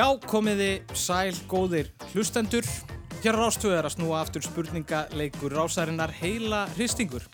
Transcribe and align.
Já, 0.00 0.06
komiði 0.24 0.78
sæl 0.96 1.34
góðir 1.44 1.90
hlustendur. 2.14 2.64
Hér 3.20 3.36
á 3.36 3.40
rástöðu 3.42 3.74
er 3.76 3.84
að 3.84 3.98
snúa 3.98 4.22
aftur 4.22 4.46
spurningaleikur 4.46 5.52
rásarinnar 5.52 6.14
heila 6.22 6.62
hristingur. 6.72 7.26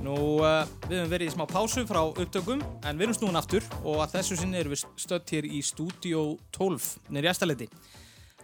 Nú, 0.00 0.14
uh, 0.40 0.62
við 0.86 1.02
höfum 1.02 1.12
verið 1.12 1.28
í 1.28 1.34
smá 1.34 1.44
pásu 1.50 1.84
frá 1.84 2.00
upptökum, 2.06 2.62
en 2.88 2.96
við 2.96 3.10
erum 3.10 3.18
snúin 3.18 3.36
aftur 3.36 3.68
og 3.82 4.00
að 4.06 4.14
þessu 4.14 4.40
sinni 4.40 4.62
erum 4.62 4.72
við 4.72 4.86
stött 5.04 5.34
hér 5.36 5.50
í 5.50 5.60
Studio 5.60 6.24
12, 6.56 6.88
nýri 7.12 7.32
æstaleiti. 7.34 7.68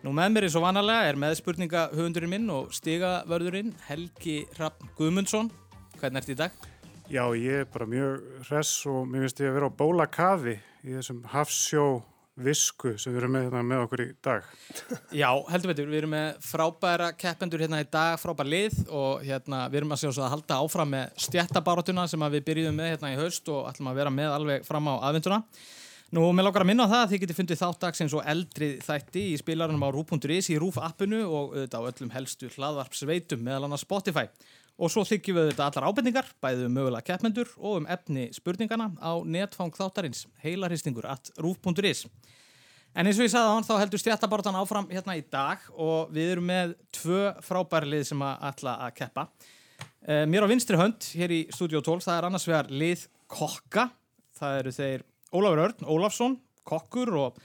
Nú 0.04 0.12
með 0.20 0.36
mér 0.36 0.50
eins 0.50 0.60
og 0.60 0.66
vanalega 0.68 1.08
er 1.08 1.22
með 1.24 1.38
spurningahöfundurinn 1.40 2.34
minn 2.36 2.52
og 2.52 2.76
stigavörðurinn 2.76 3.72
Helgi 3.88 4.42
Rapp 4.60 4.84
Guðmundsson. 5.00 5.48
Hvernig 5.96 6.20
ert 6.20 6.36
í 6.36 6.40
dag? 6.44 6.62
Já, 7.08 7.24
ég 7.32 7.64
er 7.64 7.72
bara 7.72 7.88
mjög 7.88 8.20
hress 8.50 8.84
og 8.84 9.06
mér 9.08 9.30
finnst 9.30 9.40
ég 9.46 9.48
að 9.48 9.62
vera 9.62 9.72
á 9.72 9.78
bóla 9.80 10.12
kafi 10.12 10.58
í 10.84 10.92
þessum 10.92 11.24
hafsjó 11.32 12.02
visku 12.40 12.94
sem 12.96 13.12
við 13.12 13.20
erum 13.20 13.34
með, 13.36 13.44
hérna 13.46 13.62
með 13.66 13.82
okkur 13.84 14.02
í 14.04 14.06
dag. 14.24 14.46
Já, 15.12 15.28
heldur 15.52 15.72
veitur, 15.72 15.90
við 15.90 16.00
erum 16.00 16.14
með 16.14 16.40
frábæra 16.46 17.10
keppendur 17.18 17.60
hérna 17.64 17.82
í 17.82 17.88
dag, 17.92 18.16
frábær 18.22 18.48
lið 18.48 18.78
og 18.88 19.22
hérna 19.26 19.66
við 19.68 19.82
erum 19.82 19.94
að 19.96 20.08
að 20.12 20.32
halda 20.32 20.58
áfram 20.64 20.92
með 20.94 21.22
stjættabarotuna 21.26 22.08
sem 22.08 22.26
við 22.32 22.46
byrjuðum 22.48 22.80
með 22.80 22.90
hérna 22.94 23.12
í 23.12 23.20
haust 23.20 23.52
og 23.52 23.68
ætlum 23.68 23.92
að 23.92 24.00
vera 24.00 24.14
með 24.14 24.36
alveg 24.38 24.66
fram 24.68 24.88
á 24.88 24.94
aðvenduna. 25.10 25.42
Nú, 26.12 26.26
mér 26.36 26.44
lókar 26.44 26.64
að 26.64 26.68
minna 26.68 26.84
á 26.84 26.92
það 26.92 27.02
að 27.02 27.12
þið 27.12 27.20
getur 27.22 27.36
fundið 27.38 27.60
þáttagsins 27.62 28.14
og 28.16 28.26
eldri 28.28 28.66
þætti 28.84 29.20
í 29.30 29.36
spilarunum 29.40 29.84
á 29.84 29.88
rúf.is 29.94 30.50
í 30.52 30.58
rúf 30.60 30.76
appinu 30.76 31.22
og 31.24 31.54
auðvitað 31.54 31.84
á 31.84 31.88
öllum 31.88 32.10
helstu 32.12 32.50
hlaðvarpsveitum 32.52 33.40
meðal 33.40 33.64
annars 33.64 33.84
Spotify. 33.86 34.26
Og 34.80 34.90
svo 34.90 35.04
þykjum 35.06 35.36
við 35.36 35.48
þetta 35.50 35.66
allar 35.68 35.88
ábendingar, 35.90 36.28
bæðið 36.42 36.68
um 36.68 36.76
mögulega 36.78 37.06
keppmendur 37.10 37.50
og 37.60 37.82
um 37.82 37.88
efni 37.92 38.28
spurningana 38.34 38.88
á 38.98 39.12
netfang 39.24 39.74
þáttarins, 39.76 40.24
heilarhistingur 40.42 41.06
at 41.12 41.28
rúf.is. 41.42 42.06
En 42.92 43.08
eins 43.08 43.16
og 43.16 43.24
ég 43.24 43.32
sagði 43.32 43.52
á 43.52 43.54
hann 43.56 43.64
þá 43.64 43.74
heldur 43.80 44.00
stjættabartan 44.02 44.56
áfram 44.60 44.88
hérna 44.90 45.16
í 45.16 45.22
dag 45.32 45.62
og 45.72 46.10
við 46.12 46.34
erum 46.34 46.48
með 46.50 46.74
tvö 46.92 47.20
frábæri 47.44 47.88
lið 47.88 48.04
sem 48.10 48.24
að 48.24 48.44
ætla 48.50 48.74
að 48.84 48.94
keppa. 48.98 49.26
Eh, 50.04 50.24
mér 50.28 50.44
á 50.44 50.50
vinstri 50.50 50.76
hönd 50.76 51.06
hér 51.16 51.32
í 51.32 51.40
Studio 51.54 51.80
12, 51.80 52.04
það 52.04 52.18
er 52.18 52.28
annars 52.28 52.48
vegar 52.48 52.68
lið 52.68 53.06
kokka. 53.32 53.86
Það 54.36 54.58
eru 54.58 54.74
þeir 54.76 55.04
Ólafur 55.32 55.62
Örn 55.64 55.88
Ólafsson, 55.88 56.36
kokkur 56.68 57.14
og 57.16 57.40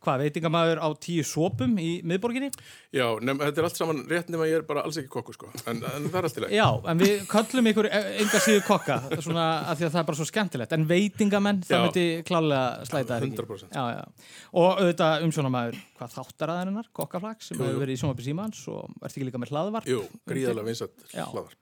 hvað 0.00 0.22
veitingamæður 0.24 0.80
á 0.80 0.88
tíu 1.02 1.24
sópum 1.28 1.74
í 1.80 1.88
miðborginni? 2.08 2.48
Já, 2.96 3.04
nefn, 3.20 3.42
þetta 3.44 3.60
er 3.60 3.66
allt 3.68 3.76
saman 3.80 4.00
rétt 4.08 4.30
nema 4.32 4.46
ég 4.48 4.60
er 4.60 4.64
bara 4.68 4.82
alls 4.86 4.96
ekki 5.00 5.10
kokku 5.12 5.34
sko, 5.36 5.50
en, 5.68 5.82
en 5.84 6.06
það 6.08 6.16
er 6.20 6.28
allt 6.28 6.38
í 6.40 6.44
leið. 6.44 6.54
Já, 6.56 6.66
en 6.92 7.02
við 7.04 7.26
kallum 7.30 7.68
ykkur 7.70 7.88
enga 7.92 8.40
síðu 8.46 8.62
kokka, 8.66 8.96
svona 9.20 9.44
að 9.70 9.82
því 9.82 9.86
að 9.88 9.92
það 9.94 10.00
er 10.02 10.08
bara 10.10 10.20
svo 10.22 10.28
skemmtilegt, 10.30 10.74
en 10.78 10.88
veitingamenn, 10.90 11.60
það 11.68 11.76
Já. 11.76 11.84
myndi 11.84 12.06
klálega 12.30 12.88
slæta 12.88 13.20
þær 13.20 13.28
ekki. 13.28 13.38
100%. 13.44 13.76
Já, 13.76 13.84
já. 14.00 14.34
Og 14.64 14.68
auðvitað 14.80 15.28
umsjónamæður, 15.28 15.80
hvað 16.00 16.16
þáttaraðarinnar, 16.18 16.90
kokkaflag, 16.96 17.40
sem 17.44 17.56
Jú, 17.56 17.62
jú. 17.62 17.68
hefur 17.70 17.84
verið 17.84 17.94
í 17.96 18.02
sjónvarpi 18.02 18.26
símans 18.30 18.64
og 18.72 18.90
ert 19.04 19.12
ekki 19.14 19.28
líka 19.28 19.40
með 19.44 19.52
hlaðvarp. 19.54 19.88
Jú, 19.92 20.02
gríðarlega 20.32 20.70
vinsat 20.72 21.08
Já. 21.14 21.26
hlaðar. 21.28 21.56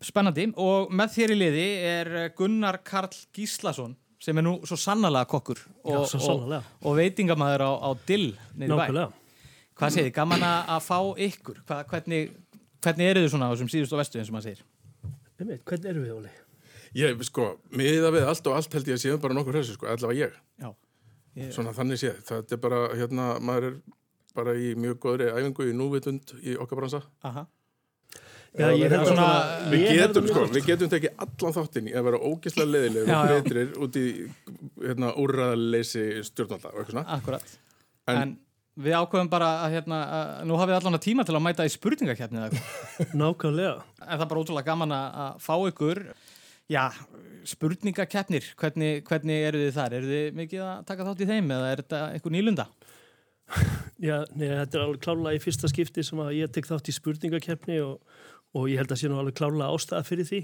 Spennandi, 0.00 0.46
og 0.56 0.88
með 0.96 1.10
þér 1.18 1.32
í 1.34 1.36
liði 1.36 1.64
er 1.84 2.10
Gunnar 2.38 2.78
Karl 2.88 3.12
Gíslason, 3.36 3.92
sem 4.20 4.36
er 4.38 4.44
nú 4.44 4.52
svo 4.68 4.76
sannlega 4.76 5.24
kokkur 5.30 5.58
og, 5.84 5.94
Já, 5.94 5.98
svo 6.12 6.18
og, 6.20 6.26
sannarlega. 6.26 6.62
og 6.84 6.96
veitingamæður 6.98 7.64
á, 7.64 7.70
á 7.80 7.90
dill 8.06 8.28
í 8.34 8.66
bæ. 8.66 8.66
Nákvæmlega. 8.74 9.08
Hvað 9.80 9.94
segir 9.94 10.10
þið, 10.10 10.14
gaman 10.18 10.44
að 10.44 10.82
fá 10.84 10.98
ykkur? 11.26 11.60
Hvað, 11.68 11.80
hvernig, 11.94 12.30
hvernig 12.84 13.06
eru 13.14 13.22
þið 13.24 13.30
svona 13.32 13.48
á 13.48 13.52
þessum 13.54 13.70
síðust 13.72 13.94
og 13.96 14.00
vestu 14.02 14.20
eins 14.20 14.28
og 14.28 14.36
maður 14.36 14.48
segir? 14.50 14.64
Einmitt, 15.40 15.62
Hvernig 15.64 15.88
erum 15.94 16.04
við, 16.04 16.12
Óli? 16.18 16.32
Ég, 17.00 17.22
sko, 17.24 17.46
miða 17.72 18.10
við 18.12 18.26
allt 18.28 18.46
og 18.50 18.56
allt 18.58 18.74
held 18.76 18.88
ég 18.90 18.98
að 18.98 19.04
séum 19.06 19.20
bara 19.22 19.36
nokkur 19.38 19.56
hressu, 19.56 19.76
sko, 19.78 19.86
allavega 19.88 20.26
ég. 20.26 20.36
Já. 20.60 20.68
Ég, 21.38 21.52
Svona 21.54 21.72
þannig 21.72 22.00
séð. 22.02 22.18
Það 22.28 22.52
er 22.56 22.60
bara, 22.60 22.80
hérna, 22.98 23.26
maður 23.40 23.68
er 23.70 23.76
bara 24.36 24.52
í 24.58 24.74
mjög 24.76 24.98
góðri 25.06 25.30
æfingu 25.32 25.68
í 25.70 25.76
núvitund 25.78 26.34
í 26.42 26.56
okkar 26.60 26.80
bransa. 26.82 27.00
aha. 27.24 27.46
Já, 28.58 28.66
svona- 28.74 29.06
svona... 29.06 29.26
Við 29.70 29.82
getum, 29.94 30.26
sko, 30.26 30.44
við 30.50 30.64
getum 30.66 30.90
tekið 30.90 31.20
allan 31.22 31.54
þáttinn 31.54 31.90
í 31.90 31.92
að 31.94 32.06
vera 32.08 32.18
ógislega 32.26 32.70
leðilegir 32.74 33.10
Já, 33.12 33.16
og 33.20 33.28
breytirir 33.30 33.68
út 33.86 33.98
í, 34.00 34.06
hérna, 34.82 35.10
úrraðaleysi 35.22 36.06
stjórnvalda 36.26 36.72
og 36.72 36.80
eitthvað 36.80 36.96
svona. 36.96 37.04
Akkurat. 37.18 37.52
En, 38.10 38.18
En- 38.24 38.32
við 38.80 38.96
ákveðum 38.98 39.30
bara 39.30 39.52
að, 39.66 39.76
hérna, 39.76 40.00
að 40.18 40.32
nú 40.50 40.58
hafið 40.58 40.78
allan 40.80 40.98
að 40.98 41.04
tíma 41.06 41.26
til 41.28 41.36
að 41.38 41.44
mæta 41.46 41.66
í 41.68 41.72
eitthvað. 42.50 43.14
Nákvæmlega. 43.22 43.74
En 44.02 44.12
það 44.16 44.26
er 44.26 44.30
bara 44.34 44.42
ótrúlega 44.44 44.70
gaman 44.72 44.96
að, 44.98 45.18
fá 45.46 45.54
ykkur, 45.70 46.02
já, 46.70 46.84
spurningakeppnir. 47.54 48.50
Hvernig, 48.58 49.04
hvernig 49.08 49.46
eru 49.50 49.62
þið 49.66 49.76
þar? 49.78 49.96
Eru 50.00 50.10
þið 50.14 50.38
mikið 50.42 50.64
að 50.66 50.82
taka 50.90 51.06
þátt 51.08 51.22
í 51.22 51.28
þeim 51.30 51.54
eða 51.54 51.70
er 51.74 51.82
þetta 51.84 52.02
einhver 52.16 52.34
nýlunda? 52.34 52.66
Já, 54.00 54.22
nei, 54.32 54.46
þetta 54.48 54.78
er 54.78 54.82
alveg 54.86 55.00
klálega 55.04 55.36
í 55.36 55.40
fyrsta 55.42 55.68
skipti 55.68 56.04
sem 56.06 56.20
að 56.22 56.30
ég 56.38 56.52
tek 56.54 56.68
þátt 56.68 56.88
í 56.88 56.94
spurningakeppni 56.96 57.80
og, 57.84 57.98
og 58.56 58.66
ég 58.70 58.80
held 58.80 58.90
að 58.90 58.98
sé 58.98 59.10
nú 59.10 59.18
alveg 59.20 59.36
klálega 59.38 59.70
ástæða 59.70 60.06
fyrir 60.06 60.26
því. 60.26 60.40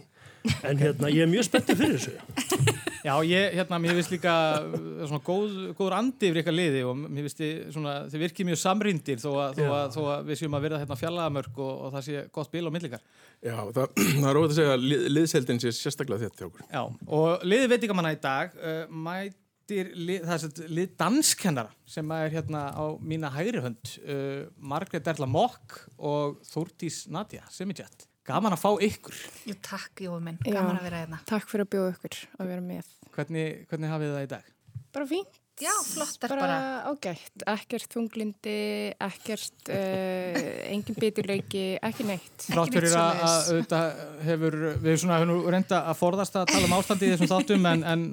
En 0.67 0.79
hérna, 0.79 1.09
ég 1.11 1.25
er 1.25 1.31
mjög 1.31 1.47
spenntið 1.49 1.81
fyrir 1.81 1.97
þessu. 1.97 2.75
Já, 3.07 3.13
ég, 3.27 3.55
hérna, 3.55 3.79
mér 3.83 3.97
finnst 3.99 4.13
líka 4.15 4.35
uh, 4.63 4.77
svona 5.07 5.23
góð, 5.27 5.57
góður 5.79 5.97
andi 5.99 6.31
yfir 6.31 6.41
ykkar 6.43 6.55
liði 6.55 6.83
og 6.87 6.99
mér 6.99 7.27
finnst 7.27 7.43
þið 7.43 7.53
svona, 7.75 7.95
þið 8.11 8.23
virkið 8.25 8.49
mjög 8.49 8.61
samrýndir 8.63 9.23
þó 9.23 9.29
að, 9.31 9.59
þó 9.59 9.65
að, 9.67 9.87
þó 9.95 10.01
að 10.15 10.31
við 10.31 10.41
séum 10.41 10.59
að 10.59 10.67
verða 10.67 10.81
hérna 10.83 10.99
fjallagamörk 11.03 11.61
og, 11.63 11.73
og 11.87 11.97
það 11.97 12.07
sé 12.09 12.25
gott 12.39 12.53
bíl 12.55 12.65
á 12.67 12.75
millikar. 12.75 13.07
Já, 13.47 13.57
það, 13.63 13.89
það 14.21 14.29
er 14.31 14.41
óvægt 14.41 14.55
að 14.55 14.59
segja 14.61 14.77
að 14.77 14.87
lið, 14.91 15.09
liðseldin 15.15 15.63
sé 15.63 15.75
sérstaklega 15.79 16.27
þetta 16.27 16.43
hjá 16.43 16.49
okkur. 16.51 16.67
Já, 16.71 16.83
og 17.19 17.47
liði 17.47 17.73
veitingamanna 17.75 18.15
í 18.15 18.23
dag 18.23 18.55
uh, 18.59 18.79
mætir 18.91 19.43
sagt 19.67 20.61
lið 20.71 20.93
danskennara 20.99 21.73
sem 21.89 22.11
er 22.15 22.31
hérna 22.35 22.67
á 22.71 22.85
mína 23.03 23.31
hægri 23.35 23.63
hönd 23.65 23.95
uh, 24.07 24.47
Margrét 24.57 25.07
Erla 25.11 25.27
Mokk 25.27 25.79
og 25.99 26.39
Þúrtís 26.47 27.07
Nadja 27.11 27.43
Semidjætt. 27.51 28.07
Gaman 28.27 28.57
að 28.57 28.63
fá 28.63 28.71
ykkur. 28.83 29.19
Jú, 29.47 29.55
takk, 29.63 30.03
Jói 30.03 30.19
minn, 30.19 30.39
Já. 30.43 30.57
gaman 30.59 30.81
að 30.81 30.87
vera 30.89 31.03
hérna. 31.05 31.19
Takk 31.31 31.47
fyrir 31.51 31.67
að 31.67 31.73
bjóða 31.77 31.93
ykkur 31.95 32.17
að 32.39 32.49
vera 32.51 32.65
með. 32.65 32.89
Hvernig, 33.15 33.67
hvernig 33.71 33.93
hafið 33.93 34.15
það 34.17 34.25
í 34.25 34.31
dag? 34.33 34.49
Bara 34.97 35.07
fínt. 35.11 35.39
Já, 35.57 35.73
flottar 35.89 36.35
bara. 36.35 36.41
bara. 36.43 36.59
ágætt. 36.91 37.45
Ekkert 37.49 37.95
þunglindi, 37.95 38.57
ekkert, 39.01 39.71
uh, 39.73 40.37
engin 40.69 40.99
biturleiki, 41.01 41.63
ekki 41.81 42.05
neitt. 42.05 42.45
Þrátt 42.45 42.75
neitt 42.75 42.77
fyrir 42.77 42.97
að, 43.01 43.23
að 43.25 43.49
auðvitað 43.53 44.03
hefur, 44.27 44.59
við 44.85 44.99
svona 45.01 45.17
hefur 45.17 45.31
nú 45.31 45.39
reynda 45.55 45.81
að 45.89 45.97
forðast 46.03 46.37
að 46.37 46.53
tala 46.53 46.69
um 46.69 46.77
ástandi 46.77 47.09
í 47.09 47.15
þessum 47.15 47.33
þáttum 47.33 47.71
en, 47.73 47.87
en 47.95 48.05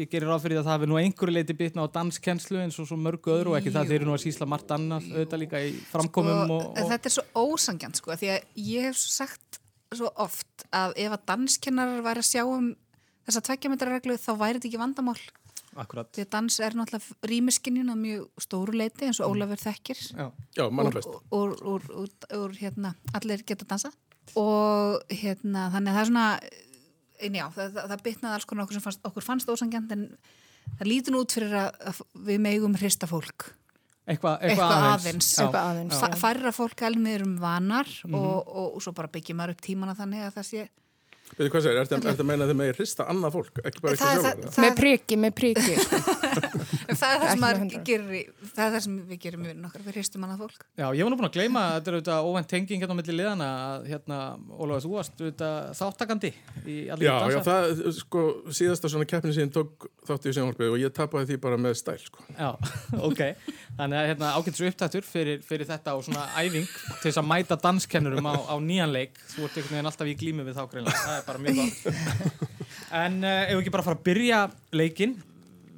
ég 0.00 0.10
gerir 0.14 0.32
ráð 0.32 0.46
fyrir 0.46 0.62
að 0.62 0.70
það 0.70 0.78
hefur 0.78 0.92
nú 0.94 0.98
einhverju 1.02 1.36
leiti 1.36 1.58
bitna 1.60 1.84
á 1.84 1.94
danskenslu 1.98 2.62
eins 2.64 2.80
og 2.80 2.88
svo 2.88 3.00
mörgu 3.00 3.36
öðru 3.36 3.52
og 3.52 3.60
ekki 3.60 3.74
það 3.76 3.84
Jú. 3.84 3.92
þeir 3.92 4.00
eru 4.00 4.08
nú 4.08 4.16
að 4.16 4.24
sísla 4.24 4.48
margt 4.48 4.72
annað 4.78 5.12
auðvitað 5.12 5.44
líka 5.44 5.62
í 5.68 5.76
framkomum 5.92 6.56
og, 6.56 6.64
og, 6.64 6.80
og 6.80 6.90
Þetta 6.94 7.12
er 7.12 7.16
svo 7.18 7.28
ósangjant, 7.44 8.00
sko, 8.00 8.16
því 8.16 8.34
að 8.38 8.66
ég 8.72 8.88
hef 8.88 9.00
sagt 9.04 9.60
svo 9.94 10.10
oft 10.16 10.64
að 10.74 10.96
ef 11.04 11.14
að 11.14 11.26
danskennarar 11.28 12.04
væri 12.06 12.24
að 12.24 12.30
sjá 12.32 12.44
um 12.48 12.72
þessa 13.26 13.42
tveggjametrarreglu 13.50 14.16
þá 14.22 14.30
væri 14.38 14.58
þetta 14.58 14.70
ekki 14.70 14.80
vandamál. 14.80 15.18
Akkurat. 15.82 16.08
Því 16.16 16.24
að 16.26 16.30
dans 16.36 16.58
er 16.60 16.76
náttúrulega 16.78 17.30
rýmiskinjun 17.30 17.92
á 17.92 17.96
mjög 17.96 18.26
stóru 18.46 18.72
leiti 18.76 19.06
eins 19.08 19.20
og 19.20 19.34
Ólafur 19.34 19.60
þekkir. 19.62 20.00
Já. 20.16 20.26
Já, 20.56 20.64
manna 20.70 20.88
úr, 20.90 20.96
flest. 20.96 21.08
úr, 21.30 21.54
úr, 21.74 21.82
úr, 22.02 22.10
úr 22.40 22.56
hérna, 22.60 22.94
allir 23.14 23.42
geta 23.46 23.64
dansa 23.68 23.92
og 24.36 25.02
hérna, 25.12 25.68
þannig 25.74 25.92
að 25.92 25.96
það 25.96 26.02
er 26.02 26.10
svona 26.10 26.26
en 27.26 27.36
já, 27.38 27.44
það, 27.54 27.68
það, 27.76 27.84
það 27.92 28.02
bitnaði 28.08 28.34
alls 28.36 28.44
konar 28.50 28.66
okkur 28.66 28.76
sem 28.76 28.84
fannst, 28.84 29.04
okkur 29.08 29.24
fannst 29.24 29.48
ósangjant 29.52 29.92
en 29.94 30.02
það 30.80 30.88
lítur 30.90 31.14
nú 31.14 31.22
út 31.24 31.32
fyrir 31.36 31.54
að, 31.56 31.78
að 31.92 32.00
við 32.28 32.42
megum 32.44 32.74
hrista 32.80 33.06
fólk 33.10 33.52
Eitthvað, 34.06 34.36
eitthvað, 34.46 34.70
Eitthvað 34.70 34.84
aðeins. 34.92 35.28
Eitthvað 35.42 35.64
aðeins. 35.72 35.96
Fa- 35.98 36.18
færra 36.20 36.50
fólk 36.54 36.82
alveg 36.86 37.14
erum 37.16 37.32
vanar 37.42 37.88
Mhm. 38.06 38.14
og, 38.14 38.36
og, 38.46 38.76
og 38.76 38.82
svo 38.84 38.92
bara 38.94 39.08
byggjum 39.10 39.40
maður 39.40 39.56
upp 39.56 39.62
tímana 39.66 39.96
þannig 39.98 40.22
að 40.28 40.36
það 40.36 40.46
sé 40.50 40.66
Veitu 41.36 41.50
hvað 41.52 41.64
segir, 41.66 41.78
ertu 41.82 41.96
ertu 41.98 42.22
að 42.22 42.28
meina 42.30 42.44
að 42.46 42.50
þið 42.52 42.56
megir 42.60 42.76
hrista 42.78 43.04
annað 43.12 43.34
fólk, 43.34 43.58
ekki 43.68 43.80
bara 43.82 43.92
er 43.92 43.98
ekki 43.98 44.20
það- 44.46 44.60
með 44.62 44.76
priki, 44.78 45.16
með 45.20 45.32
priki. 45.36 45.74
það 47.00 47.10
er 47.12 47.18
það 47.20 47.32
sem, 47.34 47.72
gerir, 47.84 48.30
það 48.54 48.62
er 48.66 48.70
það 48.76 48.82
sem 48.86 48.94
við 49.10 49.18
gerum 49.24 49.42
í 49.42 49.48
vinnun 49.50 49.66
okkar, 49.68 49.82
við 49.84 49.96
hristum 49.98 50.24
annað 50.24 50.40
fólk. 50.44 50.64
Já, 50.80 50.86
ég 50.96 51.02
var 51.04 51.12
nú 51.12 51.18
búin 51.20 51.28
að 51.28 51.34
gleyma 51.36 51.64
þetta 51.74 51.90
er 51.92 51.96
auðvitað 51.98 52.28
óvænt 52.30 52.48
tenging 52.52 52.80
hérna 52.84 52.96
á 52.96 52.98
milli 53.00 53.16
liðana 53.18 53.48
að 53.66 53.88
hérna, 53.90 54.20
Ólafur, 54.56 54.84
þú 54.86 54.92
varst 54.94 55.20
auðvitað 55.20 55.56
þáttakandi 55.80 56.30
í 56.64 56.78
allir 56.94 57.06
Já, 57.10 57.14
já, 57.34 57.40
það, 57.50 57.84
sko, 57.98 58.24
síðasta 58.60 58.92
svona 58.94 59.08
keppni 59.10 59.34
sem 59.36 59.44
ég 59.48 59.52
tók 59.58 59.88
þátti 60.08 60.32
í 60.32 60.36
sjónvarpið 60.38 60.72
og 60.72 60.80
ég 60.86 60.94
tapaði 60.96 61.28
því 61.32 61.40
bara 61.44 61.60
með 61.60 61.76
stæl, 61.82 61.98
sko. 62.00 62.24
Já, 62.32 62.48
ok. 63.10 63.22
Þannig 63.76 64.00
að 64.00 64.08
hérna, 64.12 64.32
ágættis 64.38 64.64
upptættur 64.70 65.04
fyrir, 65.04 65.42
fyrir 65.44 65.68
þetta 65.68 65.98
og 65.98 66.06
svona 66.06 66.24
æfing 66.40 66.64
til 66.70 67.10
þess 67.10 67.20
að 67.20 67.28
mæta 67.28 67.60
danskennurum 67.60 68.24
á, 68.24 68.34
á 68.48 68.56
Það 71.16 71.22
er 71.22 71.28
bara 71.30 71.44
mjög 71.46 71.56
gott. 71.62 72.52
En 72.96 73.16
uh, 73.24 73.48
ef 73.48 73.56
við 73.56 73.64
ekki 73.64 73.72
bara 73.74 73.84
fara 73.86 73.98
að 73.98 74.04
byrja 74.06 74.42
leikinn. 74.76 75.16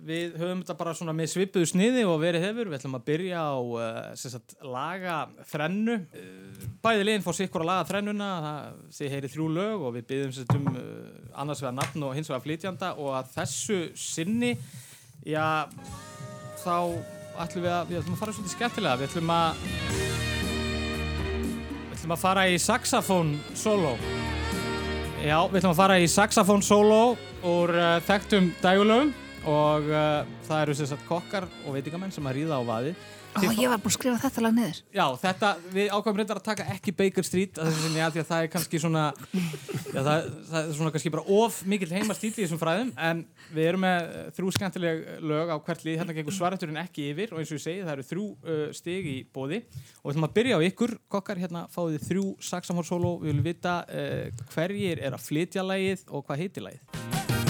Við 0.08 0.36
höfum 0.40 0.60
þetta 0.62 0.76
bara 0.78 0.92
svona 0.96 1.12
með 1.16 1.30
svipuðu 1.34 1.68
sniði 1.68 2.04
og 2.08 2.20
verið 2.22 2.44
hefur. 2.46 2.68
Við 2.68 2.78
ætlum 2.78 2.98
að 2.98 3.06
byrja 3.08 3.40
á 3.44 3.56
uh, 3.56 3.98
sagt, 4.20 4.56
laga 4.64 5.16
þrennu. 5.50 5.96
Uh, 6.12 6.66
bæði 6.84 7.06
liðin 7.08 7.24
fór 7.24 7.36
sikkur 7.36 7.64
að 7.64 7.70
laga 7.70 7.86
þrennuna. 7.88 8.28
Það, 8.44 8.78
þið 8.98 9.14
heyri 9.16 9.32
þrjú 9.34 9.48
lög 9.56 9.86
og 9.88 9.96
við 9.96 10.14
sem 10.16 10.34
sagt, 10.40 10.54
um 10.56 10.68
uh, 10.72 10.82
annars 11.40 11.64
vegar 11.64 11.76
nafn 11.80 12.06
og 12.08 12.14
hins 12.16 12.30
vegar 12.32 12.44
flytjanda 12.44 12.92
og 13.00 13.14
að 13.18 13.32
þessu 13.36 13.80
sinni, 13.98 14.52
já, 15.28 15.48
þá 16.62 16.76
ætlum 17.38 17.64
við 17.64 17.72
að, 17.72 17.90
við 17.90 18.00
ætlum 18.02 18.16
að 18.16 18.22
fara 18.22 18.36
svolítið 18.36 18.56
skemmtilega. 18.56 19.00
Við 19.00 19.10
ætlum 19.10 19.34
að, 19.36 19.48
við 21.84 21.98
ætlum 21.98 22.16
að 22.16 22.24
fara 22.24 22.48
í 22.48 22.56
saxofón 22.62 23.36
solo. 23.56 23.96
Já, 25.18 25.40
við 25.50 25.58
ætlum 25.58 25.72
að 25.72 25.80
fara 25.80 25.94
í 25.98 26.04
saxofón 26.06 26.60
solo 26.62 27.16
úr 27.42 27.72
uh, 27.74 27.86
þekktum 28.06 28.52
dægulöfum 28.62 29.08
og 29.50 29.88
uh, 29.90 30.20
það 30.46 30.60
eru 30.60 30.76
sagt 30.78 31.08
kokkar 31.08 31.46
og 31.66 31.74
veitingamenn 31.74 32.14
sem 32.14 32.28
að 32.30 32.36
ríða 32.36 32.60
á 32.60 32.68
vaðið. 32.68 33.00
Ó, 33.36 33.40
ég 33.54 33.68
var 33.70 33.78
búin 33.78 33.92
að 33.92 33.94
skrifa 33.94 34.18
þetta 34.22 34.42
lag 34.42 34.54
niður. 34.56 34.78
Já, 34.94 35.04
þetta, 35.22 35.50
við 35.74 35.90
ákvæmum 35.92 36.20
reyndar 36.20 36.40
að 36.40 36.46
taka 36.48 36.66
ekki 36.74 36.94
Baker 36.96 37.26
Street 37.26 37.58
að 37.58 37.68
þessu 37.68 37.84
sinni 37.84 38.02
að 38.02 38.14
því 38.14 38.22
að 38.22 38.28
það 38.30 38.44
er 38.44 38.50
kannski 38.54 38.80
svona 38.82 39.04
já, 39.18 40.00
það, 40.00 40.28
það 40.48 40.58
er 40.60 40.70
svona 40.78 40.92
kannski 40.94 41.12
bara 41.14 41.36
of 41.38 41.58
mikill 41.68 41.90
heimastíl 41.92 42.30
í 42.32 42.36
þessum 42.38 42.60
fræðum 42.62 42.92
en 43.08 43.22
við 43.54 43.70
erum 43.70 43.84
með 43.84 44.08
þrjú 44.38 44.54
skemmtileg 44.56 45.04
lög 45.32 45.52
á 45.54 45.56
hvert 45.68 45.84
lið, 45.86 45.98
hérna 46.02 46.16
gengur 46.18 46.38
svarætturinn 46.38 46.82
ekki 46.82 47.10
yfir 47.12 47.34
og 47.34 47.42
eins 47.42 47.52
og 47.52 47.60
ég 47.60 47.64
segi 47.66 47.84
það 47.84 47.94
eru 47.96 48.08
þrjú 48.10 48.26
uh, 48.28 48.64
stig 48.76 49.10
í 49.12 49.18
bóði 49.34 49.62
og 49.68 50.08
við 50.08 50.14
ætlum 50.14 50.28
að 50.30 50.36
byrja 50.40 50.58
á 50.58 50.66
ykkur. 50.68 50.96
Kokkar, 51.12 51.42
hérna 51.42 51.66
fáið 51.72 51.98
þið 51.98 52.08
þrjú 52.10 52.26
saxamórsóló, 52.50 53.18
við 53.22 53.32
viljum 53.32 53.50
vita 53.52 53.80
uh, 53.86 54.46
hverjir 54.54 55.04
er 55.04 55.18
að 55.18 55.28
flytja 55.28 55.66
lagið 55.66 56.08
og 56.08 56.26
hvað 56.26 56.46
heitir 56.46 56.68
lagið 56.68 57.47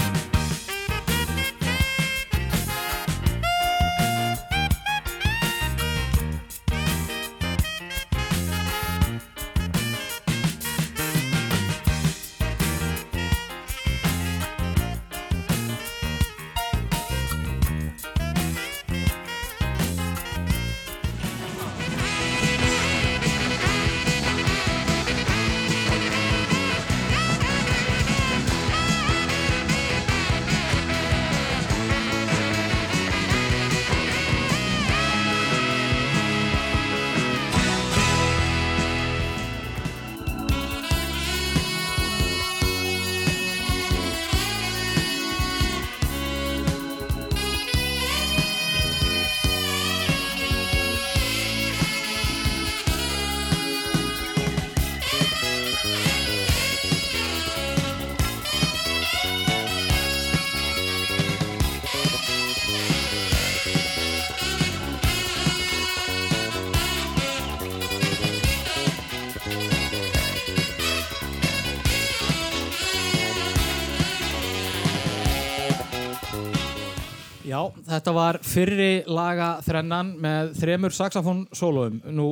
þetta 77.98 78.14
var 78.16 78.38
fyrri 78.46 78.92
laga 79.10 79.56
þrennan 79.66 80.14
með 80.22 80.54
þremur 80.62 80.94
saxofón 80.96 81.44
sólóum. 81.56 81.98
Nú, 82.14 82.28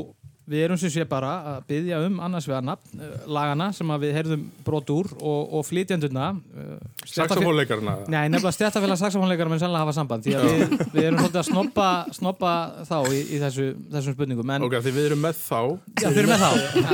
við 0.47 0.61
erum 0.63 0.79
sem 0.79 0.93
sé 0.95 1.03
bara 1.11 1.31
að 1.51 1.65
byggja 1.73 1.97
um 2.07 2.21
annars 2.23 2.45
vegar 2.47 2.63
nafn 2.63 3.01
uh, 3.03 3.15
lagana 3.35 3.67
sem 3.75 3.89
að 3.91 4.05
við 4.05 4.13
heyrðum 4.15 4.45
brot 4.67 4.93
úr 4.95 5.09
og, 5.19 5.57
og 5.59 5.65
flytjandurna. 5.67 6.29
Uh, 6.55 6.77
Saxofónleikarna. 7.03 7.97
Nei, 8.13 8.29
nefnilega 8.31 8.55
stjættafélag 8.55 9.01
saxofónleikara 9.01 9.51
mun 9.51 9.59
sannlega 9.63 9.83
hafa 9.89 9.97
samband 9.97 10.23
því 10.27 10.37
að 10.39 10.47
við, 10.47 10.77
við 10.95 11.03
erum 11.09 11.19
svolítið 11.25 11.41
að 11.43 11.49
snoppa, 11.51 11.89
snoppa 12.21 12.55
þá 12.87 12.97
í, 13.11 13.21
í 13.27 13.43
þessu, 13.43 13.69
þessum 13.97 14.17
spurningum. 14.19 14.55
En, 14.55 14.69
Ok, 14.71 14.79
því 14.87 14.95
við 15.01 15.11
erum 15.11 15.27
með 15.27 15.43
þá. 15.43 15.61
Já, 15.99 16.07
þau 16.13 16.23
eru 16.23 16.31
með 16.31 16.47
þá. 16.47 16.51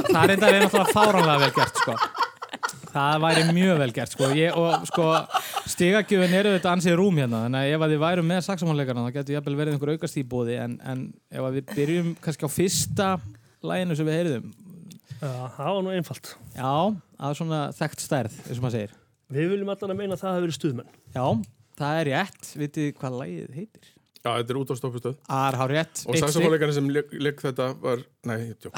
Það 0.08 0.22
er 0.24 0.34
enda 0.38 0.52
við 0.56 0.62
náttúrulega 0.64 0.96
fáránlega 0.96 1.40
vel 1.44 1.52
gert, 1.60 1.84
sko. 1.84 1.98
Það 2.92 3.18
væri 3.24 3.42
mjög 3.56 3.78
vel 3.80 3.92
gert, 3.96 4.12
sko. 4.12 4.26
Ég, 4.36 4.56
og 4.58 4.86
sko, 4.90 5.06
stigagjöfin 5.72 6.34
eru 6.36 6.50
þetta 6.56 6.72
ansið 6.76 6.96
rúm 7.00 7.20
hérna, 7.22 7.44
þannig 7.46 7.62
að 7.62 7.76
ef 7.76 7.84
að 7.86 7.94
þið 7.94 8.02
værum 8.02 8.28
með 8.28 8.42
saxofónleikarna 8.48 9.04
þá 9.06 9.14
getur 9.16 9.36
jafnvel 9.38 9.54
verið 9.62 9.76
einhver 9.78 9.92
aukast 9.94 10.18
í 10.20 10.24
bóði, 10.28 10.58
en, 10.60 10.74
en 10.92 11.04
ef 11.32 11.46
að 11.48 11.56
við 11.58 11.72
byrjum 11.78 12.10
kannski 12.24 12.44
á 12.44 12.50
fyrsta 12.52 13.08
læginu 13.64 13.96
sem 13.96 14.08
við 14.10 14.18
heyrðum, 14.20 14.52
Já, 15.22 15.32
það 15.54 15.68
var 15.76 15.82
nú 15.86 15.94
einfalt. 15.94 16.32
já, 16.56 16.72
að 17.22 17.34
svona 17.38 17.62
þekkt 17.78 18.02
stærð, 18.02 18.38
eins 18.48 18.58
og 18.58 18.64
maður 18.66 18.76
segir. 18.80 18.94
Við 19.32 19.50
viljum 19.54 19.70
allan 19.72 19.94
að 19.94 20.00
meina 20.02 20.16
að 20.16 20.22
það 20.24 20.32
hafi 20.34 20.44
verið 20.48 20.56
stuðmenn. 20.58 20.94
Já, 21.14 21.26
það 21.78 21.98
er 22.02 22.08
rétt. 22.10 22.48
Vitið 22.60 22.88
hvað 22.98 23.18
lægið 23.22 23.54
heitir? 23.60 23.91
Já, 24.22 24.36
þetta 24.38 24.52
er 24.54 24.58
út 24.60 24.70
á 24.70 24.74
stoppustöð. 24.78 25.14
Það 25.26 25.44
er 25.48 25.56
hár 25.58 25.72
rétt. 25.74 26.02
Og 26.06 26.18
saxofónleikarinn 26.20 26.76
sem 26.76 26.90
leik 26.94 27.40
þetta 27.42 27.64
var, 27.82 28.04
nei, 28.30 28.52
tjók. 28.62 28.76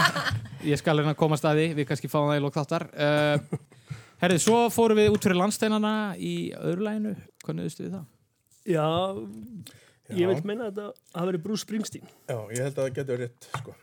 Ég 0.70 0.78
skal 0.78 0.94
að 1.02 1.08
koma 1.18 1.34
að 1.34 1.40
staði, 1.42 1.64
við 1.74 1.88
kannski 1.88 2.10
fáum 2.12 2.28
það 2.30 2.38
í 2.38 2.44
lók 2.44 2.54
þáttar. 2.54 2.84
Uh, 2.94 3.96
herrið, 4.22 4.44
svo 4.44 4.60
fórum 4.70 5.00
við 5.00 5.10
út 5.16 5.26
fyrir 5.26 5.40
landsteinana 5.40 5.92
í 6.14 6.32
öðru 6.54 6.86
læginu. 6.86 7.16
Hvað 7.42 7.58
nöðustu 7.58 7.84
við 7.88 7.96
það? 7.96 8.06
Já, 8.68 8.86
ég 10.14 10.22
Já. 10.22 10.30
vil 10.30 10.46
meina 10.52 10.68
að 10.70 10.78
það 10.78 10.92
hafi 11.18 11.30
verið 11.32 11.44
Bruce 11.48 11.66
Springsteen. 11.66 12.14
Já, 12.30 12.38
ég 12.54 12.62
held 12.68 12.78
að 12.78 12.82
það 12.84 12.94
getur 13.00 13.22
rétt, 13.24 13.50
sko. 13.58 13.74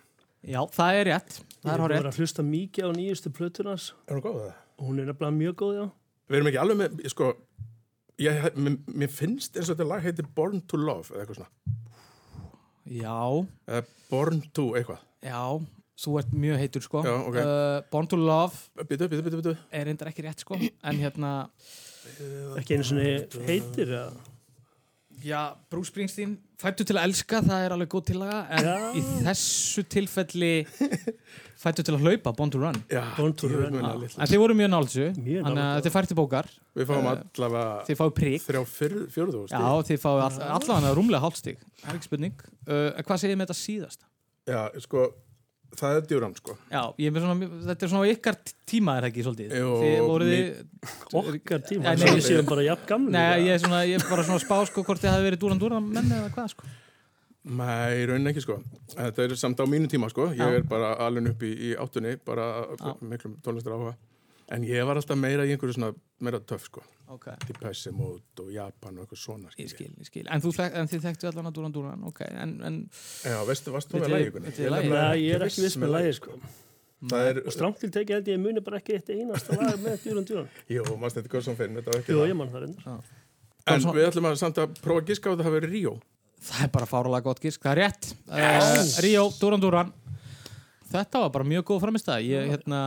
Já, 0.45 0.59
það 0.77 0.99
er 1.01 1.07
rétt. 1.09 1.37
Það 1.59 1.71
er 1.71 1.75
Ég 1.75 1.83
hár 1.83 1.91
rétt. 1.95 2.07
að 2.13 2.19
hlusta 2.21 2.43
mikið 2.45 2.87
á 2.87 2.91
nýjustu 2.95 3.31
plötunars 3.33 3.85
Er 4.05 4.15
hún 4.15 4.23
góð 4.23 4.35
það? 4.45 4.51
hún 4.85 4.99
er 5.01 5.07
nefnilega 5.09 5.35
mjög 5.41 5.55
góð, 5.59 5.75
já. 5.79 5.85
Við 6.29 6.37
erum 6.39 6.49
ekki 6.51 6.59
alveg 6.61 6.77
með, 6.81 6.99
sko, 7.11 7.29
ég, 8.21 8.51
mér, 8.55 8.77
mér 8.87 9.09
finnst 9.11 9.55
eins 9.57 9.69
og 9.69 9.75
þetta 9.77 9.87
lag 9.89 10.03
heitir 10.05 10.27
Born 10.35 10.61
to 10.69 10.77
Love, 10.79 11.09
eða 11.13 11.23
eitthvað 11.25 11.39
svona. 11.41 11.79
Já, 12.85 13.17
Eða 13.67 13.85
Born 14.11 14.41
to 14.53 14.67
eitthvað. 14.77 14.99
já, 15.25 15.41
þú 16.05 16.13
ert 16.21 16.33
mjög 16.37 16.59
heitur, 16.61 16.83
sko. 16.85 17.01
Já, 17.07 17.15
ok. 17.25 17.35
uh, 17.41 17.81
Born 17.91 18.07
to 18.11 18.17
Love 18.19 18.85
Bitu, 18.87 19.07
bitu, 19.09 19.23
bitu, 19.25 19.39
bitu. 19.41 19.55
er 19.71 19.85
reyndar 19.89 20.11
ekki 20.11 20.25
rétt, 20.27 20.43
sko. 20.45 20.59
En 20.83 20.99
hérna, 21.01 21.31
Ekki 22.59 22.75
einu 22.77 22.85
svona 22.85 23.05
heitir, 23.49 23.89
já. 23.95 24.03
Já, 25.25 25.39
Bruce 25.71 25.89
Springsteen, 25.89 26.35
fættu 26.61 26.85
til 26.87 26.95
að 26.99 27.07
elska, 27.09 27.39
það 27.45 27.63
er 27.65 27.73
alveg 27.75 27.89
góð 27.91 28.03
tillaga. 28.11 28.39
En 28.53 28.67
Já. 28.67 28.75
í 28.93 29.01
þessu 29.25 29.83
tilfelli, 29.91 30.51
fættu 31.63 31.85
til 31.85 31.95
að 31.97 32.05
hlaupa, 32.05 32.33
Born 32.37 32.53
to 32.53 32.61
Run. 32.61 32.77
Já, 32.91 33.01
Born 33.17 33.33
to 33.41 33.49
Run. 33.49 33.79
En 33.81 34.29
þið 34.31 34.41
voru 34.43 34.57
mjög 34.59 34.71
nálsu, 34.75 35.07
þannig 35.17 35.39
að 35.41 35.49
nálægt, 35.49 35.75
þetta 35.79 35.91
er 35.91 35.95
fært 35.97 36.11
til 36.13 36.19
bókar. 36.19 36.51
Við 36.75 36.89
fáum 36.91 37.09
Eh, 37.09 37.23
allavega 37.35 37.85
Þið 37.89 38.01
þrjá 38.45 38.63
fjóruðu 39.15 39.45
Já, 39.49 39.63
þið 39.89 40.03
fáið 40.05 40.23
all, 40.27 40.41
allavega 40.59 40.95
rúmlega 40.99 41.23
hálfstig. 41.25 41.61
Það 41.81 41.91
er 41.91 41.99
ekki 41.99 42.09
spurning. 42.11 42.45
Uh, 42.65 42.89
hvað 43.01 43.21
segir 43.23 43.33
þið 43.33 43.41
með 43.41 43.49
þetta 43.49 43.59
síðast? 43.61 44.05
Já, 44.45 44.61
sko, 44.85 45.07
það 45.79 45.97
er 45.99 46.07
djúram, 46.09 46.33
sko. 46.37 46.55
Já, 46.71 46.81
ég 47.01 47.11
er 47.19 47.23
svona, 47.25 47.49
þetta 47.67 47.85
er 47.87 47.91
svona 47.91 48.13
ykkar 48.13 48.39
tíma 48.69 48.95
er 48.95 49.05
það 49.05 49.11
ekki 49.11 49.25
svolítið. 49.27 49.53
Jú, 49.59 49.73
þið 49.81 49.99
voruð 50.09 50.31
þið... 50.33 50.47
Okkar 51.21 51.61
tíma, 51.69 51.83
Nei, 51.83 51.89
þannig 51.91 52.09
nei, 52.09 52.15
við 52.15 52.25
séum 52.29 52.49
bara 52.49 52.65
jafn 52.65 52.89
gamli. 52.91 53.13
Nei, 53.15 53.35
ég 53.45 53.51
er, 53.55 53.61
svona, 53.65 53.83
ég 53.89 53.99
er 53.99 54.07
bara 54.09 54.25
svona 54.27 54.43
spá 54.43 54.57
sko 54.69 54.85
hvort 54.87 55.03
þið 55.03 55.13
hafi 55.13 55.27
verið 55.29 55.43
dúran 55.45 55.61
dúran 55.61 55.87
menn 55.91 56.17
eða 56.17 56.31
hvað 56.35 56.51
sko. 56.55 56.73
Nei, 57.45 58.01
í 58.01 58.07
rauninni 58.09 58.31
ekki, 58.33 58.41
sko. 58.41 58.57
Þetta 58.95 59.25
er 59.27 59.37
samt 59.37 59.61
á 59.61 59.65
mínu 59.69 59.89
tíma, 59.91 60.09
sko. 60.09 60.31
Ég 60.33 60.41
Já. 60.41 60.61
er 60.61 60.65
bara 60.69 60.95
alveg 61.05 61.35
upp 61.35 61.45
í, 61.45 61.51
í 61.69 61.73
áttunni, 61.77 62.15
bara 62.25 62.49
Já. 62.73 62.95
miklum 63.05 63.37
tónlistar 63.45 63.75
áhuga. 63.77 63.93
En 64.53 64.61
ég 64.63 64.85
var 64.85 64.99
alltaf 64.99 65.17
meira 65.17 65.45
í 65.47 65.55
einhverju 65.55 65.73
svona, 65.73 65.93
meira 66.21 66.39
töff, 66.39 66.67
sko. 66.69 66.83
Ok, 67.09 67.25
Depeche 67.47 67.91
Mode 67.93 68.43
og 68.43 68.51
Japan 68.53 68.97
og 68.99 69.05
eitthvað 69.05 69.21
svona, 69.21 69.49
ég 69.57 69.69
skil, 69.71 69.89
ég 69.97 70.05
skil. 70.09 70.25
En, 70.29 70.41
þú, 70.41 70.51
þek- 70.53 70.75
en 70.81 70.87
þið 70.91 71.01
þekktu 71.07 71.29
allan 71.31 71.49
að 71.49 71.55
dúran 71.57 71.73
dúran, 71.73 72.03
ok. 72.09 72.21
En, 72.29 72.53
en 72.65 72.77
Já, 73.25 73.39
veistu, 73.45 73.73
varst 73.73 73.89
þú 73.89 74.03
þið 74.03 74.13
lagið? 74.13 74.91
Nei, 74.91 75.25
ég 75.25 75.35
er 75.39 75.45
ekki 75.47 75.65
viss 75.65 75.77
með 75.81 75.93
lagi, 75.95 76.13
sko. 76.19 76.37
Það 77.05 77.27
er, 77.29 77.39
Og 77.45 77.53
strámt 77.53 77.77
til 77.81 77.91
tekið 77.93 78.15
held 78.19 78.29
ég 78.31 78.39
muni 78.41 78.61
bara 78.65 78.79
ekki 78.79 78.95
eitt 78.97 79.09
einasta 79.13 79.57
lag 79.59 79.75
með 79.83 79.97
djúran 80.05 80.25
djúran. 80.29 80.47
jú, 80.77 80.85
maður 80.97 81.17
þetta 81.19 81.33
góð 81.35 81.43
sem 81.49 81.57
fyrir, 81.59 81.75
þetta 81.79 81.91
var 81.93 81.99
ekki 82.01 82.13
Jú, 82.15 82.21
það. 82.21 82.29
ég 82.31 82.39
mann 82.39 82.53
það 82.53 82.63
reyndar. 82.65 83.11
En 83.65 83.81
Svona- 83.81 83.97
við 83.97 84.07
ætlum 84.11 84.29
að 84.29 84.37
samt 84.41 84.61
að 84.61 84.79
prófa 84.81 85.01
að 85.03 85.09
giska 85.11 85.29
á 85.29 85.31
að 85.35 85.43
það 85.45 85.55
verið 85.59 85.73
Ríó. 85.75 85.93
það 86.45 86.63
er 86.65 86.71
bara 86.77 86.85
fáralega 86.89 87.25
gott 87.25 87.41
gísk. 87.41 87.61
Það 87.65 87.71
er 87.75 87.81
rétt. 87.83 88.09
Uh, 88.29 88.81
Ríó, 89.05 89.23
dúran 89.41 89.61
dúran. 89.61 89.93
Þetta 90.91 91.21
var 91.23 91.31
bara 91.33 91.47
mjög 91.49 91.63
góð 91.71 91.79
framist 91.81 92.05
það. 92.09 92.25
Ég, 92.29 92.51
hérna, 92.53 92.79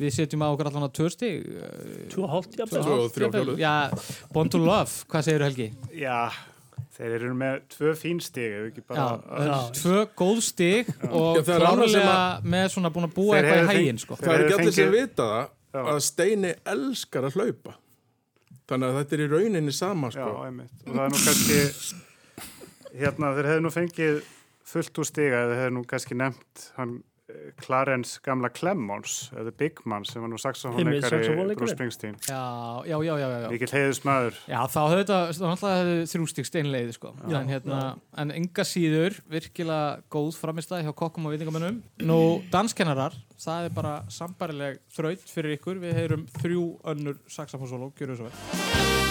við 0.00 0.10
setjum 0.16 0.42
á 0.42 0.48
okkur 0.50 0.68
allan 0.70 0.86
að 0.88 0.94
tvörstig. 0.98 1.44
Tvo 2.12 2.24
og 2.26 2.32
hálft, 2.32 2.56
jafnvel. 2.58 2.82
Tvö 2.82 2.96
og 3.04 3.12
þrjá 3.14 3.28
fjóluð. 3.36 3.60
Já, 3.62 3.74
Born 4.34 4.50
to 4.50 4.58
Love, 4.58 4.90
hvað 5.12 5.28
segir 5.28 5.44
Helgi? 5.46 5.68
Já, 5.94 6.18
þeir 6.98 7.14
eru 7.20 7.30
með 7.38 7.60
tvö 7.76 7.94
fín 8.00 8.20
stig, 8.22 8.80
Já, 8.90 9.06
Já. 9.46 9.54
tvö 9.78 10.02
góð 10.18 10.42
stig 10.48 10.90
og 11.10 11.38
Já, 11.38 11.42
það 11.46 11.54
er 11.54 11.66
annað 11.70 11.94
sem 11.94 12.02
klárlega 12.02 12.50
með 12.56 12.66
svona 12.74 12.90
búin 12.96 13.08
að 13.08 13.14
búa 13.14 13.38
eitthvað 13.38 13.62
í 13.62 13.70
fengið- 13.72 14.02
sko. 14.04 14.18
Það 14.20 14.34
er 14.34 14.44
ekki 14.44 14.58
allir 14.58 14.76
sem 14.80 14.92
vita 14.98 15.30
það 15.30 15.48
Já. 15.74 15.80
að 15.94 16.02
Steini 16.10 16.54
elskar 16.74 17.24
að 17.30 17.38
hlaupa. 17.38 17.74
Þannig 18.64 18.88
að 18.90 18.98
þetta 19.00 19.12
er 19.16 19.22
í 19.24 19.30
rauninni 19.30 19.72
sama, 19.76 20.08
Já, 20.10 20.18
sko. 20.24 20.44
einmitt. 20.48 20.70
Og 20.86 20.94
það 20.94 21.04
er 21.04 21.10
nú 21.14 21.24
kannski, 21.24 21.94
hérna 22.98 23.32
þeir 23.36 23.48
hefðu 23.50 23.64
nú 23.64 23.72
fengið 23.74 24.22
fullt 24.64 24.98
úr 25.02 25.08
stiga 25.08 25.42
eða 25.46 25.58
hefðu 25.64 25.74
nú 25.78 25.82
kannski 25.90 26.16
nefnt 26.16 26.70
hann 26.78 26.94
eh, 27.28 27.50
Clarence 27.60 28.18
gamla 28.24 28.48
Clemons 28.52 29.30
eða 29.36 29.52
Big 29.60 29.82
Man 29.88 30.04
sem 30.08 30.22
var 30.24 30.30
nú 30.32 30.38
saxofónleikari. 30.40 31.54
Bruce 31.56 31.74
Springsteen 31.76 32.16
Já, 32.28 32.40
já, 32.88 32.96
já, 33.04 33.14
já, 33.20 33.28
já. 33.44 33.48
mikill 33.52 33.72
heiðismæður 33.76 34.38
Já, 34.48 34.58
þá 34.72 34.78
höfðu 34.82 34.98
þetta, 35.02 35.18
þá 35.36 35.44
náttúrulega 35.50 35.78
hefðu 35.82 36.08
þrjústík 36.14 36.48
steinleið, 36.50 36.92
sko. 36.96 37.14
en, 37.28 37.48
hérna, 37.52 37.80
en 38.24 38.34
enga 38.40 38.66
síður, 38.68 39.20
virkilega 39.36 40.02
góð 40.16 40.32
framistæði 40.40 40.88
hjá 40.88 40.94
kokkum 41.04 41.28
og 41.28 41.36
vitingamönnum. 41.36 41.80
Nú, 42.08 42.20
danskennarar, 42.52 43.16
það 43.40 43.68
er 43.70 43.76
bara 43.76 43.94
sambarileg 44.08 44.80
þraut 44.96 45.24
fyrir 45.28 45.58
ykkur. 45.58 45.80
Við 45.84 45.96
heyrum 46.00 46.26
þrjú 46.40 46.66
önnur 46.94 47.20
saxofónsóló, 47.28 47.92
gjöru 48.00 48.16
svo 48.20 48.30
vel. 48.30 49.03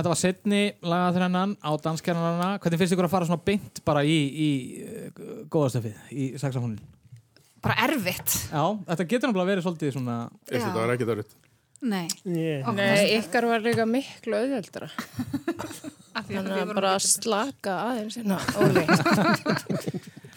Þetta 0.00 0.12
var 0.12 0.20
setni 0.20 0.60
lagaþrennan 0.84 1.54
á 1.64 1.70
danskennarana. 1.84 2.50
Hvernig 2.62 2.80
finnst 2.82 2.94
ykkur 2.96 3.08
að 3.08 3.14
fara 3.16 3.28
svona 3.28 3.44
beint 3.46 3.80
bara 3.86 4.02
í, 4.06 4.16
í 4.46 4.50
uh, 4.84 5.08
góðastöfið, 5.52 5.96
í 6.12 6.28
saxofónin? 6.40 6.78
bara 7.66 7.74
erfitt 7.88 8.30
Já, 8.52 8.62
þetta 8.86 9.04
getur 9.10 9.26
náttúrulega 9.32 9.48
verið 9.50 9.64
svolítið 9.64 9.94
svona... 9.96 10.16
Ég 10.46 10.52
finnst 10.52 10.66
þetta 10.68 10.82
var 10.84 10.92
ekki 10.94 11.06
það 11.08 11.16
rutt. 11.22 11.32
Nei, 11.86 12.04
Yeah. 12.24 12.68
Nei, 12.72 13.16
ykkar 13.18 13.46
var 13.50 13.64
líka 13.64 13.84
miklu 13.90 14.36
auðveldra. 14.38 14.86
af 16.16 16.22
því 16.28 16.36
að 16.36 16.36
Þannig 16.36 16.52
við 16.52 16.62
að 16.62 16.70
bara 16.78 16.92
ekki- 16.96 17.10
slaka 17.10 17.74
aðeins 17.88 18.16
hérna. 18.20 18.38
Óli. 18.62 18.84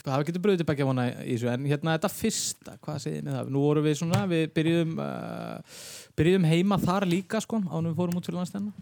Það 0.10 0.24
getur 0.30 0.42
bröðið 0.44 0.62
tilbækja 0.64 0.88
vona 0.90 1.06
í 1.22 1.36
þessu, 1.36 1.50
en 1.54 1.66
hérna 1.70 1.94
þetta 1.98 2.10
fyrsta, 2.16 2.76
hvað 2.82 3.00
segið 3.04 3.18
þið 3.20 3.26
með 3.30 3.38
það? 3.38 3.50
Nú 3.54 3.64
vorum 3.68 3.86
við 3.86 3.98
svona, 4.00 4.22
við 4.32 4.46
byrjuðum, 4.56 4.94
uh, 5.06 5.82
byrjuðum 6.20 6.46
heima 6.52 6.78
þar 6.84 7.06
líka, 7.10 7.40
sko, 7.44 7.62
ánum 7.66 7.90
við 7.92 7.98
fórum 8.02 8.20
út 8.20 8.28
fyrir 8.28 8.40
landstæðina. 8.42 8.74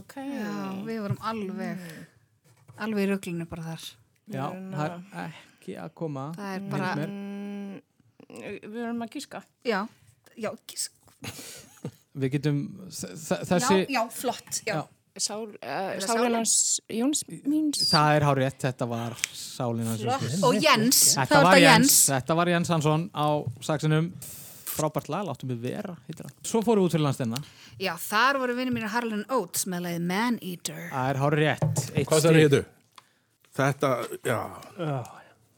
Ok. 0.00 0.16
Já, 0.16 0.54
við 0.88 1.00
vorum 1.04 1.20
alveg 1.30 1.86
alveg 2.86 3.04
í 3.06 3.10
rugglinu 3.12 3.46
bara 3.48 3.68
þar 3.70 3.86
Já, 4.32 4.44
það 4.50 4.96
er 5.22 5.36
ekki 5.36 5.76
að 5.84 5.92
koma. 6.00 6.24
það 6.36 6.56
er 6.56 6.66
bara. 6.72 6.90
Mm, 7.06 7.78
við 8.66 8.80
erum 8.82 9.04
að 9.06 9.14
gíska. 9.16 9.42
já, 9.64 9.80
já, 10.36 10.50
gísk 10.66 10.92
Við 12.16 12.30
getum, 12.32 12.60
þessi, 12.88 13.82
já, 13.84 13.92
já, 13.92 14.02
flott 14.16 14.62
já. 14.64 14.74
Já. 14.80 14.84
Sál, 15.16 15.46
uh, 15.48 15.94
Sálinans 16.04 16.52
Jóns 16.92 17.22
míns. 17.28 17.78
það 17.88 18.16
er 18.18 18.24
hár 18.28 18.36
rétt, 18.36 18.58
þetta 18.60 18.86
var 18.90 19.14
sálina. 19.32 19.94
Flott. 19.96 20.26
og 20.44 20.58
Jens, 20.60 20.98
Þetta 21.16 21.38
það 21.38 21.46
var 21.46 21.56
Jens, 21.62 21.70
Jens 21.86 21.94
þetta 22.10 22.36
var 22.36 22.50
Jens 22.52 22.72
Hansson 22.74 23.06
á 23.16 23.26
saxinum 23.64 24.10
frábært 24.76 25.08
lag, 25.12 25.24
láttum 25.28 25.50
við 25.52 25.60
vera 25.66 25.96
heitir 26.06 26.26
það. 26.28 26.34
Svo 26.46 26.60
fórum 26.66 26.84
við 26.84 26.88
út 26.90 26.94
fyrir 26.96 27.04
landstenna 27.06 27.40
já, 27.82 27.92
þar 28.06 28.38
voru 28.42 28.56
vinni 28.58 28.74
mínir 28.76 28.92
Harlan 28.92 29.24
Oates 29.36 29.66
með 29.72 29.86
lagið 29.88 30.06
Man 30.12 30.38
Eater 30.42 30.82
Það 30.92 31.10
er 31.12 31.20
hár 31.24 31.36
rétt 31.42 31.84
Eitt 31.94 32.08
Hvað 32.10 32.20
stig. 32.20 32.26
sagði 32.28 32.44
hittu? 32.46 32.62
Þetta, 33.56 33.90
já, 34.28 34.38
Já, 34.76 34.98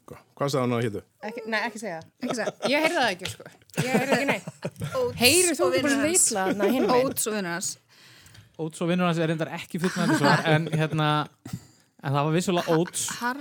hvað- 0.09 0.25
hvað 0.39 0.53
sagði 0.55 0.63
hann 0.63 0.77
á 0.79 0.81
hittu? 0.87 1.03
Ekki, 1.29 1.43
nei, 1.51 1.61
ekki 1.67 1.79
segja 1.83 1.99
það. 1.99 2.09
ekki 2.23 2.37
það 2.39 2.71
Ég 2.71 2.85
heyrði 2.87 2.99
það 2.99 3.11
ekki, 3.13 3.31
sko. 3.33 3.45
Ég 3.79 3.91
heyrði 3.99 4.15
ekki 4.19 4.29
neitt. 4.31 4.49
Heyrðu 5.19 5.55
þú 5.59 5.71
bara 5.83 5.99
meginn? 6.63 6.91
Oates 6.95 7.27
og 7.27 7.35
vinnur 7.35 7.53
hans 7.57 7.71
Oates 8.59 8.81
og 8.83 8.89
vinnur 8.91 9.07
hans 9.11 9.19
er 9.23 9.29
reyndar 9.33 9.51
ekki 9.59 9.79
fullnæðandi 9.83 10.19
svar 10.19 10.41
en 10.55 10.69
hérna 10.79 11.09
en 11.99 12.13
það 12.15 12.25
var 12.29 12.33
vissulega 12.37 12.75
Ha- 13.19 13.35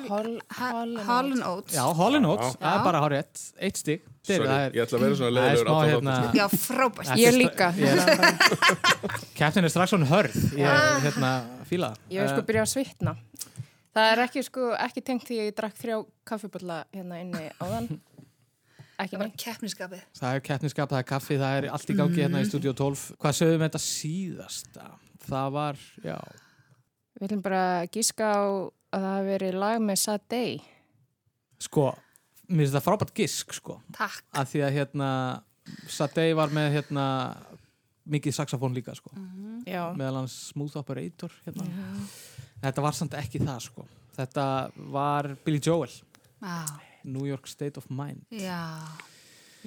Holland 1.08 1.44
Oates 1.46 1.76
Já, 1.78 1.84
Holland 2.00 2.26
Oates, 2.26 2.56
Já. 2.56 2.62
það 2.64 2.78
er 2.80 2.84
bara 2.88 3.02
hár 3.04 3.14
rétt 3.14 3.44
Eitt 3.62 3.78
stig 3.78 4.02
Þeir, 4.28 4.42
Sorry, 4.44 4.50
er, 4.66 4.72
ég 4.76 4.82
ætla 4.84 4.98
að 4.98 5.04
vera 5.06 5.16
svona 5.20 5.44
er 5.48 5.70
allan 5.72 5.90
hérna 5.92 6.16
já, 6.36 6.46
frábært 6.52 7.12
Ég 7.16 7.28
er 7.30 7.38
líka. 7.38 7.68
Kæftin 9.38 9.64
er 9.68 9.72
strax 9.72 9.94
svona 9.94 10.10
hörð 10.10 10.36
Ég 10.58 10.82
hérna 11.06 11.32
fíla 11.70 11.94
það. 11.94 12.02
Ég 12.12 12.22
hef 12.24 12.34
sko 12.34 12.42
Eh, 12.42 12.48
byrjað 12.50 12.66
að 12.66 12.72
svitna. 12.74 13.14
Það 13.98 14.12
er 14.14 14.22
ekki 14.26 14.44
sko, 14.46 14.66
ekki 14.78 15.02
tengt 15.08 15.24
því 15.28 15.38
að 15.42 15.48
ég 15.50 15.56
drakk 15.58 15.78
þrjá 15.82 15.96
kaffibölla 16.28 16.78
hérna 16.94 17.22
inni 17.24 17.46
áðan. 17.64 17.88
Ekki 18.98 19.14
það 19.16 19.20
var 19.22 19.28
neitt. 19.28 19.40
keppniskapið 19.46 20.04
Það 20.20 20.36
er 20.36 20.44
keppniskap, 20.50 20.90
það 20.90 21.00
er 21.04 21.08
kaffi, 21.14 21.38
það 21.38 21.58
er 21.62 21.70
allt 21.72 21.90
í 21.94 21.96
gangi 21.98 22.22
hérna 22.24 22.42
í 22.42 22.48
Studio 22.50 22.74
12 22.74 23.04
Hvað 23.22 23.36
sögum 23.40 23.60
við 23.62 23.68
þetta 23.70 23.82
síðasta? 23.86 24.88
Það 25.28 25.52
var, 25.58 25.82
já 26.04 26.18
Við 27.17 27.25
viljum 27.25 27.41
bara 27.41 27.62
gíska 27.89 28.27
á 28.29 28.41
að 28.93 29.01
það 29.01 29.07
hafi 29.09 29.29
verið 29.31 29.55
lag 29.57 29.79
með 29.81 29.97
Sadei. 30.03 30.51
Sko, 31.65 31.88
mér 32.51 32.67
finnst 32.67 32.75
það 32.77 32.86
frábært 32.86 33.13
gisk 33.17 33.55
sko. 33.57 33.79
Takk. 33.97 34.21
Að 34.38 34.51
því 34.51 34.62
að 34.67 34.75
hérna 34.77 35.07
Sadei 35.91 36.27
var 36.38 36.53
með 36.53 36.75
hérna 36.77 37.05
mikið 38.07 38.38
saxofón 38.38 38.75
líka 38.77 38.93
sko. 38.95 39.12
Já. 39.67 39.89
meðal 40.00 40.21
hans 40.21 40.36
Smooth 40.53 40.77
Operator 40.79 41.33
hérna. 41.43 41.65
þetta 42.63 42.83
var 42.86 42.95
samt 42.95 43.17
ekki 43.19 43.41
það 43.43 43.65
sko. 43.65 43.88
Þetta 44.15 44.45
var 44.93 45.27
Billy 45.43 45.59
Joel. 45.59 45.91
Já, 46.39 46.62
New 47.03 47.25
York 47.27 47.50
State 47.50 47.77
of 47.81 47.89
Mind. 47.89 48.24
Já, 48.31 48.62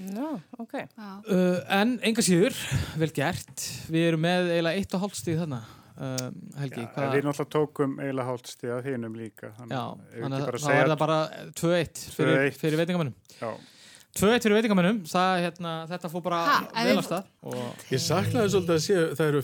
Nó, 0.00 0.38
ok. 0.56 0.72
já. 0.96 1.10
uh, 1.28 1.58
en 1.68 1.98
enga 2.06 2.22
síður, 2.24 2.54
vel 2.96 3.10
gert. 3.12 3.66
Við 3.90 4.06
erum 4.12 4.22
með 4.24 4.48
eiginlega 4.54 4.78
eitt 4.80 4.94
og 4.96 5.02
hálft 5.04 5.18
stíð 5.20 5.42
þarna 5.42 5.60
uh, 5.98 6.30
Helgi, 6.60 6.84
Já, 6.84 7.10
við 7.14 7.24
náttúrulega 7.26 7.50
tókum 7.54 7.96
eiginlega 8.00 8.28
hálfstíð 8.30 8.72
að 8.76 8.88
hinum 8.90 9.14
líka. 9.18 9.50
Þannig 9.58 9.76
að 9.76 10.46
bara 10.46 10.58
þá 10.58 10.66
segja- 10.66 10.80
er 10.84 10.88
það 10.94 10.98
bara 11.04 11.18
2-1 11.60 12.02
fyrir, 12.16 12.36
2-1. 12.36 12.58
fyrir 12.60 12.80
veitingamönnum 12.82 13.14
Já, 13.40 13.50
2-1 14.20 14.44
fyrir 14.46 14.56
veitingamönnum, 14.58 15.00
það, 15.06 15.32
hérna, 15.46 15.74
þetta 15.90 16.10
fór 16.14 16.22
bara 16.26 16.40
Ha, 16.46 16.58
en 16.74 16.86
vel 16.90 16.96
við- 16.96 17.10
að 17.10 17.24
Ég 17.90 18.00
saknaði 18.06 18.52
svolítið 18.54 18.76
að 18.76 18.84
sé, 18.86 19.00
það 19.18 19.26
eru 19.34 19.42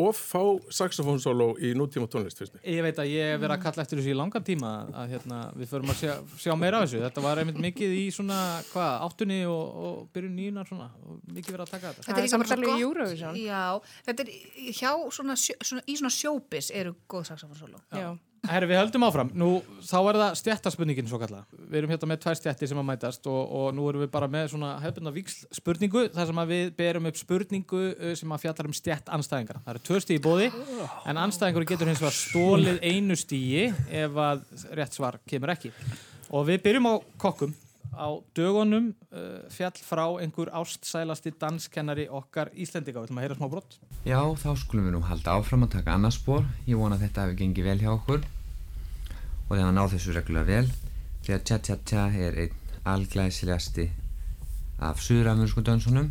of 0.00 0.18
fá 0.18 0.40
saxofónsóló 0.74 1.54
í 1.62 1.72
nútíma 1.78 2.08
tónlist, 2.10 2.38
finnst 2.40 2.56
mér. 2.56 2.64
Ég 2.74 2.82
veit 2.86 2.98
að 3.00 3.10
ég 3.12 3.30
hef 3.32 3.40
verið 3.42 3.54
að 3.56 3.62
kalla 3.64 3.84
eftir 3.84 4.00
þessu 4.00 4.12
í 4.12 4.16
langan 4.18 4.46
tíma 4.46 4.72
að 4.90 5.14
hérna, 5.14 5.38
við 5.54 5.70
förum 5.70 5.92
að 5.94 6.00
sjá, 6.02 6.12
sjá 6.44 6.52
meira 6.58 6.80
af 6.80 6.86
þessu 6.88 7.02
þetta 7.04 7.24
var 7.24 7.42
einmitt 7.42 7.62
mikið 7.64 7.96
í 8.00 8.04
svona 8.14 8.40
hvað, 8.72 8.92
áttunni 9.08 9.40
og, 9.50 9.64
og 9.86 9.96
byrjun 10.16 10.36
nýjunar 10.40 10.68
svona, 10.70 10.90
og 11.04 11.18
mikið 11.30 11.56
verið 11.56 11.64
að 11.66 11.72
taka 11.76 11.94
þetta 11.94 12.06
Þetta 12.08 12.18
er 12.18 12.28
líka 12.28 12.38
bara 12.38 12.48
svo 12.48 12.54
samtalið 12.54 12.74
í. 12.74 12.84
Eurovision. 12.88 13.40
Já, 13.44 13.64
þetta 14.10 14.26
er 14.26 14.34
hjá 14.80 14.92
svona, 15.18 15.38
svona 15.40 15.84
í 15.86 15.98
svona 16.02 16.14
sjópis 16.18 16.70
eru 16.74 16.94
góð 17.08 17.28
saxofónsóló. 17.32 17.82
Já. 17.94 18.12
Herri, 18.44 18.68
við 18.68 18.78
höldum 18.80 19.06
áfram, 19.06 19.30
nú 19.32 19.48
þá 19.84 19.96
er 20.00 20.18
það 20.20 20.34
stjættaspurningin 20.40 21.08
svo 21.08 21.20
kalla 21.22 21.42
við 21.54 21.78
erum 21.80 21.92
hérna 21.94 22.08
með 22.10 22.20
tvær 22.24 22.38
stjættir 22.38 22.70
sem 22.70 22.80
að 22.80 22.86
mætast 22.90 23.28
og, 23.30 23.40
og 23.58 23.66
nú 23.76 23.86
erum 23.88 24.04
við 24.04 24.10
bara 24.12 24.28
með 24.30 24.50
svona 24.52 24.74
hefðbundna 24.82 25.14
víksl 25.14 25.48
spurningu 25.58 26.04
þar 26.14 26.30
sem 26.30 26.42
að 26.42 26.52
við 26.52 26.70
berum 26.78 27.08
upp 27.10 27.20
spurningu 27.20 27.82
uh, 27.94 28.12
sem 28.18 28.36
að 28.36 28.44
fjallar 28.44 28.70
um 28.70 28.76
stjætt 28.76 29.10
anstæðingar 29.16 29.60
það 29.64 29.74
eru 29.74 29.84
tvö 29.88 30.00
stíði 30.04 30.24
bóði 30.24 30.50
en 31.08 31.22
anstæðingur 31.24 31.68
getur 31.72 31.90
hins 31.90 32.04
vegar 32.04 32.18
stólið 32.18 32.80
einu 32.84 33.18
stígi 33.18 33.68
ef 34.04 34.22
að 34.28 34.46
rétt 34.76 34.98
svar 34.98 35.20
kemur 35.28 35.54
ekki 35.56 35.72
og 36.30 36.48
við 36.50 36.64
byrjum 36.68 36.90
á 36.92 36.94
kokkum 37.24 37.56
á 37.94 38.10
dögunum 38.36 38.92
uh, 39.14 39.46
fjall 39.54 39.78
frá 39.86 40.04
einhver 40.18 40.50
ástsælasti 40.50 41.30
danskennari 41.38 42.08
okkar 42.10 42.50
Íslendinga. 42.54 43.00
Við 43.00 43.08
ætlum 43.08 43.20
að 43.20 43.26
heyra 43.26 43.38
smá 43.38 43.50
brott. 43.52 43.76
Já, 44.02 44.20
þá 44.42 44.48
skulum 44.58 44.88
við 44.88 44.96
nú 44.96 45.02
halda 45.06 45.36
áfram 45.38 45.66
að 45.68 45.76
taka 45.78 45.94
annars 45.94 46.18
spór. 46.18 46.42
Ég 46.66 46.80
vona 46.80 46.98
að 46.98 47.06
þetta 47.06 47.26
hafi 47.26 47.38
gengið 47.38 47.70
vel 47.70 47.78
hjá 47.84 47.92
okkur 47.94 48.24
og 49.48 49.56
þegar 49.56 49.70
að 49.70 49.76
ná 49.76 49.84
þessu 49.92 50.14
reglulega 50.16 50.50
vel 50.50 50.68
því 51.24 51.36
að 51.36 51.46
Tja 51.48 51.58
Tja 51.58 51.76
Tja 51.84 52.04
er 52.26 52.38
einn 52.44 52.60
alglæsilegasti 52.84 53.88
af 54.84 55.00
suðuramursku 55.00 55.62
dönsunum. 55.64 56.10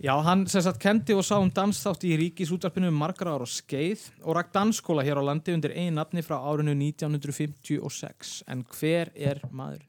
Já, 0.00 0.12
hann 0.20 0.44
sem 0.48 0.60
sagt 0.60 0.80
kendi 0.80 1.14
og 1.16 1.24
sá 1.24 1.38
um 1.40 1.48
dansþátt 1.52 2.04
í 2.04 2.16
ríkisútvarpinu 2.20 2.90
um 2.92 2.98
margar 3.00 3.30
ára 3.32 3.46
skeið 3.48 4.02
og 4.22 4.36
rakk 4.36 4.50
dansskóla 4.52 5.04
hér 5.06 5.20
á 5.20 5.24
landi 5.24 5.54
undir 5.56 5.72
einn 5.72 5.96
nafni 5.96 6.24
frá 6.24 6.36
árinu 6.36 6.74
1956. 6.76 8.42
En 8.52 8.64
hver 8.76 9.12
er 9.16 9.40
maður? 9.50 9.86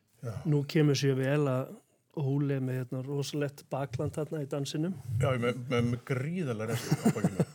Nú 0.47 0.63
kemur 0.67 0.95
sér 0.95 1.19
vel 1.19 1.43
að 1.51 1.75
er 2.17 2.63
með 2.63 2.79
hérna, 2.79 3.03
rosalett 3.05 3.65
bakland 3.69 4.15
þarna 4.15 4.41
í 4.41 4.47
dansinum. 4.49 4.95
Já, 5.21 5.27
með, 5.37 5.59
með, 5.69 5.91
með 5.91 5.99
bakinu. 7.13 7.45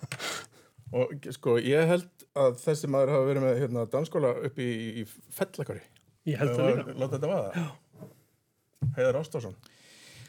Og 1.01 1.27
sko, 1.33 1.57
ég 1.57 1.89
held 1.89 2.22
að 2.39 2.57
þessi 2.63 2.91
maður 2.91 3.15
hafa 3.17 3.29
verið 3.29 3.45
með 3.47 3.61
hérna, 3.61 3.85
dansskóla 3.93 4.33
upp 4.49 4.59
í, 4.63 4.71
í 5.03 5.07
fellakari. 5.37 5.83
Ég 6.29 6.41
held 6.41 6.57
það 6.57 6.71
líka. 6.71 6.97
Láta 6.97 7.15
þetta 7.17 7.31
vaða. 7.33 7.63
Já. 7.63 8.11
Heiðar 8.97 9.19
Ástásson. 9.23 9.57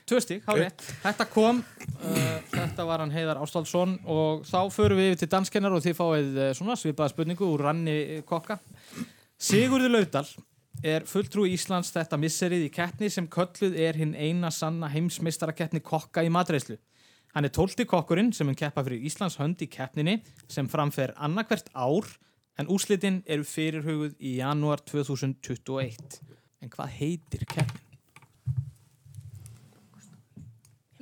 Tvö 0.04 0.20
stík, 0.20 0.42
há 0.44 0.58
rétt. 0.60 0.84
Þetta 1.00 1.26
kom, 1.32 1.62
uh, 1.64 2.40
þetta 2.52 2.86
var 2.90 3.04
hann 3.06 3.14
Heiðar 3.14 3.40
Ástálsson 3.40 3.94
og 4.04 4.42
þá 4.50 4.58
förum 4.76 5.00
við 5.00 5.14
yfir 5.14 5.22
til 5.22 5.30
danskennar 5.32 5.76
og 5.78 5.84
þið 5.86 5.96
fáið 5.96 6.40
uh, 6.42 6.50
svona 6.58 6.76
svipaða 6.80 7.14
spurningu 7.14 7.48
úr 7.48 7.64
ranni 7.70 7.96
kokka. 8.28 8.60
Sigurður 9.40 9.94
Laudal 9.96 10.26
er 10.84 11.08
fulltrú 11.08 11.46
Íslands 11.48 11.94
þetta 11.96 12.20
misserið 12.20 12.66
í 12.68 12.74
keppni 12.74 13.08
sem 13.14 13.30
kölluð 13.32 13.78
er 13.80 13.96
hinn 14.02 14.12
eina 14.18 14.52
sanna 14.52 14.90
heimsmeistarakeppni 14.92 15.80
kokka 15.86 16.26
í 16.26 16.32
matreyslu. 16.34 16.76
Hann 17.34 17.48
er 17.48 17.54
tólti 17.54 17.86
kokkurinn 17.90 18.30
sem 18.36 18.46
hann 18.50 18.58
keppa 18.60 18.84
fyrir 18.86 19.02
Íslands 19.10 19.40
hönd 19.42 19.62
í 19.66 19.68
keppninni 19.74 20.20
sem 20.52 20.68
framfer 20.70 21.16
annarkvert 21.18 21.72
ár 21.74 22.06
en 22.62 22.70
úslitin 22.70 23.24
eru 23.26 23.46
fyrirhuguð 23.48 24.14
í 24.22 24.36
janúar 24.38 24.84
2021. 24.86 26.20
En 26.62 26.70
hvað 26.70 26.94
heitir 27.00 27.48
keppnin? 27.50 27.80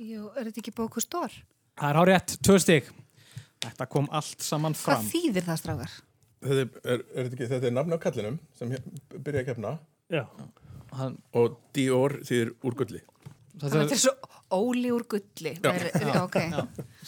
Jú, 0.02 0.30
er 0.34 0.48
þetta 0.48 0.62
ekki 0.64 0.72
bóku 0.74 1.02
stór? 1.04 1.34
Það 1.78 1.90
er 1.92 1.98
hárétt, 2.00 2.32
tvö 2.44 2.56
stík. 2.60 2.88
Þetta 3.62 3.86
kom 3.92 4.08
allt 4.10 4.42
saman 4.42 4.74
Hvað 4.74 4.82
fram. 4.88 5.04
þýðir 5.12 5.44
það 5.46 5.60
strákar? 5.60 5.92
Þetta 6.42 6.58
er, 6.64 6.72
er, 6.82 7.04
er 7.14 7.28
þetta, 7.28 7.36
ekki, 7.36 7.48
þetta 7.52 7.68
er 7.68 7.74
nafn 7.76 7.94
á 7.94 7.98
kallinum 8.02 8.38
sem 8.58 8.72
byrjaði 9.12 9.42
að 9.44 9.48
keppna 9.52 9.74
Já, 10.10 10.24
Hann, 10.98 11.14
og 11.38 11.54
Dior 11.76 12.16
þýðir 12.26 12.50
úr 12.66 12.74
gulli. 12.80 13.02
þetta, 13.54 13.70
Þetta 13.76 13.94
er 13.94 14.00
svo 14.02 14.14
óli 14.56 14.90
úr 14.94 15.04
gulli. 15.10 15.54
Er, 15.62 15.86
er, 15.92 16.18
ok. 16.22 16.38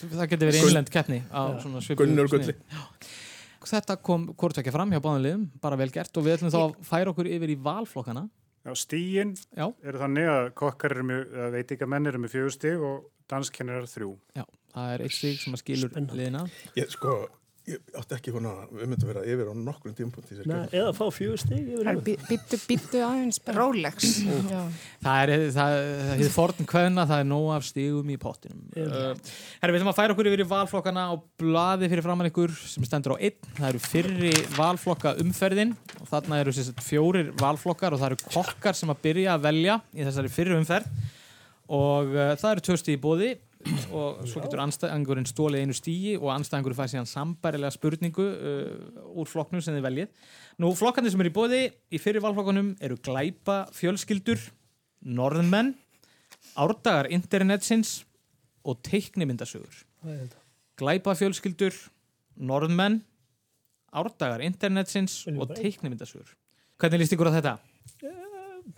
það 0.01 0.27
getur 0.33 0.51
verið 0.51 0.67
innlend 0.69 0.91
keppni 0.93 1.21
á 1.29 1.43
svona 1.63 1.83
svipuðu 1.85 2.09
Gunnur 2.09 2.31
sniði. 2.33 2.57
gulli. 2.57 3.13
Þetta 3.65 3.97
kom 4.05 4.27
ekki 4.35 4.73
fram 4.75 4.93
hjá 4.93 5.01
báðum 5.01 5.23
liðum, 5.25 5.45
bara 5.63 5.79
vel 5.81 5.89
gert 5.93 6.17
og 6.21 6.27
við 6.27 6.37
ætlum 6.39 6.53
þá 6.53 6.61
að 6.61 6.75
færa 6.85 7.13
okkur 7.15 7.31
yfir 7.33 7.53
í 7.55 7.57
valflokkana. 7.65 8.27
Já, 8.65 8.73
stíin 8.81 9.35
Já, 9.53 9.67
eru 9.85 10.01
þannig 10.01 10.29
að 10.33 10.51
kokkar 10.57 10.95
eru 10.97 11.05
með, 11.05 11.25
eða 11.37 11.49
veitingamenn 11.53 12.09
eru 12.09 12.21
með 12.23 12.33
fjögur 12.33 12.55
stig 12.55 12.85
og 12.85 13.03
danskennarar 13.29 13.89
þrjú. 13.89 14.15
já, 14.37 14.45
það 14.73 14.93
er 14.95 15.05
eitt 15.05 15.17
stík 15.17 15.41
sem 15.43 15.57
að 15.57 15.63
skilur 15.65 15.99
liðina. 16.13 16.45
Ég, 16.77 16.93
sko, 16.93 17.17
ég 17.65 17.95
átti 17.97 18.17
ekki 18.19 18.33
hún 18.35 18.45
að 18.49 18.73
við 18.77 18.89
myndum 18.91 19.09
vera 19.09 19.23
yfir 19.25 19.49
á 19.49 19.55
nokkrum 19.57 19.95
sér. 19.97 20.49
eða 20.69 20.91
fá 20.97 21.05
fjögur 21.15 21.41
stig. 21.41 21.71
Býttu, 22.29 22.59
býttu 22.69 23.01
aðeins. 23.01 23.39
Rolex. 23.57 24.11
Já. 24.51 24.61
Það 25.05 25.23
er, 25.23 25.33
það, 25.55 25.77
hefur 26.11 26.35
forn 26.35 26.69
kveðna, 26.69 27.07
það 27.09 27.23
er 27.23 27.29
nóg 27.31 27.49
af 27.55 27.65
stígum 27.71 28.13
í 28.13 28.19
pottinum. 28.21 28.61
Uh, 28.77 29.15
herri, 29.63 29.73
við 29.73 29.81
ætlum 29.81 29.93
að 29.95 29.99
færa 30.01 30.17
okkur 30.17 30.29
yfir 30.29 30.45
í 30.45 30.49
valflokkana 30.53 31.07
á 31.09 31.15
blaði 31.41 31.91
fyrir 31.93 32.05
framann 32.05 32.29
ykkur 32.29 32.53
sem 32.61 32.85
stendur 32.85 33.17
á 33.17 33.19
einn. 33.19 33.51
Það 33.57 33.69
eru 33.71 33.83
fyrri 33.87 34.35
valflokka 34.59 35.17
umferðin 35.25 35.73
og 36.03 36.13
þarna 36.13 36.43
eru 36.45 36.57
sem 36.57 36.69
sagt, 36.69 36.85
fjórir 36.85 37.33
valflokkar 37.41 37.97
og 37.97 38.05
það 38.05 38.13
eru 38.13 38.33
kokkar 38.37 38.77
sem 38.77 38.93
að 38.93 39.03
byrja 39.09 39.39
að 39.39 39.49
velja 39.49 39.81
í 39.97 40.05
þessari 40.05 40.37
fyrri 40.37 40.61
umferð 40.61 40.93
og 41.73 42.13
uh, 42.13 42.35
það 42.37 42.51
eru 42.51 42.69
tvö 42.69 42.81
stíð 42.83 42.99
í 42.99 43.01
bóði 43.01 43.35
og 43.95 44.25
svo 44.29 44.43
getur 44.45 44.63
anstæðangurinn 44.65 45.29
stólið 45.29 45.65
einu 45.65 45.77
stígi 45.77 46.15
og 46.19 46.31
anstæðangurinn 46.35 46.79
fæði 46.79 46.93
síðan 46.95 47.11
sambærilega 47.11 47.75
spurningu 47.75 48.27
uh, 48.27 49.15
úr 49.15 49.31
flokknum 49.31 49.63
sem 49.65 49.77
þið 49.77 49.87
veljið. 49.87 50.29
Nú, 50.63 50.73
flokkarnir 50.79 51.15
sem 51.15 51.25
eru 51.25 51.33
í 51.33 51.35
bóði 51.35 51.63
í 51.91 52.01
fyrir 52.03 52.25
valflokkunum 52.25 52.75
eru 52.85 52.99
glæpa 53.05 53.65
fjölskyldur, 53.77 54.43
norðmenn, 55.05 55.75
árdagar 56.61 57.11
internetsins 57.15 58.03
og 58.65 58.81
teiknimyndasögur. 58.87 59.83
Glæpa 60.81 61.15
fjölskyldur, 61.19 61.77
norðmenn, 62.37 63.01
árdagar 63.95 64.45
internetsins 64.45 65.23
og 65.35 65.55
teiknimyndasögur. 65.57 66.35
Hvernig 66.81 67.05
líst 67.05 67.15
ykkur 67.15 67.31
á 67.31 67.37
þetta? 67.39 67.59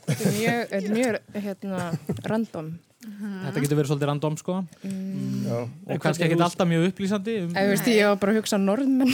Þetta 0.06 0.26
er 0.26 0.34
mjög, 0.34 0.72
er 0.76 0.88
mjög 0.92 1.40
hérna, 1.44 1.80
random. 2.26 2.74
Þetta 3.06 3.62
getur 3.62 3.78
verið 3.78 3.90
svolítið 3.92 4.08
random 4.10 4.36
sko 4.40 4.54
Mm. 4.82 5.68
Og 5.86 6.00
kannski 6.02 6.24
ekkit 6.26 6.40
þú- 6.40 6.46
alltaf 6.48 6.66
mjög 6.68 6.86
upplýsandi 6.90 7.34
um, 7.44 7.52
Ég 7.54 7.68
veist, 7.70 7.86
ég 7.92 8.08
var 8.10 8.16
bara 8.18 8.32
að 8.34 8.38
hugsa 8.40 8.58
norðmenn. 8.58 9.12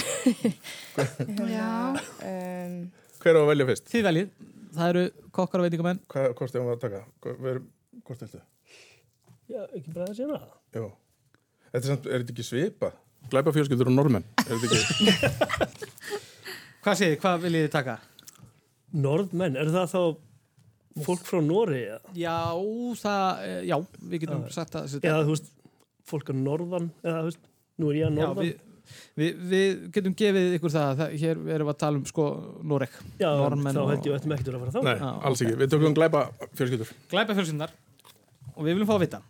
Já. 1.53 1.69
um, 2.31 2.79
hver 3.23 3.37
á 3.37 3.41
að 3.43 3.51
velja 3.53 3.67
fyrst? 3.69 3.91
Þið 3.93 4.07
veljið, 4.09 4.31
það 4.79 4.89
eru 4.95 5.05
kokkar 5.37 5.61
og 5.63 5.67
veitingamenn 5.69 6.01
Hvað 6.15 6.33
kosti 6.41 6.59
hún 6.63 6.73
að 6.73 6.81
taka? 6.87 7.03
Hvort 7.23 8.25
viltu? 8.25 8.41
Já, 9.53 9.63
ekki 9.77 9.93
bara 9.93 10.09
það 10.09 10.17
sína 10.23 10.41
það. 10.41 10.51
Jó. 10.81 10.87
Þetta 11.73 11.83
er 11.83 11.89
samt, 11.93 12.07
er 12.09 12.23
þetta 12.25 12.35
ekki 12.37 12.47
svipað? 12.49 12.97
Glæpa 13.33 13.53
fjölskyldur 13.55 13.93
og. 13.93 14.25
Er 14.43 14.57
ekki? 14.57 14.81
Hvað 16.83 16.99
þið, 16.99 17.13
hvað 17.23 17.45
viljið 17.47 17.67
þið 17.69 17.73
taka? 17.77 17.99
Norðmenn, 19.05 19.55
er 19.61 19.69
það 19.73 19.93
þá 19.93 20.01
fólk 21.07 21.25
frá 21.27 21.41
Nóri 21.45 21.85
eða? 21.87 22.01
Já, 22.19 22.37
það, 23.01 23.47
eh, 23.47 23.63
já, 23.71 23.77
við 24.03 24.25
getum 24.25 24.45
sagt 24.53 24.77
að 24.79 24.99
Eða, 25.01 25.23
þú 25.23 25.37
veist, 25.37 25.49
fólk 26.13 26.31
á 26.31 26.35
Norðan, 26.37 26.91
eða, 27.05 27.23
þú 27.23 27.31
veist, 27.31 27.49
nú 27.79 27.91
er 27.91 27.99
ég 28.01 28.07
að 28.09 28.13
Já, 28.13 28.27
Norðan. 28.27 28.43
við, 28.43 28.99
við, 29.23 29.45
við 29.53 29.85
getum 29.97 30.17
gefið 30.23 30.57
ykkur 30.59 30.75
það, 30.75 30.99
það 31.01 31.15
hér 31.23 31.43
erum 31.57 31.71
við 31.71 31.75
að 31.75 31.81
tala 31.85 32.01
um 32.01 32.05
sko 32.11 32.27
Noreg 32.73 32.99
Já, 33.23 33.31
Norðmenn 33.31 33.79
þá 33.79 33.83
held 33.93 34.11
ég 34.11 34.17
að 34.17 34.27
þetta 34.27 34.37
ekki 34.39 34.53
að 34.53 34.61
fara 34.65 34.75
þá. 34.75 34.83
Nei, 34.83 34.97
Já, 34.99 35.09
alls 35.13 35.41
ok. 35.41 35.47
ekki. 35.47 35.61
Við 35.63 35.73
tökum 35.77 35.97
glæpa 35.97 36.25
fjölskyldur. 36.59 36.93
Glæpa 37.13 37.39
fjölskyndar 37.39 37.75
og 38.53 38.67
við 38.67 38.75
viljum 38.77 38.91
fá 38.91 38.97
að 38.99 39.07
vita 39.07 39.23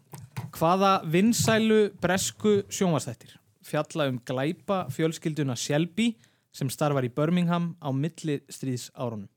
hvaða 0.52 0.90
vinsælu 1.12 1.80
bresku 2.02 2.56
sjónvarsþættir 2.72 3.36
fjalla 3.66 4.08
um 4.10 4.18
glæpa 4.26 4.86
fjölskylduna 4.92 5.56
Shelby 5.58 6.12
sem 6.52 6.70
starfar 6.72 7.06
í 7.06 7.12
Birmingham 7.14 7.72
á 7.80 7.88
milli 7.94 8.40
stríðs 8.52 8.90
árunum 8.92 9.28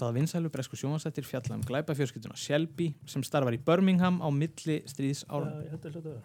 hvaða 0.00 0.16
vinsælu 0.16 0.50
bresku 0.52 0.78
sjónvarsþættir 0.80 1.26
fjalla 1.28 1.58
um 1.58 1.64
glæpa 1.66 1.96
fjölskylduna 1.98 2.38
Shelby 2.40 2.90
sem 3.10 3.24
starfar 3.26 3.56
í 3.56 3.60
Birmingham 3.66 4.20
á 4.24 4.28
milli 4.32 4.80
stríðs 4.90 5.26
Já, 5.26 5.28
árunum 5.36 5.60
ég 5.66 5.74
held 5.74 5.84
að 5.84 5.98
þetta 5.98 6.14
vera. 6.14 6.24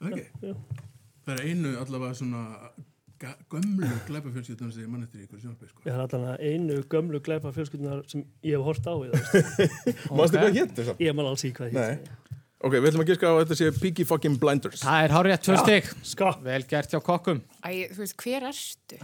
Okay. 0.00 0.30
Já. 0.40 0.54
Það 1.26 1.34
er 1.34 1.42
einu 1.50 1.74
allavega 1.82 2.16
svona 2.16 2.44
gömlu 3.52 3.88
glæpa 4.06 4.30
fjölskyldunar 4.32 4.72
sem 4.72 4.86
ég 4.86 4.88
mann 4.88 5.04
eftir 5.04 5.20
í 5.20 5.26
ykkur 5.26 5.42
sjónarbeig, 5.42 5.72
sko. 5.74 5.82
Ég 5.84 5.92
har 5.92 6.06
allan 6.06 6.30
að 6.30 6.44
einu 6.48 6.78
gömlu 6.94 7.20
glæpa 7.24 7.52
fjölskyldunar 7.52 8.00
sem 8.08 8.24
ég 8.46 8.56
hef 8.56 8.64
hort 8.64 8.86
á 8.88 8.94
í 8.96 9.10
það. 9.12 9.26
Mástu 10.16 10.38
hvað 10.40 10.56
hétt 10.56 10.72
þess 10.78 10.94
að? 10.94 11.02
Ég 11.04 11.18
man 11.18 11.28
alls 11.28 11.44
í 11.44 11.52
hvað 11.56 11.76
Nei. 11.76 11.98
Ok, 12.60 12.74
við 12.76 12.90
ætlum 12.90 13.02
að 13.02 13.10
giska 13.10 13.28
á 13.28 13.32
að 13.32 13.38
þetta 13.40 13.56
sé 13.56 13.68
Peaky 13.80 14.04
fucking 14.04 14.36
Blinders. 14.40 14.82
Það 14.84 15.04
er 15.06 15.14
hárið 15.14 15.34
að 15.34 15.42
tvö 15.46 15.54
stygg 15.62 15.86
Ska. 16.10 16.32
vel 16.44 16.60
gert 16.68 16.92
hjá 16.92 17.00
kokkum 17.04 17.38
Æ, 17.64 17.70
þú 17.94 18.02
veist, 18.02 18.16
hver 18.20 18.46
erstu? 18.50 18.98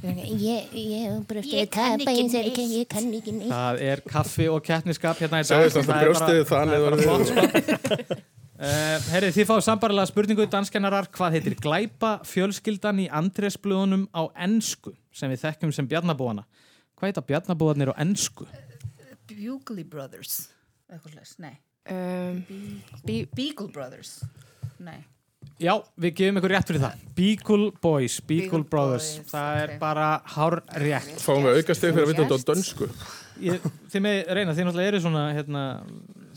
Ég, 0.00 0.70
ég 0.72 1.04
hef 1.04 1.26
bara 1.28 1.42
eftir 1.42 1.60
að 1.60 1.70
tapa 1.74 2.14
eins 2.14 2.36
og 2.38 2.48
ekki, 2.48 2.64
ég 2.78 2.88
kann 2.88 3.10
ekki 3.18 3.34
neitt. 3.36 3.52
Það 3.52 3.82
er 3.90 4.02
kaffi 4.08 4.48
og 4.48 4.64
keppniskap 4.64 5.20
hérna 5.20 5.42
í 5.42 5.48
dag 5.50 5.66
þess 5.68 5.90
Það 5.90 6.74
er 6.74 6.88
er 6.88 6.98
sko. 7.30 8.20
Uh, 8.60 8.96
herrið, 9.08 9.30
þið 9.38 9.46
fáið 9.48 9.62
sambarilega 9.64 10.08
spurningu 10.10 10.44
danskennarar, 10.52 11.06
hvað 11.16 11.38
heitir 11.38 11.54
glæpa 11.56 12.10
fjölskyldan 12.28 12.98
í 13.00 13.06
Andresblöðunum 13.08 14.02
á 14.12 14.28
ensku 14.44 14.92
sem 15.16 15.32
við 15.32 15.46
þekkjum 15.46 15.72
sem 15.72 15.88
bjarnabúana 15.88 16.44
hvað 17.00 17.14
heita 17.14 17.24
bjarnabúanir 17.24 17.90
á 17.92 18.00
ensku? 18.04 18.44
Bugly 19.30 19.84
Brothers. 19.88 20.50
Nei. 21.40 21.56
Um, 21.88 22.42
bí, 23.06 23.22
Beagle 23.36 23.70
Brothers. 23.72 24.20
Nei. 24.80 25.00
Já, 25.60 25.74
við 26.00 26.14
gefum 26.16 26.40
ykkur 26.40 26.52
rétt 26.54 26.70
fyrir 26.70 26.80
það 26.80 27.00
Beagle 27.18 27.66
Boys, 27.84 28.14
Beagle, 28.24 28.46
Beagle 28.46 28.68
Brothers 28.72 29.08
Boys, 29.18 29.28
það 29.28 29.58
er 29.60 29.72
ok. 29.74 29.80
bara 29.82 30.06
hár 30.34 30.56
rétt 30.80 31.20
Fáum 31.20 31.44
við 31.44 31.58
auka 31.60 31.76
steg 31.76 31.92
fyrir 31.92 32.06
að 32.06 32.12
vita 32.12 32.24
þetta 32.24 32.38
á 32.40 32.48
dönsku. 32.48 32.88
Ég, 33.44 33.66
þið 33.92 34.04
með 34.06 34.16
reyna, 34.38 34.54
þið 34.56 34.66
náttúrulega 34.68 34.92
eru 34.92 35.02
svona 35.04 35.24
hérna, 35.36 35.64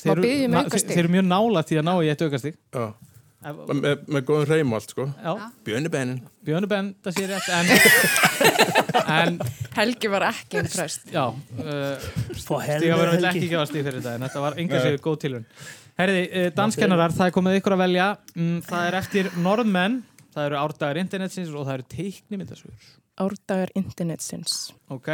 þið, 0.04 0.98
eru, 1.00 1.14
mjög 1.16 1.26
nála 1.30 1.64
því 1.70 1.80
að 1.80 1.88
ná 1.88 1.94
í 1.96 2.12
eitt 2.12 2.26
aukastig 2.28 2.58
Já. 2.60 2.86
Ef- 3.44 3.62
með, 3.76 4.04
með 4.16 4.26
góðum 4.30 4.46
hreim 4.50 4.72
og 4.74 4.80
allt 4.80 4.94
sko. 4.96 5.06
Já, 5.24 5.34
Björnubennin 5.68 6.22
Björnubend, 6.48 6.96
það 7.04 7.18
sé 7.18 7.26
rétt 7.28 7.50
en, 7.58 7.72
en 9.20 9.40
Helgi 9.76 10.12
var 10.14 10.26
ekki 10.30 10.60
impressed. 10.62 11.12
já 11.14 11.24
uh, 11.28 12.08
Stíga 12.38 12.98
verður 12.98 13.18
vill 13.18 13.28
helgi. 13.28 13.30
ekki 13.32 13.50
gefa 13.52 13.66
stíg 13.70 13.86
fyrir 13.88 14.00
þetta 14.02 14.16
en 14.20 14.26
þetta 14.28 14.44
var 14.46 14.58
enga 14.64 14.82
sér 14.84 14.98
góð 15.04 15.20
tilhörn 15.26 15.48
Herði, 16.00 16.24
uh, 16.32 16.48
danskennarar, 16.58 17.14
það 17.14 17.28
er 17.30 17.34
komið 17.36 17.56
ykkur 17.60 17.76
að 17.76 17.82
velja. 17.84 18.06
Mm, 18.34 18.56
það 18.66 18.86
er 18.88 18.96
eftir 18.98 19.28
norðmenn 19.46 20.00
það 20.34 20.48
eru 20.48 20.58
árdagar 20.64 20.98
internetsins 21.04 21.52
og 21.54 21.68
það 21.68 21.76
eru 21.76 21.86
teiknimyndasögur. 21.94 22.88
Árdagar 23.22 23.70
internetsins. 23.78 24.56
ok, 24.90 25.10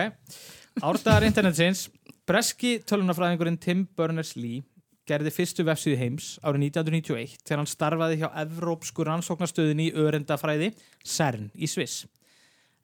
árdagar 0.80 1.26
internetsins 1.28 1.82
breski 2.30 2.78
tölunafræðingurinn 2.88 3.58
Tim 3.60 3.82
Berners-Lee 4.00 4.62
gerði 5.10 5.32
fyrstu 5.34 5.66
vefsíðu 5.68 5.98
heims 6.00 6.28
árið 6.46 6.68
1991 6.70 7.40
þegar 7.42 7.62
hann 7.64 7.70
starfaði 7.72 8.20
hjá 8.22 8.28
Evrópsku 8.44 9.06
rannsóknastöðinni 9.08 9.90
í 9.90 9.96
örendafræði 9.98 10.72
CERN 11.04 11.50
í 11.58 11.70
Sviss. 11.70 12.04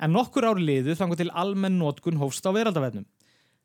En 0.01 0.11
nokkur 0.15 0.47
ár 0.49 0.59
liðu 0.59 0.95
þangur 0.97 1.21
til 1.21 1.29
almenn 1.31 1.77
notkun 1.79 2.17
hófst 2.19 2.43
á 2.43 2.51
veraldavefnum. 2.55 3.05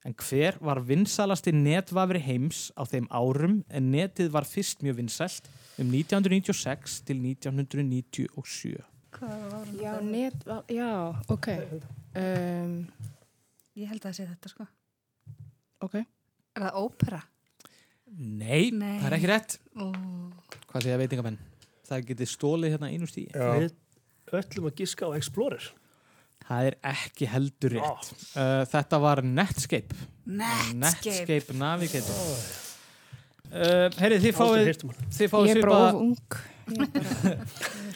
En 0.07 0.15
hver 0.17 0.57
var 0.65 0.81
vinsalasti 0.87 1.53
netvafri 1.53 2.21
heims 2.25 2.69
á 2.79 2.89
þeim 2.89 3.09
árum 3.13 3.59
en 3.69 3.91
netið 3.93 4.31
var 4.33 4.47
fyrst 4.49 4.85
mjög 4.85 5.01
vinsælt 5.03 5.51
um 5.81 5.91
1996 5.93 7.01
til 7.09 7.21
1997? 7.21 8.79
Já, 9.81 9.93
net, 10.07 10.47
já, 10.71 10.91
ok. 11.29 11.49
Um, 12.17 12.87
Ég 13.81 13.89
held 13.91 14.03
að 14.03 14.09
það 14.11 14.17
sé 14.17 14.25
þetta 14.29 14.51
sko. 14.53 14.67
ok. 15.85 16.01
Er 16.01 16.65
það 16.65 16.81
ópera? 16.81 17.21
Nei, 18.19 18.71
Nei. 18.75 18.99
það 19.01 19.07
er 19.11 19.17
ekki 19.19 19.31
rétt. 19.31 19.59
Ó. 19.79 19.87
Hvað 20.71 20.87
segja 20.87 20.99
veitingamenn? 21.01 21.39
Það 21.91 22.07
getið 22.11 22.31
stólið 22.31 22.75
hérna 22.75 22.91
einu 22.91 23.07
stíi. 23.11 23.29
Já, 23.31 23.71
Við 24.31 24.39
öllum 24.39 24.67
að 24.71 24.81
giska 24.83 25.07
á 25.07 25.11
Explorer. 25.19 25.65
Það 26.51 26.67
er 26.71 26.77
ekki 26.91 27.27
heldur 27.31 27.75
rétt. 27.77 28.11
Uh, 28.35 28.63
þetta 28.71 28.99
var 29.03 29.23
Netscape. 29.27 29.97
Netscape. 30.27 30.77
Netscape 30.79 31.57
Navigator. 31.59 32.21
Uh, 33.51 33.87
Heyrið, 33.99 34.27
þið 34.27 34.35
fáið, 34.39 34.69
hann. 34.71 35.09
þið 35.17 35.31
fáið 35.33 35.49
Ég 35.51 35.57
er 35.59 35.67
bara 35.67 35.95
ung. 35.99 36.37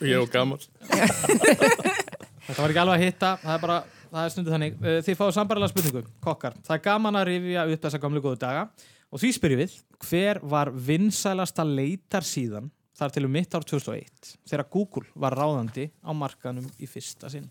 Ég 0.03 0.16
er 0.18 0.24
gammal 0.33 0.59
Þetta 2.44 2.57
var 2.59 2.72
ekki 2.72 2.81
alveg 2.83 2.96
að 2.96 3.05
hitta, 3.05 3.29
það 3.38 3.53
er 3.55 3.61
bara, 3.62 3.77
það 4.11 4.24
er 4.24 4.33
stundið 4.35 4.55
þannig. 4.57 4.74
Uh, 4.83 4.96
þið 5.07 5.18
fáið 5.20 5.31
sambarlega 5.38 5.70
spurningu, 5.70 6.03
kokkar. 6.27 6.57
Það 6.66 6.74
er 6.77 6.83
gaman 6.88 7.20
að 7.20 7.29
rifja 7.31 7.66
upp 7.70 7.87
þessa 7.87 8.00
gamlu 8.03 8.24
góðu 8.24 8.40
daga. 8.42 8.66
Og 9.14 9.20
því 9.22 9.29
spyrjum 9.37 9.61
við, 9.62 9.74
hver 10.09 10.40
var 10.50 10.72
vinsælasta 10.74 11.62
leitar 11.62 12.27
síðan 12.27 12.66
þar 12.98 13.12
til 13.14 13.27
um 13.29 13.35
mitt 13.35 13.55
ár 13.55 13.62
2001 13.62 14.33
þegar 14.50 14.66
Google 14.74 15.07
var 15.14 15.37
ráðandi 15.38 15.85
á 16.03 16.11
markanum 16.18 16.66
í 16.83 16.88
fyrsta 16.90 17.31
sinn? 17.31 17.46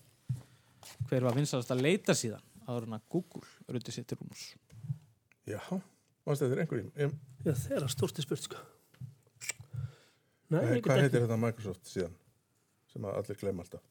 Hver 1.07 1.23
var 1.23 1.37
vinsælasta 1.37 1.77
leitar 1.79 2.19
síðan 2.19 2.43
áður 2.67 2.89
en 2.89 2.97
að 2.97 3.05
Google 3.15 3.47
rutti 3.71 3.95
sér 3.95 4.07
til 4.09 4.19
rúms? 4.19 4.43
Já, 5.47 5.59
er 5.63 6.63
einhverjum 6.65 6.91
ég, 6.99 7.15
Já, 7.47 7.53
það 7.53 7.77
er 7.77 7.87
að 7.87 7.95
stórti 7.95 8.23
spurt, 8.27 8.43
sko. 8.43 8.59
Nei, 10.51 10.59
Hvað, 10.59 10.75
ég 10.75 10.85
hvað 10.85 11.01
heitir 11.05 11.23
þetta 11.25 11.39
Microsoft 11.39 11.89
síðan 11.89 12.13
sem 12.91 13.07
að 13.07 13.17
allir 13.21 13.39
gleyma 13.39 13.63
alltaf 13.65 13.87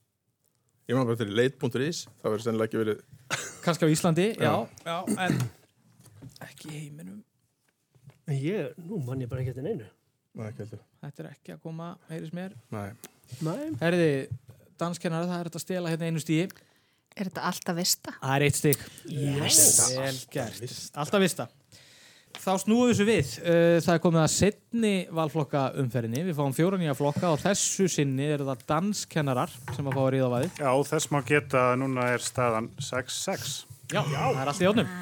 Ég 0.90 0.96
maður 0.98 1.12
bara 1.14 1.20
til 1.24 1.34
leit.is 1.40 2.04
það 2.20 2.28
verður 2.28 2.46
sennilega 2.46 2.68
ekki 2.68 2.82
verið 2.84 3.02
Kannski 3.64 3.88
á 3.88 3.94
Íslandi, 3.96 4.30
já, 4.36 4.52
Já. 4.52 4.54
já, 4.84 4.96
en 5.24 5.38
ekki 6.42 6.72
heiminum. 6.74 7.20
En 8.30 8.38
ég, 8.38 8.74
nú 8.86 9.00
mann 9.02 9.22
ég 9.24 9.30
bara 9.30 9.42
ekki 9.42 9.54
þetta 9.54 9.64
neinu. 9.66 9.88
Nei, 10.32 10.44
ekki 10.48 10.62
heldur 10.64 10.82
Þetta 11.02 11.22
er 11.24 11.30
ekki 11.32 11.54
að 11.56 11.62
koma, 11.64 11.88
heyris 12.08 12.32
mér. 12.36 12.52
Nei, 12.72 12.90
Nei, 13.42 13.72
Herði, 13.80 14.10
danskennara, 14.80 15.26
það 15.28 15.40
er 15.40 15.48
þetta 15.50 15.58
að 15.60 15.64
stela 15.66 15.90
hérna 15.92 16.10
einu 16.10 16.22
stíi. 16.22 16.44
Er 17.12 17.28
þetta 17.28 17.42
alltaf 17.50 17.76
vista? 17.76 18.14
Það 18.20 18.34
er 18.36 18.44
eitt 18.46 18.58
stík. 18.60 18.84
yes. 19.12 19.64
Vel 19.98 20.14
gert. 20.32 20.78
Alltaf 21.02 21.20
vista. 21.20 21.48
Þá 22.40 22.52
snúum 22.62 22.86
við 22.88 22.94
þessu 22.94 23.04
við. 23.06 23.32
Uh, 23.42 23.76
Það 23.84 23.92
er 23.94 24.00
komið 24.06 24.22
að 24.22 24.30
setni 24.32 24.92
valflokka 25.12 25.64
umferðinni. 25.82 26.22
Við 26.30 26.38
fáum 26.38 26.54
fjóra 26.56 26.78
nýja 26.80 26.94
flokka 26.96 27.34
og 27.34 27.42
þessu 27.42 27.90
sinni 27.92 28.30
eru 28.32 28.46
það 28.48 28.62
danskennarar 28.72 29.52
sem 29.76 29.84
að 29.90 29.98
fá 29.98 30.00
að 30.06 30.10
ríða 30.14 30.30
á 30.32 30.34
vaðið. 30.36 30.56
Já, 30.64 30.70
þess 30.94 31.12
má 31.12 31.18
geta 31.28 31.66
að 31.68 31.76
núna 31.82 32.08
er 32.14 32.24
staðan 32.24 32.70
6-6. 32.80 33.52
Já, 33.92 34.00
það 34.08 34.40
er 34.46 34.52
allt 34.54 34.64
í 34.64 34.70
átnum. 34.70 34.94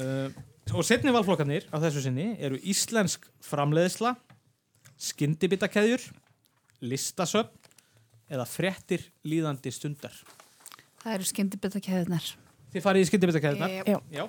Uh, 0.00 0.40
og 0.74 0.84
setni 0.86 1.12
valflokkarnir 1.14 1.66
á 1.72 1.76
þessu 1.82 2.04
sinni 2.04 2.34
eru 2.38 2.58
íslensk 2.68 3.24
framleiðsla, 3.44 4.14
skyndibitakeðjur, 5.00 6.04
listasöfn 6.84 7.56
eða 8.30 8.46
fréttir 8.46 9.08
líðandi 9.26 9.72
stundar. 9.74 10.14
Það 11.00 11.16
eru 11.16 11.28
skyndibitakeðunar. 11.30 12.30
Þið 12.70 12.84
farið 12.84 13.02
í 13.02 13.08
skyndibitakeðjunar. 13.10 13.76
Yep. 13.80 13.88
já. 13.88 13.98
Já. 14.14 14.24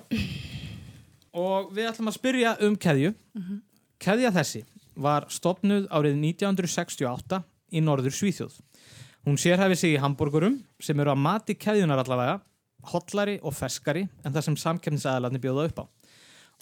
Og 1.42 1.70
við 1.72 1.88
ætlum 1.88 2.10
að 2.10 2.18
spyrja 2.18 2.54
um 2.66 2.74
keðju. 2.76 3.12
Keðja 4.02 4.32
þessi 4.34 4.64
var 4.98 5.28
stopnuð 5.32 5.86
árið 5.94 6.18
1968 6.20 7.42
í 7.72 7.80
norður 7.84 8.16
Svíþjóð. 8.16 8.58
Hún 9.22 9.38
sérhæfi 9.38 9.78
sig 9.78 9.94
í 9.94 10.00
hambúrgurum 10.02 10.58
sem 10.82 10.98
eru 10.98 11.12
að 11.14 11.22
mati 11.22 11.54
keðjunar 11.54 12.02
allavega, 12.02 12.40
hotlari 12.90 13.38
og 13.46 13.54
ferskari 13.54 14.08
en 14.24 14.34
það 14.34 14.48
sem 14.48 14.58
samkefnisaðalarnir 14.64 15.44
bjóða 15.44 15.68
upp 15.70 15.78
á. 15.78 15.84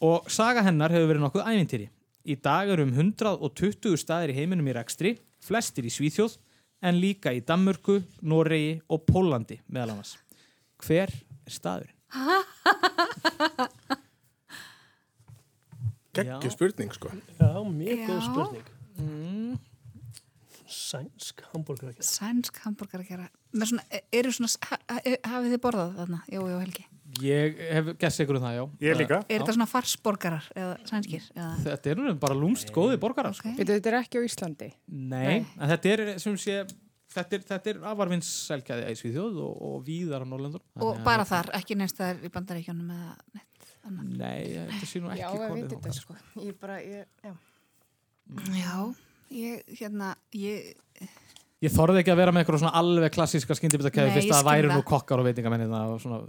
Og 0.00 0.30
saga 0.32 0.62
hennar 0.64 0.92
hefur 0.94 1.10
verið 1.10 1.24
nokkuð 1.26 1.48
ævintýri. 1.50 1.88
Í 2.24 2.36
dag 2.40 2.68
eru 2.72 2.84
um 2.86 2.92
120 2.94 3.96
staðir 4.00 4.32
í 4.32 4.38
heiminum 4.38 4.68
í 4.68 4.76
rekstri, 4.76 5.14
flestir 5.44 5.84
í 5.88 5.92
Svíþjóð, 5.92 6.36
en 6.84 7.00
líka 7.00 7.32
í 7.36 7.40
Danmörku, 7.44 8.00
Noregi 8.24 8.80
og 8.88 9.04
Pólandi 9.08 9.60
meðal 9.68 9.96
annars. 9.96 10.16
Hver 10.80 11.12
er 11.12 11.52
staðurinn? 11.52 11.96
Já. 16.20 16.40
spurning 16.50 16.90
sko 16.92 17.08
Já, 17.38 17.62
mjög 17.64 18.00
góð 18.08 18.16
Já. 18.16 18.24
spurning. 18.26 18.64
Mm. 18.98 19.58
Sænsk 20.70 21.42
hambúrgar 21.52 21.90
ekki. 21.92 22.02
Sænsk 22.06 22.58
hambúrgar 22.64 23.02
að 23.02 23.08
gera. 23.12 23.28
Með 23.54 23.72
svona, 23.72 24.00
eru 24.14 24.32
svona, 24.34 24.50
ha, 24.70 24.78
ha, 24.90 24.98
hafið 25.32 25.54
þið 25.54 25.62
borðað 25.64 25.94
þarna? 25.98 26.20
Jú, 26.30 26.42
jú, 26.46 26.58
Helgi. 26.62 26.84
Ég 27.18 27.56
hef 27.74 27.88
gæst 28.00 28.22
ykkur 28.22 28.38
um 28.38 28.44
það, 28.44 28.54
já. 28.56 28.62
Ég 28.86 28.98
líka. 29.00 29.18
Er 29.26 29.40
þetta 29.40 29.54
svona 29.56 29.66
farsborgarar 29.70 30.46
eða 30.54 30.76
sænskir? 30.88 31.26
Eða? 31.34 31.48
Þetta 31.64 31.92
eru 31.94 32.14
bara 32.22 32.36
lúmst 32.38 32.70
góði 32.74 33.00
borgarar. 33.02 33.34
Ok. 33.34 33.50
Veitu, 33.58 33.72
þetta 33.72 33.90
er 33.92 33.98
ekki 33.98 34.22
á 34.22 34.22
Íslandi. 34.28 34.70
Nei, 35.10 35.40
en 35.42 35.72
þetta 35.72 35.92
er 35.94 36.02
sem 36.22 36.38
sé, 36.40 36.60
þetta 37.16 37.38
er, 37.38 37.46
þetta 37.50 37.72
er 37.72 37.82
afarvins 37.92 38.30
selgæði 38.46 38.88
í 38.94 38.98
Svíþjóð 39.00 39.40
og, 39.42 39.54
og 39.70 39.76
víðar 39.88 40.22
á 40.22 40.26
Norrlöndur. 40.30 40.64
Og 40.86 41.00
bara 41.06 41.26
þar, 41.28 41.50
ekki 41.58 41.78
neins 41.80 41.96
þar 41.98 42.22
í 42.22 42.32
bandaríkjónum 42.32 42.94
eða 42.94 43.14
neitt 43.34 43.70
annar. 43.88 44.10
Nei, 44.20 44.40
þetta 44.70 44.90
sé 44.92 45.02
nú 45.02 45.12
ekki 45.12 45.24
Já, 45.24 45.28
ég 45.30 45.44
komið 45.44 45.56
veit 45.56 45.70
þetta 45.74 45.94
þangað, 45.94 46.00
sko. 46.04 46.46
Ég 46.46 46.60
bara, 46.62 46.80
ég, 46.84 47.08
já. 47.26 47.34
Já, 48.54 48.74
ég, 49.34 49.64
hérna, 49.80 50.14
ég, 50.38 50.74
Ég 51.60 51.72
þorði 51.74 52.00
ekki 52.00 52.12
að 52.14 52.20
vera 52.22 52.32
með 52.32 52.42
eitthvað 52.42 52.62
svona 52.62 52.78
alveg 52.80 53.12
klassíska 53.12 53.56
skyndibitakeði 53.58 54.08
Nei, 54.08 54.14
fyrst 54.16 54.30
að 54.32 54.38
það 54.38 54.46
væri 54.48 54.68
nú 54.70 54.84
kokkar 54.88 55.20
og 55.20 55.26
veitingamennina 55.28 55.80
og 55.92 55.98
svona, 56.00 56.20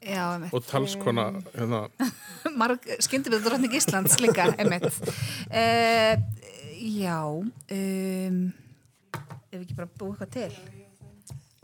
já, 0.00 0.22
og 0.56 0.64
talskona 0.64 1.26
hérna, 1.52 1.80
Marg, 2.62 2.88
skyndibitadrottning 3.04 3.76
Íslands 3.76 4.16
líka. 4.24 4.48
Uh, 4.56 6.14
já, 6.80 7.18
um, 7.28 8.40
ef 9.12 9.52
við 9.52 9.60
ekki 9.66 9.76
bara 9.82 9.92
búið 10.00 10.14
eitthvað 10.14 10.32
til. 10.38 10.80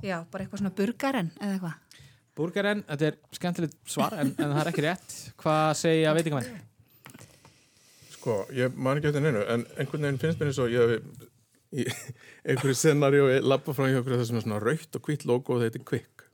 Já, 0.05 0.19
bara 0.21 0.45
eitthvað 0.45 0.61
svona 0.61 0.77
burgaren 0.77 1.33
eða 1.41 1.57
eitthvað. 1.57 2.05
Burgeren, 2.37 2.85
þetta 2.91 3.09
er 3.09 3.21
skemmtilegt 3.33 3.79
svar 3.89 4.21
en, 4.21 4.37
en 4.37 4.51
það 4.53 4.61
er 4.61 4.73
ekki 4.75 4.85
rétt. 4.91 5.21
Hvað 5.41 5.71
segja 5.81 6.13
veitingamenn? 6.19 6.67
sko, 8.27 8.43
ég 8.57 8.75
man 8.75 8.99
ekki 8.99 9.13
eftir 9.13 9.23
neinu 9.23 9.43
en 9.47 9.65
einhvern 9.79 10.03
veginn 10.03 10.21
finnst 10.21 10.41
mér 10.41 10.51
eins 10.51 10.61
og 10.63 10.73
ég 10.73 10.95
hef 10.97 11.27
í 11.75 11.87
einhverju 12.49 13.25
ég 13.31 13.47
lappa 13.47 13.75
frá 13.75 13.89
okkur 13.89 14.21
þessum 14.21 14.43
svona 14.45 14.61
raukt 14.63 14.99
og 14.99 15.09
hvitt 15.09 15.27
logo 15.29 15.57
og 15.57 15.65
þetta 15.65 15.81
er 15.81 15.89
Quick 15.89 16.27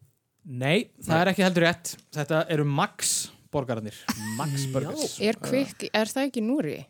Nei, 0.42 0.90
það 0.98 1.20
er 1.20 1.28
ekki 1.30 1.44
heldur 1.44 1.64
rétt. 1.68 1.92
Þetta 2.16 2.40
eru 2.50 2.64
Max 2.66 3.12
borgararnir. 3.54 3.94
Max 4.38 4.64
Burgers. 4.72 5.20
Er 5.22 5.38
kvikk, 5.38 5.86
er 5.94 6.10
það 6.10 6.26
ekki 6.30 6.42
núri? 6.42 6.80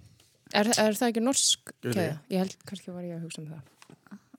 Er, 0.53 0.71
er 0.73 0.97
það 0.97 1.11
ekki 1.11 1.25
norsk 1.25 1.75
keða? 1.85 2.07
Ég 2.33 2.41
held, 2.41 2.57
kannski 2.69 2.95
var 2.95 3.05
ég 3.05 3.19
að 3.19 3.27
hugsa 3.27 3.43
um 3.43 3.51
það. 3.51 3.69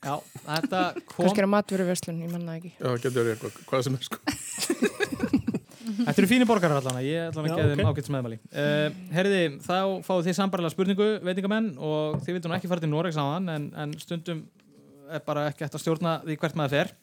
Já, 0.04 0.16
þetta 0.48 0.82
kom... 0.98 1.20
Kannski 1.20 1.44
er 1.44 1.48
að 1.48 1.54
matveru 1.54 1.88
verslun, 1.88 2.20
ég 2.26 2.34
manna 2.34 2.56
það 2.56 2.60
ekki. 2.60 2.74
já, 2.80 2.90
getur 3.06 3.16
verið 3.20 3.34
eitthvað, 3.36 3.62
hvað 3.70 3.86
sem 3.88 4.00
er 4.00 4.10
sko 4.10 5.40
Þetta 6.00 6.16
eru 6.22 6.30
fínir 6.30 6.50
borgarar 6.50 6.80
allan, 6.80 7.00
ég 7.06 7.30
ætla 7.30 7.44
að 7.44 7.50
Já, 7.50 7.56
gefa 7.58 7.76
þeim 7.78 7.92
ágætt 7.92 8.10
meðmæli. 8.14 8.40
Uh, 8.50 8.98
herriði, 9.14 9.44
þá 9.66 9.78
fáið 10.08 10.28
þið 10.30 10.38
sambarlega 10.40 10.74
spurningu, 10.74 11.08
veitingamenn, 11.28 11.70
og 11.78 12.20
þið 12.26 12.38
vildu 12.38 12.52
nú 12.52 12.58
ekki 12.58 12.72
fara 12.72 12.84
til 12.84 12.92
Noregs 12.92 13.20
á 13.20 13.26
hann, 13.26 13.50
en, 13.54 13.70
en 13.84 13.96
stundum 14.02 14.44
er 15.14 15.24
bara 15.26 15.48
ekki 15.52 15.66
hægt 15.66 15.78
að 15.78 15.84
stjórna 15.86 16.18
því 16.26 16.38
hvert 16.42 16.60
maður 16.60 16.78
fer. 16.78 16.94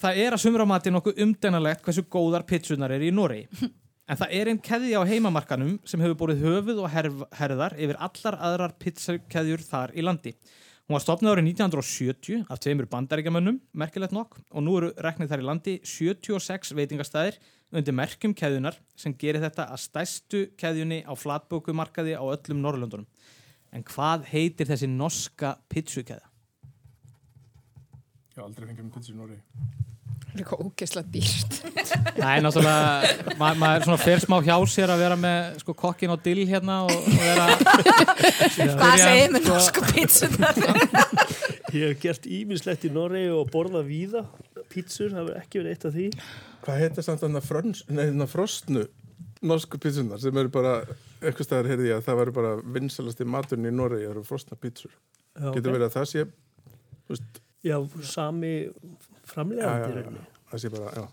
Það 0.00 0.20
er 0.24 0.36
að 0.36 0.42
sumra 0.42 0.66
á 0.66 0.72
mati 0.72 0.92
nokkuð 0.92 1.22
umdænalegt 1.24 1.84
hversu 1.86 2.04
góðar 2.10 2.44
pitsunar 2.48 2.94
eru 2.96 3.08
í 3.08 3.14
Noregi. 3.14 3.48
En 4.04 4.18
það 4.20 4.32
er 4.36 4.48
einn 4.50 4.58
keðja 4.60 5.00
á 5.00 5.08
heimamarkanum 5.08 5.78
sem 5.88 6.02
hefur 6.04 6.18
búið 6.20 6.42
höfuð 6.44 6.82
og 6.84 6.90
herðar 6.92 7.72
yfir 7.80 7.96
allar 8.04 8.34
aðrar 8.36 8.74
pizzakeðjur 8.76 9.62
þar 9.64 9.94
í 9.96 10.04
landi. 10.04 10.34
Hún 10.84 10.98
var 10.98 11.00
stopnað 11.00 11.38
árið 11.38 11.46
1970 11.48 12.42
af 12.52 12.58
tveimur 12.60 12.84
bandaríkjamönnum, 12.92 13.56
merkilegt 13.72 14.12
nokk, 14.12 14.34
og 14.52 14.66
nú 14.66 14.74
eru 14.76 14.90
reknið 15.00 15.30
þar 15.30 15.40
í 15.40 15.46
landi 15.48 15.74
76 15.80 16.74
veitingastæðir 16.76 17.38
undir 17.72 17.96
merkjum 17.96 18.34
keðjunar 18.36 18.76
sem 18.92 19.14
gerir 19.16 19.40
þetta 19.46 19.64
að 19.72 19.80
stæstu 19.80 20.42
keðjunni 20.60 21.00
á 21.08 21.16
flatbókumarkaði 21.16 22.18
á 22.20 22.24
öllum 22.28 22.60
Norrlöndunum. 22.60 23.08
En 23.72 23.86
hvað 23.88 24.28
heitir 24.28 24.68
þessi 24.68 24.90
norska? 24.92 25.56
Ég 25.72 26.20
hef 28.36 28.44
aldrei 28.44 28.68
fengið 28.68 28.84
með 28.84 28.94
pizza 28.98 29.14
í 29.14 29.16
Nóri. 29.16 29.40
Eitthvað 30.34 30.64
ógeðslega 30.66 31.10
dýrt. 31.14 31.58
Nei, 32.18 32.40
náttúrulega, 32.42 33.34
ma 33.38 33.52
maður 33.58 33.84
svona 33.86 33.98
fer 34.02 34.22
smá 34.24 34.36
hjá 34.42 34.56
sér 34.72 34.90
að 34.90 35.02
vera 35.04 35.18
með 35.20 35.60
sko 35.62 35.74
kokkin 35.78 36.10
og 36.14 36.24
dill 36.24 36.42
hérna 36.50 36.80
og, 36.88 36.94
og 36.94 37.20
vera... 37.20 37.46
Hvað 38.74 38.96
segir 38.98 39.30
með 39.34 39.44
sko- 39.44 39.52
norsku 39.52 39.84
pítsunar? 39.92 40.58
Ég 41.74 41.92
hef 41.92 42.02
gert 42.02 42.26
ímislegt 42.26 42.88
í 42.88 42.90
Noregi 42.94 43.30
og 43.34 43.48
borðað 43.54 43.86
víða. 43.92 44.24
Pítsur, 44.74 45.14
það 45.14 45.30
verður 45.30 45.40
ekki 45.44 45.62
verið 45.62 45.76
eitt 45.76 45.86
af 45.86 45.94
því. 45.94 46.08
Hvað 46.66 46.82
heitir 46.82 47.06
samt 47.06 47.22
þannig 47.22 48.28
frostnu 48.34 48.84
norsku 49.44 49.78
pítsunar 49.78 50.20
sem 50.22 50.36
eru 50.40 50.50
bara, 50.52 50.74
eitthvað 51.20 51.46
staðar 51.48 51.70
heyrði 51.72 51.90
ég 51.90 51.98
að 52.00 52.06
það 52.08 52.20
væri 52.22 52.34
bara 52.40 52.52
vinsalasti 52.76 53.26
maturinn 53.28 53.68
í 53.68 53.74
Nóri, 53.74 54.02
það 54.02 54.14
eru 54.14 54.22
frostna 54.26 54.58
pítsur. 54.60 54.92
Já, 55.34 55.50
Getur 55.52 55.70
ok. 55.70 55.74
verið 55.76 55.86
að 55.88 55.96
það 55.98 56.06
sé, 56.10 56.24
þú 57.04 57.16
veist, 57.16 57.42
Já, 57.64 57.76
sami 58.04 58.52
framlegandi. 59.34 60.24
það 60.52 60.62
sé 60.64 60.72
bara, 60.74 60.94
já. 60.96 61.04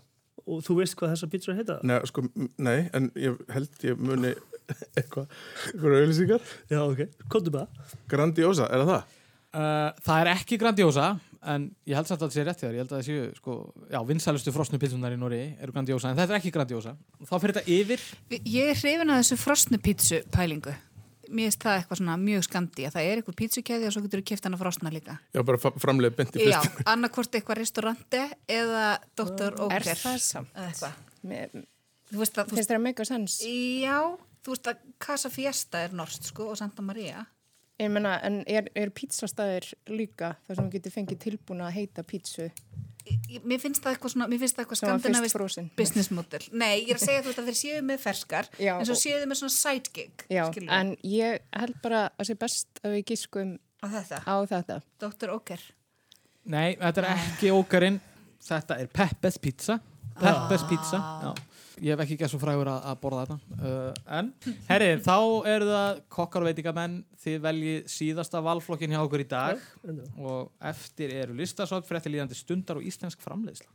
Og 0.42 0.62
þú 0.66 0.76
veist 0.80 0.96
hvað 0.98 1.12
þessar 1.14 1.30
pítsur 1.30 1.54
heita? 1.58 1.76
Nei, 1.86 1.98
sko, 2.10 2.24
nei, 2.58 2.78
en 2.96 3.10
ég 3.18 3.36
held 3.54 3.84
ég 3.86 4.00
muni 4.02 4.32
eitthvað, 4.98 5.28
eitthvað 5.70 5.98
auðlýsingar. 6.00 6.46
Já, 6.72 6.80
ok. 6.86 7.02
Kontum 7.30 7.58
það. 7.60 7.82
Grandiosa, 8.10 8.66
er 8.72 8.82
það 8.82 8.90
það? 8.94 9.18
Uh, 9.52 9.88
það 10.06 10.22
er 10.22 10.30
ekki 10.32 10.56
grandiosa, 10.56 11.06
en 11.52 11.66
ég 11.90 11.98
held 11.98 12.08
samt 12.08 12.22
að 12.24 12.30
það 12.30 12.36
sé 12.38 12.44
rétt 12.48 12.62
þér. 12.62 12.72
Ég 12.72 12.82
held 12.82 12.92
að 12.94 12.98
það 12.98 13.08
séu, 13.10 13.24
sko, 13.36 13.56
já, 13.92 13.98
vinsælustu 14.08 14.54
frosnu 14.54 14.80
pizzunar 14.82 15.12
í 15.14 15.18
Nóri 15.20 15.42
eru 15.60 15.74
grandiosa, 15.76 16.08
en 16.10 16.18
þetta 16.18 16.32
er 16.34 16.40
ekki 16.40 16.54
grandiosa. 16.54 16.94
Þá 17.28 17.34
fyrir 17.36 17.58
þetta 17.58 17.76
yfir. 17.76 18.06
Ég 18.38 18.72
er 18.72 18.80
hrifin 18.80 19.12
að 19.12 19.20
þessu 19.22 19.38
frosnu 19.42 19.78
pítsu 19.84 20.22
pælingu. 20.32 20.72
Mér 21.32 21.48
finnst 21.48 21.62
það 21.64 21.78
eitthvað 21.80 21.98
svona 22.02 22.16
mjög 22.20 22.42
skandi 22.44 22.84
að 22.88 22.94
það 22.96 23.06
er 23.10 23.20
eitthvað 23.22 23.36
pítsukæði 23.40 23.86
og 23.88 23.92
svo 23.94 24.02
getur 24.04 24.20
þú 24.20 24.26
kipt 24.30 24.44
hana 24.48 24.58
frosna 24.60 24.90
líka. 24.92 25.14
Já, 25.32 25.40
bara 25.48 25.58
framleiða 25.80 26.16
beint 26.18 26.36
í 26.36 26.46
Já, 26.50 26.58
fyrst. 26.60 26.82
annarkvort 26.92 27.38
eitthvað 27.38 27.60
restauranti 27.62 28.22
eða 28.52 28.84
Dr. 29.16 29.48
Er 29.48 29.60
Oker. 29.66 30.02
það 30.02 30.18
samt? 30.26 30.52
Þú 32.12 32.20
veist 32.20 32.36
að, 32.36 32.50
þú 32.50 32.58
finnst 32.58 32.68
það 32.72 32.76
að 32.78 32.84
make 32.84 33.00
a 33.00 33.08
sense. 33.08 33.38
já, 33.86 33.96
þú 34.44 34.52
veist 34.52 34.66
að 34.68 34.82
Casa 35.00 35.30
Fiesta 35.32 35.80
er 35.86 35.94
norst, 35.96 36.26
sko, 36.28 36.50
og 36.52 36.58
Santa 36.60 36.82
Maria. 36.84 37.24
Ég 37.80 37.88
meina, 37.90 38.18
en 38.26 38.42
er, 38.46 38.68
er 38.76 38.90
pizzastæðir 38.94 39.70
líka 39.88 40.34
þar 40.46 40.58
sem 40.58 40.66
þú 40.68 40.72
getur 40.76 40.92
fengið 40.98 41.18
tilbúna 41.24 41.70
að 41.70 41.78
heita 41.78 42.04
ég- 42.04 42.52
Mér 43.42 43.58
finnst 43.58 43.82
það 43.82 43.96
eitthvað 43.96 44.34
eitthvað 44.62 44.78
skandinavist 44.78 45.74
business 45.78 46.10
model. 46.14 46.42
Nei, 46.52 46.84
ég 46.84 46.92
er 46.94 47.00
að 47.00 47.04
segja 47.06 47.22
þú 47.24 47.30
veist 47.30 47.42
að 47.42 47.50
þeir 47.50 47.58
séu 47.58 47.82
með 47.88 48.02
ferskar, 48.04 48.50
Já, 48.62 48.72
en 48.76 48.88
svo 48.88 48.96
séu 48.98 49.18
þeir 49.18 49.30
með 49.30 49.40
svona 49.40 49.54
side 49.56 49.92
gig, 49.96 50.24
Já, 50.30 50.44
en 50.78 50.92
ég 51.08 51.42
held 51.58 51.78
bara 51.82 52.02
að 52.14 52.30
sé 52.30 52.36
best 52.38 52.82
að 52.84 52.96
við 52.96 53.04
gískum 53.12 53.54
á 53.82 53.86
þetta, 53.96 54.20
á 54.22 54.36
þetta. 54.52 54.80
Dr. 55.02 55.34
Oker. 55.34 55.64
Nei, 56.52 56.76
þetta 56.78 57.02
er 57.02 57.08
ekki 57.16 57.52
ókarinn. 57.54 57.98
Þetta 58.42 58.78
er 58.82 58.90
Peppes 58.90 59.38
pizza. 59.42 59.78
Peppes 60.18 60.64
pizza, 60.70 60.98
já. 61.22 61.30
Ég 61.80 61.94
hef 61.94 62.02
ekki 62.04 62.18
gæst 62.20 62.34
svo 62.34 62.40
frægur 62.42 62.68
að, 62.68 62.80
að 62.90 62.98
borða 63.02 63.22
þetta. 63.24 63.36
Uh, 63.62 64.00
en, 64.18 64.30
herri, 64.68 64.90
þá 65.04 65.16
eru 65.54 65.68
það 65.70 66.00
kokkar 66.16 66.44
og 66.44 66.50
veitingamenn. 66.50 66.96
Þið 67.22 67.38
veljið 67.46 67.90
síðasta 67.94 68.42
valflokkin 68.44 68.92
hjá 68.92 69.00
okkur 69.02 69.24
í 69.24 69.28
dag. 69.30 69.62
Og 70.20 70.50
eftir 70.72 71.14
eru 71.22 71.36
listasótt 71.38 71.88
fyrir 71.88 72.02
eftir 72.02 72.16
líðandi 72.16 72.38
stundar 72.38 72.80
og 72.80 72.88
íslensk 72.88 73.22
framleiðsla. 73.24 73.70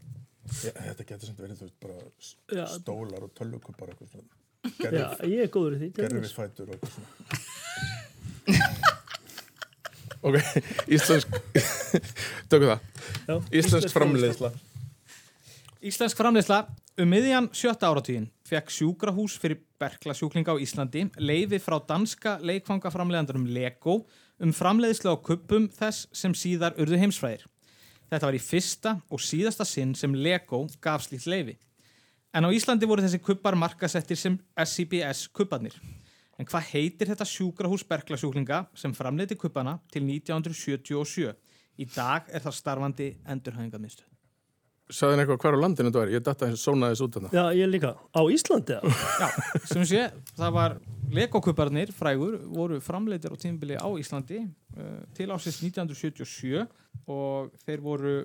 Já, 0.48 0.72
þetta 0.72 1.08
getur 1.10 1.28
sem 1.28 1.40
verið, 1.40 1.58
þú 1.60 1.66
veist, 1.68 1.80
bara 1.84 2.62
Já. 2.62 2.66
stólar 2.78 3.26
og 3.26 3.32
svona. 3.36 4.28
Já, 4.78 5.08
ég 5.28 5.44
er 5.46 5.50
góður 5.52 5.76
í 5.76 5.80
því. 5.82 5.90
gerfi 5.96 6.20
dæmis. 6.20 6.34
fætur 6.36 6.68
og 6.68 6.76
eitthvað 6.76 6.92
svona. 6.96 7.10
ok, 10.28 10.36
íslensk, 10.98 11.38
tökum 12.52 12.72
það. 12.72 12.80
Já, 13.28 13.36
Íslensk 13.60 13.94
framleiðsla. 13.94 14.52
Íslensk 15.78 16.18
framleiðsla 16.18 16.64
um 16.98 17.12
miðjan 17.12 17.48
sjötta 17.54 17.92
áratugin 17.92 18.24
fekk 18.50 18.72
sjúkrahús 18.74 19.36
fyrir 19.38 19.60
berklasjúklinga 19.78 20.56
á 20.58 20.58
Íslandi 20.58 21.04
leiði 21.22 21.60
frá 21.62 21.76
danska 21.86 22.40
leikfangaframleiðandarum 22.42 23.46
Lego 23.54 24.00
um 24.42 24.54
framleiðslu 24.58 25.14
á 25.14 25.22
kuppum 25.22 25.68
þess 25.70 26.08
sem 26.18 26.34
síðar 26.34 26.74
urðu 26.82 26.98
heimsfræðir. 27.04 27.46
Þetta 28.10 28.26
var 28.26 28.40
í 28.40 28.42
fyrsta 28.42 28.96
og 29.14 29.22
síðasta 29.22 29.70
sinn 29.70 29.94
sem 29.94 30.18
Lego 30.18 30.64
gaf 30.82 31.06
slíkt 31.06 31.30
leiði. 31.30 31.58
En 32.34 32.50
á 32.50 32.50
Íslandi 32.50 32.90
voru 32.90 33.06
þessi 33.06 33.22
kuppar 33.22 33.54
markasettir 33.54 34.18
sem 34.18 34.42
SCBS 34.58 35.28
kupparnir. 35.30 35.78
En 36.42 36.50
hvað 36.50 36.74
heitir 36.74 37.14
þetta 37.14 37.26
sjúkrahús 37.26 37.86
berklasjúklinga 37.86 38.66
sem 38.74 38.98
framleiði 38.98 39.38
kuppana 39.38 39.78
til 39.94 40.08
1977? 40.10 41.34
Í 41.78 41.86
dag 41.94 42.26
er 42.34 42.42
það 42.42 42.62
starfandi 42.66 43.16
endurhæfingarmiðstöð. 43.30 44.17
Saðin 44.88 45.20
eitthvað 45.20 45.42
hver 45.44 45.58
á 45.58 45.60
landinu 45.60 45.90
þetta 45.90 46.00
var? 46.00 46.12
Ég 46.14 46.24
datta 46.24 46.48
eins 46.48 46.62
og 46.62 46.64
sónaði 46.64 46.96
þessu 46.96 47.06
út 47.08 47.16
þarna. 47.18 47.32
Já, 47.36 47.44
ég 47.60 47.68
líka. 47.68 47.90
Á 48.16 48.22
Íslandi, 48.32 48.78
já. 48.78 49.00
Já, 49.20 49.28
sem 49.68 49.84
sé, 49.90 50.04
það 50.38 50.54
var 50.56 50.78
Lego-kuparnir, 51.18 51.92
frægur, 51.96 52.38
voru 52.56 52.80
framleitir 52.84 53.32
á 53.32 53.38
tímabili 53.40 53.76
á 53.76 53.88
Íslandi 54.00 54.42
uh, 54.44 55.02
til 55.18 55.28
ásins 55.36 55.60
1977 55.60 56.64
og 57.12 57.52
þeir 57.66 57.84
voru 57.84 58.16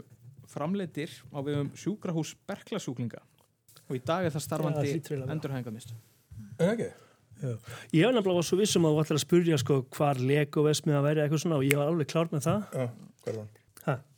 framleitir 0.51 1.15
á 1.35 1.39
vegum 1.43 1.71
sjúkrahús 1.79 2.35
berklasjúklinga 2.47 3.23
og 3.89 3.99
í 3.99 4.03
dag 4.07 4.27
er 4.27 4.35
það 4.35 4.47
starfandi 4.47 4.83
það 4.83 4.99
að 4.99 5.11
vera. 5.17 5.33
endurhæfingamist. 5.35 5.95
Er 6.59 6.75
ekki? 6.77 6.93
Ég 7.43 8.07
var 8.07 8.15
nefnilega 8.15 8.39
var 8.39 8.47
svo 8.47 8.59
vissum 8.61 8.87
að 8.87 8.95
þú 8.95 9.03
ætlar 9.03 9.19
að 9.19 9.25
spurja 9.25 9.59
sko 9.59 9.81
hvar 9.97 10.21
Lego 10.23 10.63
vesmið 10.63 10.99
að 11.01 11.07
væri 11.09 11.25
eitthvað 11.25 11.43
svona 11.43 11.59
og 11.59 11.67
ég 11.67 11.75
var 11.81 11.91
alveg 11.91 12.11
klár 12.13 12.31
með 12.31 12.47
það. 12.47 12.61
Já, 12.71 12.87
hver 13.27 13.41
var 13.41 13.51
hann? 13.89 14.09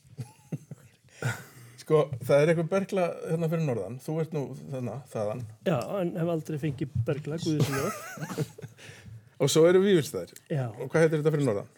Sko, 1.85 1.99
það 2.25 2.41
er 2.43 2.51
eitthvað 2.55 2.69
bergla 2.73 3.03
hérna 3.29 3.49
fyrir 3.53 3.65
norðan. 3.69 3.97
Þú 4.01 4.15
ert 4.23 4.31
nú 4.33 4.43
þarna, 4.73 4.95
þaðan. 5.13 5.43
Já, 5.69 5.75
en 6.01 6.13
hef 6.17 6.31
aldrei 6.35 6.59
fengið 6.63 6.95
bergla, 7.05 7.37
guðið 7.43 7.67
sem 7.67 7.75
ég 7.77 8.47
Og 9.45 9.51
svo 9.53 9.65
eru 9.69 9.83
vývilstæðir. 9.85 10.33
Já, 10.49 10.63
Og 10.81 10.89
hvað 10.89 11.05
heitir 11.05 11.21
þetta 11.21 11.33
fyrir 11.35 11.49
norðan? 11.51 11.69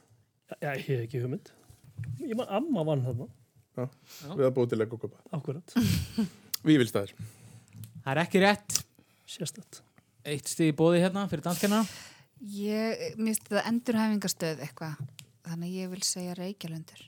já, 0.62 0.68
ég 0.76 0.84
hef 0.86 1.00
ekki 1.08 1.22
hugmynd. 1.24 1.50
Ég 2.22 2.36
man, 2.38 2.46
amma 2.60 2.84
vann 2.86 3.02
þarna, 3.08 3.26
Já. 3.76 3.86
Við 4.38 4.44
að 4.46 4.52
búið 4.56 4.68
til 4.72 4.78
Lego 4.80 4.96
kupa. 5.02 5.18
akkurat, 5.36 5.74
Vývilstæðir. 6.68 7.10
Það 8.04 8.12
er 8.14 8.20
ekki 8.22 8.40
rétt, 8.44 8.76
sérstætt. 9.28 9.80
eitt 10.24 10.48
stig 10.48 10.70
í 10.70 10.76
bóði 10.78 11.02
hérna 11.02 11.26
fyrir 11.28 11.42
danskina. 11.48 11.82
Ég 12.54 13.18
minnst 13.18 13.48
þetta 13.48 13.66
endurhæfingastöð 13.72 14.62
eitthvað, 14.68 15.02
þannig 15.50 15.74
ég 15.82 15.90
vil 15.92 16.02
segja 16.06 16.38
Reykjalundur. 16.38 17.02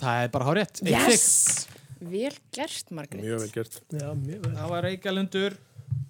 Það 0.00 0.22
er 0.24 0.32
bara 0.38 0.48
hár 0.48 0.60
rétt. 0.62 0.80
Yes! 0.86 1.66
Vel 2.00 2.32
gert, 2.54 2.90
Margrét. 2.90 3.22
Mjög 3.22 3.42
vel 3.44 3.50
gert. 3.52 3.82
Já, 3.92 4.08
mjög 4.14 4.46
vel. 4.46 4.54
Það 4.56 4.70
var 4.72 4.86
Reykjalundur 4.88 5.56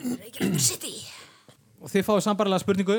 Reykjalundur 0.00 0.62
City! 0.62 0.94
og 1.80 1.90
þið 1.90 2.06
fáið 2.06 2.22
sambarlega 2.28 2.62
spurningu. 2.62 2.98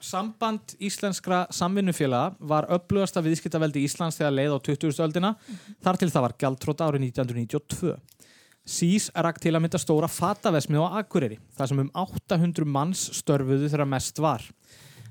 Samband 0.00 0.74
íslenskra 0.80 1.42
samvinnufélaga 1.52 2.32
var 2.48 2.68
upplugasta 2.72 3.20
viðskiptaveldi 3.24 3.82
Íslands 3.84 4.16
þegar 4.16 4.32
leið 4.32 4.54
á 4.56 4.58
20. 4.64 5.02
öldina 5.04 5.34
þar 5.84 5.98
til 6.00 6.08
það 6.08 6.24
var 6.24 6.34
gjaldtróta 6.40 6.88
árið 6.88 7.04
1992. 7.10 7.98
SÍS 8.70 9.10
rakk 9.16 9.40
til 9.40 9.52
að 9.54 9.64
mynda 9.64 9.80
stóra 9.80 10.08
fatavesmið 10.08 10.84
á 10.84 11.00
Akureyri 11.00 11.36
þar 11.56 11.70
sem 11.72 11.82
um 11.84 11.90
800 12.04 12.68
manns 12.68 13.06
störfuðu 13.20 13.68
þegar 13.68 13.88
mest 13.92 14.20
var. 14.20 14.44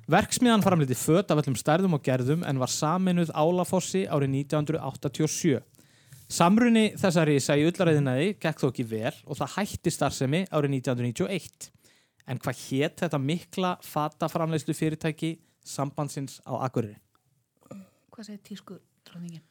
Verksmiðan 0.10 0.66
framliti 0.66 0.98
föt 0.98 1.30
af 1.30 1.42
öllum 1.42 1.58
stærðum 1.58 1.98
og 1.98 2.06
gerðum 2.06 2.46
en 2.50 2.62
var 2.62 2.74
saminuð 2.74 3.30
Álafossi 3.38 4.08
árið 4.10 4.40
1987. 4.42 5.60
Samruni 6.30 6.92
þessa 6.94 7.24
risa 7.26 7.56
í 7.58 7.64
ullaræðinaði 7.66 8.36
gekk 8.38 8.60
þó 8.62 8.68
ekki 8.68 8.84
vel 8.92 9.16
og 9.26 9.40
það 9.40 9.54
hætti 9.56 9.94
starfsemi 9.94 10.44
árið 10.54 10.76
1991. 10.78 11.72
En 12.30 12.38
hvað 12.44 12.60
hétt 12.68 13.02
þetta 13.02 13.20
mikla 13.24 13.72
fataframleyslu 13.82 14.76
fyrirtæki 14.78 15.32
sambandsins 15.66 16.38
á 16.46 16.54
Akureyri? 16.62 17.00
Hvað 18.14 18.28
segir 18.28 18.44
tísku 18.46 18.78
dróningin? 19.10 19.42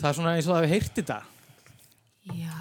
Það 0.00 0.08
er 0.08 0.16
svona 0.16 0.32
eins 0.38 0.48
og 0.48 0.54
það 0.54 0.64
hefur 0.64 0.72
heyrt 0.72 0.94
þetta. 1.02 1.18
Já. 2.32 2.56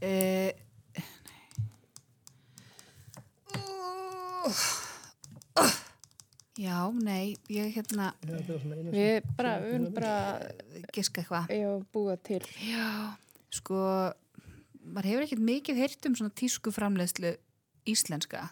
Uh, 0.00 0.52
Já, 6.54 6.76
nei, 6.94 7.34
ég 7.50 7.72
hérna 7.74 8.12
Já, 8.22 8.36
Við 8.94 9.24
bara, 9.34 9.56
við 9.64 9.72
erum 9.74 9.86
bara, 9.96 10.12
giska 10.94 11.22
eitthvað. 11.24 11.48
var 11.50 11.86
búa 11.96 12.14
til. 12.22 12.38
Já, 12.62 13.16
sko, 13.50 13.78
maður 14.84 15.08
hefur 15.10 15.24
ekkert 15.26 15.42
mikið 15.48 15.80
heyrt 15.82 16.06
um 16.06 16.14
svona 16.14 16.34
tísku 16.38 16.70
framleiðslu 16.74 17.34
íslenska. 17.90 18.44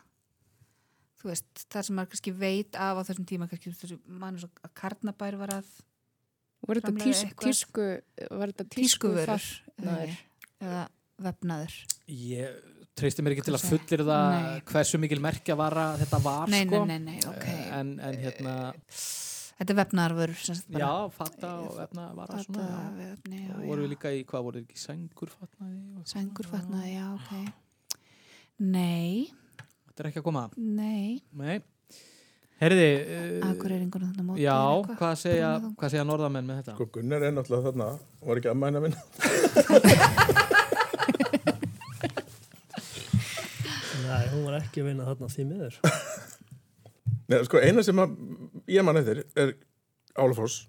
þú 1.22 1.30
veist, 1.30 1.46
það 1.70 1.86
sem 1.86 1.94
maður 1.96 2.10
kannski 2.10 2.32
veit 2.34 2.74
af 2.82 2.98
á 2.98 3.02
þessum 3.06 3.26
tíma, 3.30 3.46
kannski 3.46 3.70
þessu 3.78 3.98
mann 4.10 4.38
svo 4.42 4.48
að 4.66 4.72
Karnabær 4.74 5.38
var 5.38 5.54
að 5.60 5.70
Var 6.62 6.78
þetta 6.78 6.90
Framleiða 6.92 7.06
tís, 7.10 7.22
eitthvað. 7.26 7.46
tísku, 7.46 7.86
var 8.38 8.50
þetta 8.52 8.66
tísku 8.70 9.08
tískuvörur 9.14 10.18
eða 10.62 10.82
vefnaður 11.22 11.78
Ég 12.06 12.81
treysti 12.98 13.22
mér 13.24 13.32
ekki 13.36 13.44
til 13.48 13.54
að 13.56 13.62
fullir 13.70 14.02
það 14.06 14.24
Nei. 14.36 14.60
hversu 14.68 14.96
mikil 15.00 15.20
merkja 15.24 15.54
vara 15.58 15.84
þetta 16.00 16.18
var 16.22 16.46
nei, 16.52 16.62
sko. 16.66 16.78
nei, 16.84 16.98
nei, 16.98 17.04
nei, 17.16 17.20
ok 17.30 17.46
En, 17.78 17.88
en 18.04 18.14
hérna, 18.20 18.54
þetta 19.56 19.70
er 19.72 19.78
bara. 20.68 20.80
já, 20.84 20.92
fatta 21.16 21.48
og 21.64 21.74
efna 21.86 22.04
vara 22.18 22.34
svona. 22.44 22.66
Fata, 22.66 22.82
Já. 22.82 22.86
vefni, 23.00 23.38
já, 23.48 23.54
Og 23.56 23.64
voru 23.70 23.80
við 23.86 23.90
líka 23.94 24.08
í, 24.12 24.14
hvað 24.28 24.42
voru 24.48 24.56
við 24.60 24.64
ekki, 24.68 24.78
sængur 24.84 25.30
fatnaði? 25.32 25.78
og- 25.96 26.06
Sængur 26.12 26.46
fatnaði, 26.52 26.90
já, 26.98 27.06
ok 27.16 27.30
Nei, 28.60 29.12
Þetta 29.88 29.98
er 30.04 30.08
ekki 30.12 30.20
að 30.22 30.28
koma. 30.28 30.44
nei 30.56 31.08
Nei. 31.32 31.58
Uh, 32.62 32.68
Akureyringur 33.48 33.98
þannig 34.04 34.22
móti 34.28 34.44
já, 34.44 34.54
hvað 34.94 35.14
segja, 35.18 35.48
hvað 35.74 35.88
segja 35.90 36.04
norðamenn 36.06 36.46
með 36.46 36.56
þetta? 36.60 36.74
Sko 36.76 36.86
Gunnar 36.94 37.22
er 37.26 37.32
náttúrulega 37.34 37.66
þarna, 37.72 37.88
var 38.22 38.38
ekki 38.38 38.50
að 38.52 38.60
mæna 38.62 38.78
minna. 38.84 39.00
Nei, 44.02 44.21
hún 44.34 44.44
var 44.48 44.58
ekki 44.60 44.82
að 44.82 44.88
vinna 44.90 45.06
þarna 45.08 45.30
því 45.32 45.46
miður. 45.50 45.78
Nei, 47.32 47.38
sko 47.46 47.60
eina 47.62 47.84
sem 47.86 48.02
að 48.02 48.14
ég 48.72 48.84
man 48.86 48.98
eftir 49.00 49.22
er 49.38 49.54
Álafoss 50.20 50.66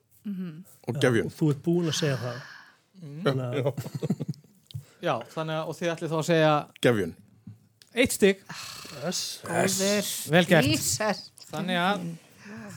og 0.88 1.00
Gefjun. 1.04 1.28
Og 1.28 1.36
þú 1.36 1.50
ert 1.52 1.64
búin 1.66 1.90
að 1.92 1.98
segja 2.00 2.18
það. 2.22 2.42
Þannig 3.26 3.44
að 3.44 3.58
Já, 3.60 3.68
Já, 5.08 5.14
þannig 5.34 5.58
að, 5.60 5.68
og 5.68 5.76
þið 5.80 5.90
ætlið 5.94 6.12
þá 6.14 6.18
að 6.22 6.28
segja 6.30 6.52
Gefjun. 6.86 7.16
eitt 7.94 8.14
stygg, 8.16 8.44
þess, 9.02 9.24
Góður 9.44 10.12
vel 10.32 10.46
gert. 10.48 10.70
Jesus. 10.72 11.26
Þannig 11.50 11.80
að 11.82 12.06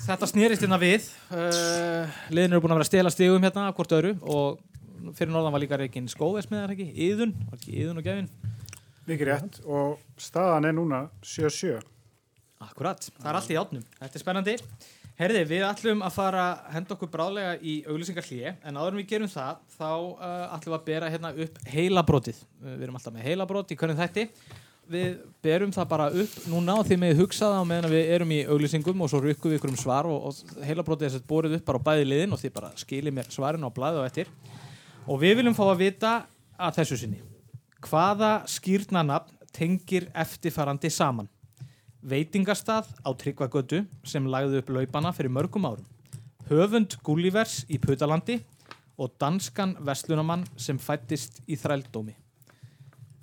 þetta 0.06 0.28
snýrist 0.32 0.64
hérna 0.66 0.78
við. 0.82 1.06
Uh, 1.30 2.18
liðin 2.34 2.56
eru 2.56 2.64
búin 2.64 2.74
að 2.74 2.80
vera 2.80 2.86
að 2.88 2.90
stela 2.90 3.12
stigum 3.14 3.46
hérna 3.46 3.68
hvort 3.76 3.94
öðru 3.96 4.16
og 4.26 4.58
fyrir 5.16 5.30
norðan 5.30 5.54
var 5.54 5.62
líka 5.62 5.78
reygin 5.78 6.10
það 6.66 6.74
ekki, 6.74 6.88
Íðun, 7.06 7.32
var 7.46 7.60
ekki 7.60 7.78
Íðun 7.84 8.00
og 8.02 8.06
Gefin? 8.08 8.28
Mikið 9.06 9.28
rétt 9.28 9.56
og 9.70 10.00
staðan 10.18 10.66
er 10.66 10.72
núna 10.74 11.04
7-7. 11.22 11.76
Akkurat, 12.64 13.04
það 13.20 13.28
er 13.30 13.36
allt 13.38 13.50
í 13.52 13.58
átnum. 13.60 13.84
Þetta 14.00 14.18
er 14.18 14.22
spennandi. 14.22 14.54
Herði, 15.16 15.42
við 15.48 15.62
ætlum 15.64 16.02
að 16.04 16.16
fara 16.16 16.42
að 16.42 16.72
henda 16.74 16.94
okkur 16.96 17.10
bráðlega 17.12 17.52
í 17.62 17.76
auglýsingar 17.86 18.26
en 18.66 18.76
áður 18.76 18.96
en 18.96 18.98
við 18.98 19.06
gerum 19.12 19.30
það, 19.30 19.60
þá 19.76 19.90
uh, 19.94 20.56
ætlum 20.56 20.74
við 20.74 20.78
að 20.80 20.88
bera 20.88 21.10
hérna 21.12 21.30
upp 21.44 21.60
heilabrótið. 21.70 22.40
Uh, 22.58 22.72
við 22.72 22.82
erum 22.88 22.98
alltaf 22.98 23.14
með 23.14 23.28
heilabrót 23.28 23.70
í 23.70 23.78
hvernig 23.78 24.00
þætti. 24.02 24.26
Við 24.96 25.14
berum 25.46 25.72
það 25.74 25.88
bara 25.94 26.08
upp 26.24 26.34
núna 26.50 26.76
og 26.80 26.90
þið 26.90 27.00
með 27.04 27.22
hugsa 27.22 27.46
það 27.46 27.62
á 27.62 27.70
meðan 27.70 27.94
við 27.94 28.12
erum 28.16 28.34
í 28.34 28.40
auglýsingum 28.44 29.06
og 29.06 29.12
svo 29.12 29.22
rukkum 29.22 29.54
við 29.54 29.60
ykkur 29.60 29.72
um 29.72 29.78
svar 29.80 30.10
og, 30.10 30.28
og 30.28 30.66
heilabrótið 30.66 31.08
er 31.08 31.14
sett 31.14 31.30
borið 31.30 31.56
upp 31.60 31.70
bara 31.70 31.80
á 31.80 31.86
bæði 31.88 32.10
liðin 32.10 32.34
og 32.34 32.42
þið 32.42 32.54
bara 32.58 32.74
skiljið 32.82 33.16
mér 33.16 33.32
svarin 33.34 33.66
á 33.66 33.70
blæðu 33.70 34.02
og 34.02 34.10
eftir. 34.10 34.34
Og 35.06 35.22
við 35.22 35.40
viljum 35.40 35.56
fá 35.56 35.64
að 35.70 35.80
vita 35.86 36.12
að 36.58 36.78
þessu 36.82 37.00
sinni. 37.06 37.22
Hvaða 37.84 38.46
skýrnanafn 38.48 39.34
tengir 39.52 40.08
eftirfarandi 40.14 40.90
saman? 40.92 41.28
veitingastað 42.06 42.86
á 43.02 43.10
Tryggvagötu 43.18 43.82
sem 44.06 44.26
lagði 44.30 44.60
upp 44.60 44.70
laupana 44.70 45.10
fyrir 45.14 45.32
mörgum 45.34 45.66
árum, 45.66 45.86
höfund 46.50 46.94
Gullivers 47.06 47.64
í 47.66 47.80
Putalandi 47.82 48.38
og 48.96 49.16
danskan 49.20 49.74
vestlunamann 49.84 50.46
sem 50.56 50.78
fættist 50.78 51.42
í 51.50 51.58
þrældómi. 51.58 52.14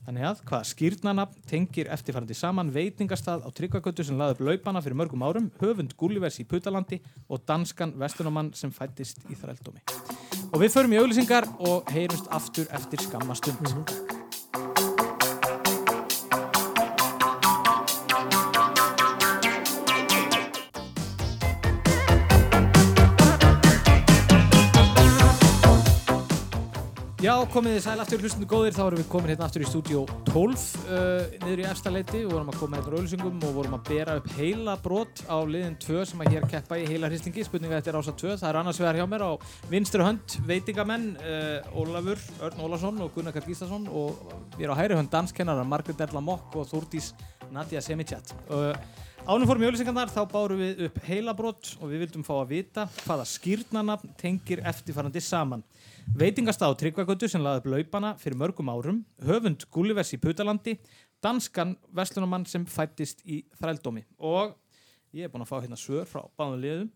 Þannig 0.04 0.26
að 0.28 0.42
hvaða 0.50 0.68
skýrnanafn 0.68 1.46
tengir 1.48 1.88
eftirfærandi 1.96 2.36
saman 2.36 2.74
veitingastað 2.76 3.46
á 3.48 3.50
Tryggvagötu 3.56 4.04
sem 4.04 4.20
lagði 4.20 4.36
upp 4.36 4.44
laupana 4.50 4.82
fyrir 4.84 5.00
mörgum 5.00 5.24
árum, 5.24 5.48
höfund 5.62 5.96
Gullivers 5.96 6.42
í 6.44 6.48
Putalandi 6.48 7.00
og 7.30 7.46
danskan 7.48 7.96
vestlunamann 8.02 8.52
sem 8.58 8.74
fættist 8.76 9.24
í 9.32 9.40
þrældómi. 9.40 9.80
Og 10.52 10.60
við 10.60 10.76
förum 10.76 10.98
í 10.98 11.00
auglýsingar 11.00 11.48
og 11.64 11.88
heyrumst 11.96 12.28
aftur 12.36 12.68
eftir 12.76 13.08
skamma 13.08 13.40
stund. 13.40 14.23
Já, 27.24 27.38
komið 27.48 27.78
þið 27.78 27.84
sæl 27.86 28.02
aftur 28.04 28.20
hlustundu 28.20 28.46
góðir, 28.52 28.74
þá 28.76 28.82
erum 28.84 29.00
við 29.00 29.06
komin 29.14 29.32
hérna 29.32 29.46
aftur 29.46 29.64
í 29.64 29.68
stúdíó 29.70 30.02
12 30.28 30.64
uh, 30.92 31.36
niður 31.46 31.62
í 31.62 31.68
efsta 31.70 31.92
leiti. 31.94 32.24
Og 32.26 32.34
vorum 32.34 32.50
að 32.52 32.58
koma 32.60 32.82
hérna 32.82 32.98
auðlýsingum 32.98 33.38
og 33.48 33.54
vorum 33.56 33.78
að 33.78 33.86
bera 33.88 34.16
upp 34.20 34.28
heila 34.36 34.74
brot 34.84 35.22
á 35.32 35.40
liðin 35.48 35.78
2 35.80 36.02
sem 36.10 36.24
að 36.26 36.34
hér 36.34 36.48
keppa 36.52 36.82
í 36.82 36.84
heila 36.90 37.08
hristingi, 37.08 37.46
spurninga 37.48 37.78
þetta 37.78 37.94
er 37.94 38.00
ása 38.02 38.16
2, 38.26 38.34
það 38.42 38.50
er 38.50 38.60
annars 38.60 38.82
vegar 38.84 39.00
hjá 39.00 39.06
mér 39.14 39.24
á 39.24 39.32
vinstri 39.72 40.04
hönd 40.04 40.36
veitingamenn 40.50 41.08
uh, 41.22 41.80
Ólafur 41.80 42.26
Örn 42.44 42.62
Ólafsson 42.68 43.00
og 43.08 43.16
Gunnar 43.16 43.38
Karl 43.38 43.48
Gíslason 43.48 43.88
og 43.88 44.20
við 44.58 44.66
erum 44.66 44.76
á 44.76 44.82
hæri 44.82 45.00
hönd 45.00 45.14
danskennarar 45.16 45.72
Margret 45.78 46.04
Erla 46.04 46.20
Mokk 46.28 46.60
og 46.60 46.68
Þúrdís 46.74 47.14
Nadia 47.56 47.80
Semichat. 47.80 48.36
Uh, 48.52 48.76
Ánum 49.24 49.48
fórum 49.48 49.62
í 49.64 49.68
auðlýsingarnar, 49.70 50.10
þá 50.12 50.26
bárum 50.28 50.60
við 50.60 50.82
upp 50.84 50.98
heilabrót 51.08 51.70
og 51.78 51.88
við 51.88 52.02
vildum 52.02 52.26
fá 52.28 52.34
að 52.42 52.50
vita 52.50 52.84
hvaða 53.06 53.24
skýrnanafn 53.32 54.10
tengir 54.20 54.60
eftirfarandi 54.68 55.22
saman. 55.24 55.64
Veitingastað 56.20 56.76
á 56.76 56.80
Tryggvagötu 56.82 57.30
sem 57.32 57.40
laði 57.40 57.62
upp 57.62 57.70
laupana 57.72 58.12
fyrir 58.20 58.36
mörgum 58.42 58.68
árum, 58.74 59.00
höfund 59.24 59.64
Gullivers 59.72 60.12
í 60.12 60.20
Putalandi, 60.20 60.76
danskan 61.24 61.78
vestlunumann 61.96 62.44
sem 62.52 62.68
fættist 62.68 63.24
í 63.24 63.40
þrældómi. 63.62 64.04
Og 64.20 64.58
ég 65.16 65.30
er 65.30 65.32
búinn 65.32 65.48
að 65.48 65.54
fá 65.54 65.58
hérna 65.62 65.80
svör 65.80 66.04
frá 66.12 66.26
báðum 66.36 66.60
liðum. 66.60 66.92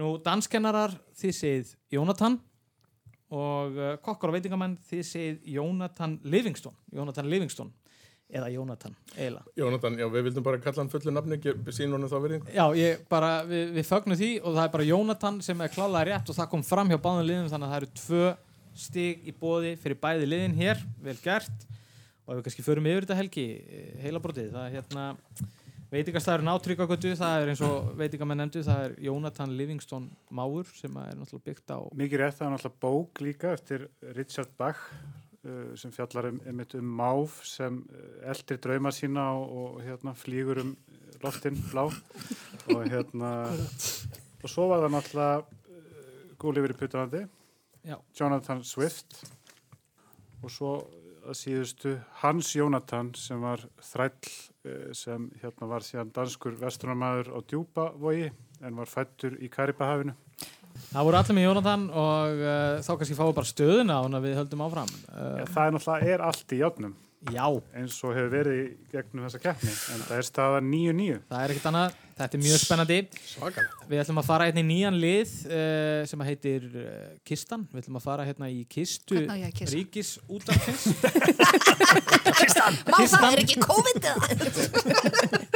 Nú, 0.00 0.14
danskennarar, 0.24 0.96
þið 1.20 1.40
segið 1.42 1.76
Jónatan 1.92 2.40
og 3.28 3.76
uh, 3.76 3.94
kokkar 4.00 4.32
og 4.32 4.38
veitingamenn, 4.38 4.80
þið 4.88 5.08
segið 5.12 5.52
Jónatan 5.58 6.22
Livingston. 6.24 6.80
Jónatan 6.96 7.28
Livingston. 7.28 7.76
Eða 8.26 8.48
Jónatan, 8.50 8.94
eiginlega. 9.14 9.52
Jónatan, 9.54 9.96
já, 10.00 10.06
við 10.10 10.24
vildum 10.26 10.44
bara 10.48 10.58
kalla 10.58 10.82
hann 10.82 10.90
fullu 10.90 11.12
nafni, 11.14 11.36
sín 11.70 11.92
honum 11.94 12.10
þá 12.10 12.16
verið. 12.24 12.48
Já, 12.56 12.64
ég 12.74 13.04
bara, 13.12 13.30
við, 13.46 13.68
við 13.76 13.86
fögnum 13.86 14.18
því 14.18 14.30
og 14.40 14.56
það 14.56 14.64
er 14.64 14.72
bara 14.72 14.86
Jónatan 14.88 15.38
sem 15.46 15.62
er 15.62 15.70
klálega 15.70 16.08
rétt 16.10 16.32
og 16.32 16.38
það 16.40 16.50
kom 16.50 16.64
fram 16.66 16.90
hjá 16.90 16.98
báðum 16.98 17.28
liðum 17.28 17.52
þannig 17.52 17.68
að 17.68 17.74
það 17.74 17.80
eru 17.84 17.92
tvö 18.02 18.32
stig 18.76 19.28
í 19.30 19.34
bóði 19.36 19.76
fyrir 19.80 20.00
bæði 20.02 20.26
liðin 20.32 20.58
hér, 20.58 20.82
vel 21.06 21.16
gert 21.22 21.68
og 22.26 22.32
ef 22.34 22.40
við 22.40 22.42
kannski 22.48 22.66
förum 22.66 22.88
yfir 22.90 23.06
þetta 23.06 23.20
helgi 23.20 23.46
heila 24.02 24.22
brotið, 24.22 24.50
það 24.56 24.66
er 24.66 24.74
hérna 24.74 25.06
veitingastæðurinn 25.92 26.50
á 26.50 26.56
Tryggagötu, 26.64 27.12
það 27.16 27.36
er 27.40 27.52
eins 27.52 27.62
og 27.64 27.92
veitingamenn 27.98 28.42
nefndu, 28.42 28.64
það 28.66 28.82
er 28.88 28.96
Jónatan 29.06 29.54
Livingston 29.56 30.08
Máur 30.34 30.66
sem 30.74 30.98
er 30.98 31.14
náttúrulega 31.14 31.46
byggt 31.46 31.72
á 31.72 31.78
Mikið 32.02 32.22
rétt, 32.24 32.38
það 32.40 32.48
er 32.48 32.54
náttúrulega 32.56 32.82
bók 32.82 33.22
líka 33.22 33.52
eftir 33.54 33.86
Richard 34.18 34.50
Bach 34.58 34.82
sem 35.78 35.92
fjallar 35.94 36.30
um, 36.30 36.40
um, 36.50 36.62
um 36.80 36.90
máf 37.00 37.40
sem 37.46 37.78
uh, 37.78 38.30
eldri 38.32 38.58
drauma 38.62 38.92
sína 38.94 39.28
og, 39.36 39.54
og 39.56 39.80
hérna, 39.84 40.14
flýgur 40.16 40.62
um 40.62 40.74
loftin 41.22 41.56
blá. 41.70 41.86
Og 42.74 42.84
hérna 42.90 43.32
og 44.42 44.50
svo 44.50 44.68
var 44.70 44.84
það 44.84 44.94
náttúrulega 44.96 46.36
Gúlifur 46.36 46.74
í 46.74 46.78
Putalandi 46.78 47.24
Já. 47.86 47.96
Jonathan 48.18 48.62
Swift. 48.66 49.22
Og 50.42 50.52
svo 50.52 50.72
að 51.26 51.38
síðustu 51.40 51.94
Hans 52.20 52.52
Jónatan 52.54 53.10
sem 53.18 53.40
var 53.42 53.64
þræll 53.82 54.92
sem 54.94 55.30
hérna 55.40 55.70
var 55.70 55.86
síðan 55.86 56.12
danskur 56.14 56.54
vestunarmæður 56.60 57.32
á 57.34 57.38
djúpavogi 57.42 58.28
en 58.62 58.78
var 58.78 58.90
fættur 58.90 59.36
í 59.42 59.50
Karibahafinu 59.50 60.14
Það 60.90 61.08
voru 61.08 61.18
allir 61.20 61.36
með 61.38 61.46
Jónatan 61.48 61.88
og 61.90 62.44
uh, 62.44 62.76
þá 62.84 62.92
kannski 62.92 63.16
fáum 63.18 63.30
við 63.32 63.38
bara 63.40 63.50
stöðuna 63.52 63.98
og 64.04 64.16
við 64.24 64.38
höldum 64.40 64.64
áfram. 64.66 64.94
Uh, 65.08 65.26
Já, 65.40 65.44
það 65.54 65.66
er 65.66 65.76
náttúrulega 65.76 66.14
er 66.16 66.24
allt 66.30 66.56
í 66.56 66.60
játnum 66.62 66.94
Já, 67.32 67.46
eins 67.74 67.96
og 68.06 68.12
hefur 68.14 68.28
verið 68.30 68.58
gegnum 68.92 69.24
þessa 69.26 69.40
keppni 69.42 69.72
en 69.72 70.02
það 70.06 70.18
er 70.20 70.26
staða 70.28 70.58
9-9 70.62 71.16
það 71.26 71.40
er 71.42 71.54
ekkert 71.54 71.68
annað, 71.72 71.96
þetta 72.16 72.38
er 72.38 72.42
mjög 72.42 72.60
spennandi 72.62 72.98
Svakalega. 73.28 73.86
Við 73.90 74.00
ætlum 74.02 74.20
að 74.22 74.28
fara 74.30 74.46
hérna 74.48 74.62
í 74.62 74.66
nýjan 74.70 74.96
lið 75.00 75.32
uh, 75.50 76.00
sem 76.08 76.22
að 76.22 76.30
heitir 76.30 76.62
uh, 76.72 76.84
Kistan. 77.28 77.66
Við 77.72 77.82
ætlum 77.82 77.98
að 78.00 78.06
fara 78.06 78.26
hérna 78.28 78.46
í 78.52 78.62
Kistu 78.72 79.18
Hvernig 79.18 79.32
á 79.32 79.36
ég 79.36 79.46
að 79.50 79.56
kissa? 79.60 79.72
Ríkis 79.76 80.10
útafins. 80.32 80.82
Má 82.86 82.98
það 83.12 83.28
er 83.28 83.42
ekki 83.44 83.56
COVID 83.62 84.02
eða? 84.12 84.20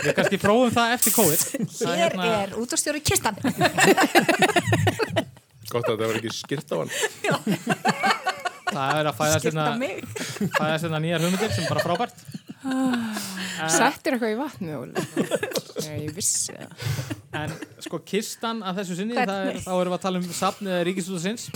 Við 0.01 0.13
kannski 0.19 0.39
prófum 0.41 0.73
það 0.77 0.95
eftir 0.99 1.13
COVID. 1.17 1.41
Hér 1.81 2.11
er 2.29 2.49
útastjóri 2.61 3.01
kistan 3.05 3.37
Gott 5.71 5.87
að 5.87 6.01
það 6.01 6.07
var 6.09 6.17
ekki 6.19 6.33
skýrt 6.35 6.73
á 6.75 6.77
hann. 6.81 6.91
Það 8.71 8.99
er 9.01 9.09
að 9.11 9.17
fæðast 9.19 9.45
Skipta 9.45 9.67
hérna, 9.67 10.71
hérna 10.71 10.99
nýjar 11.03 11.25
hugmyndir 11.25 11.53
sem 11.55 11.65
er 11.65 11.71
bara 11.73 11.85
frábært. 11.85 12.17
Settir 13.69 14.17
eitthvað 14.17 14.35
í 14.35 14.39
vatni, 14.39 14.77
Óli? 14.79 15.05
Já, 15.81 15.93
ég 15.97 16.15
vissi 16.17 16.55
það. 16.57 16.89
En 17.41 17.55
sko 17.85 18.01
Kistan 18.07 18.65
að 18.67 18.81
þessu 18.81 18.99
sinni, 18.99 19.17
það 19.19 19.51
er, 19.53 19.61
þá 19.65 19.73
erum 19.77 19.93
við 19.93 19.99
að 19.99 20.05
tala 20.07 20.21
um 20.23 20.29
safn 20.41 20.71
Ríkis 20.89 21.11
útafins. 21.13 21.49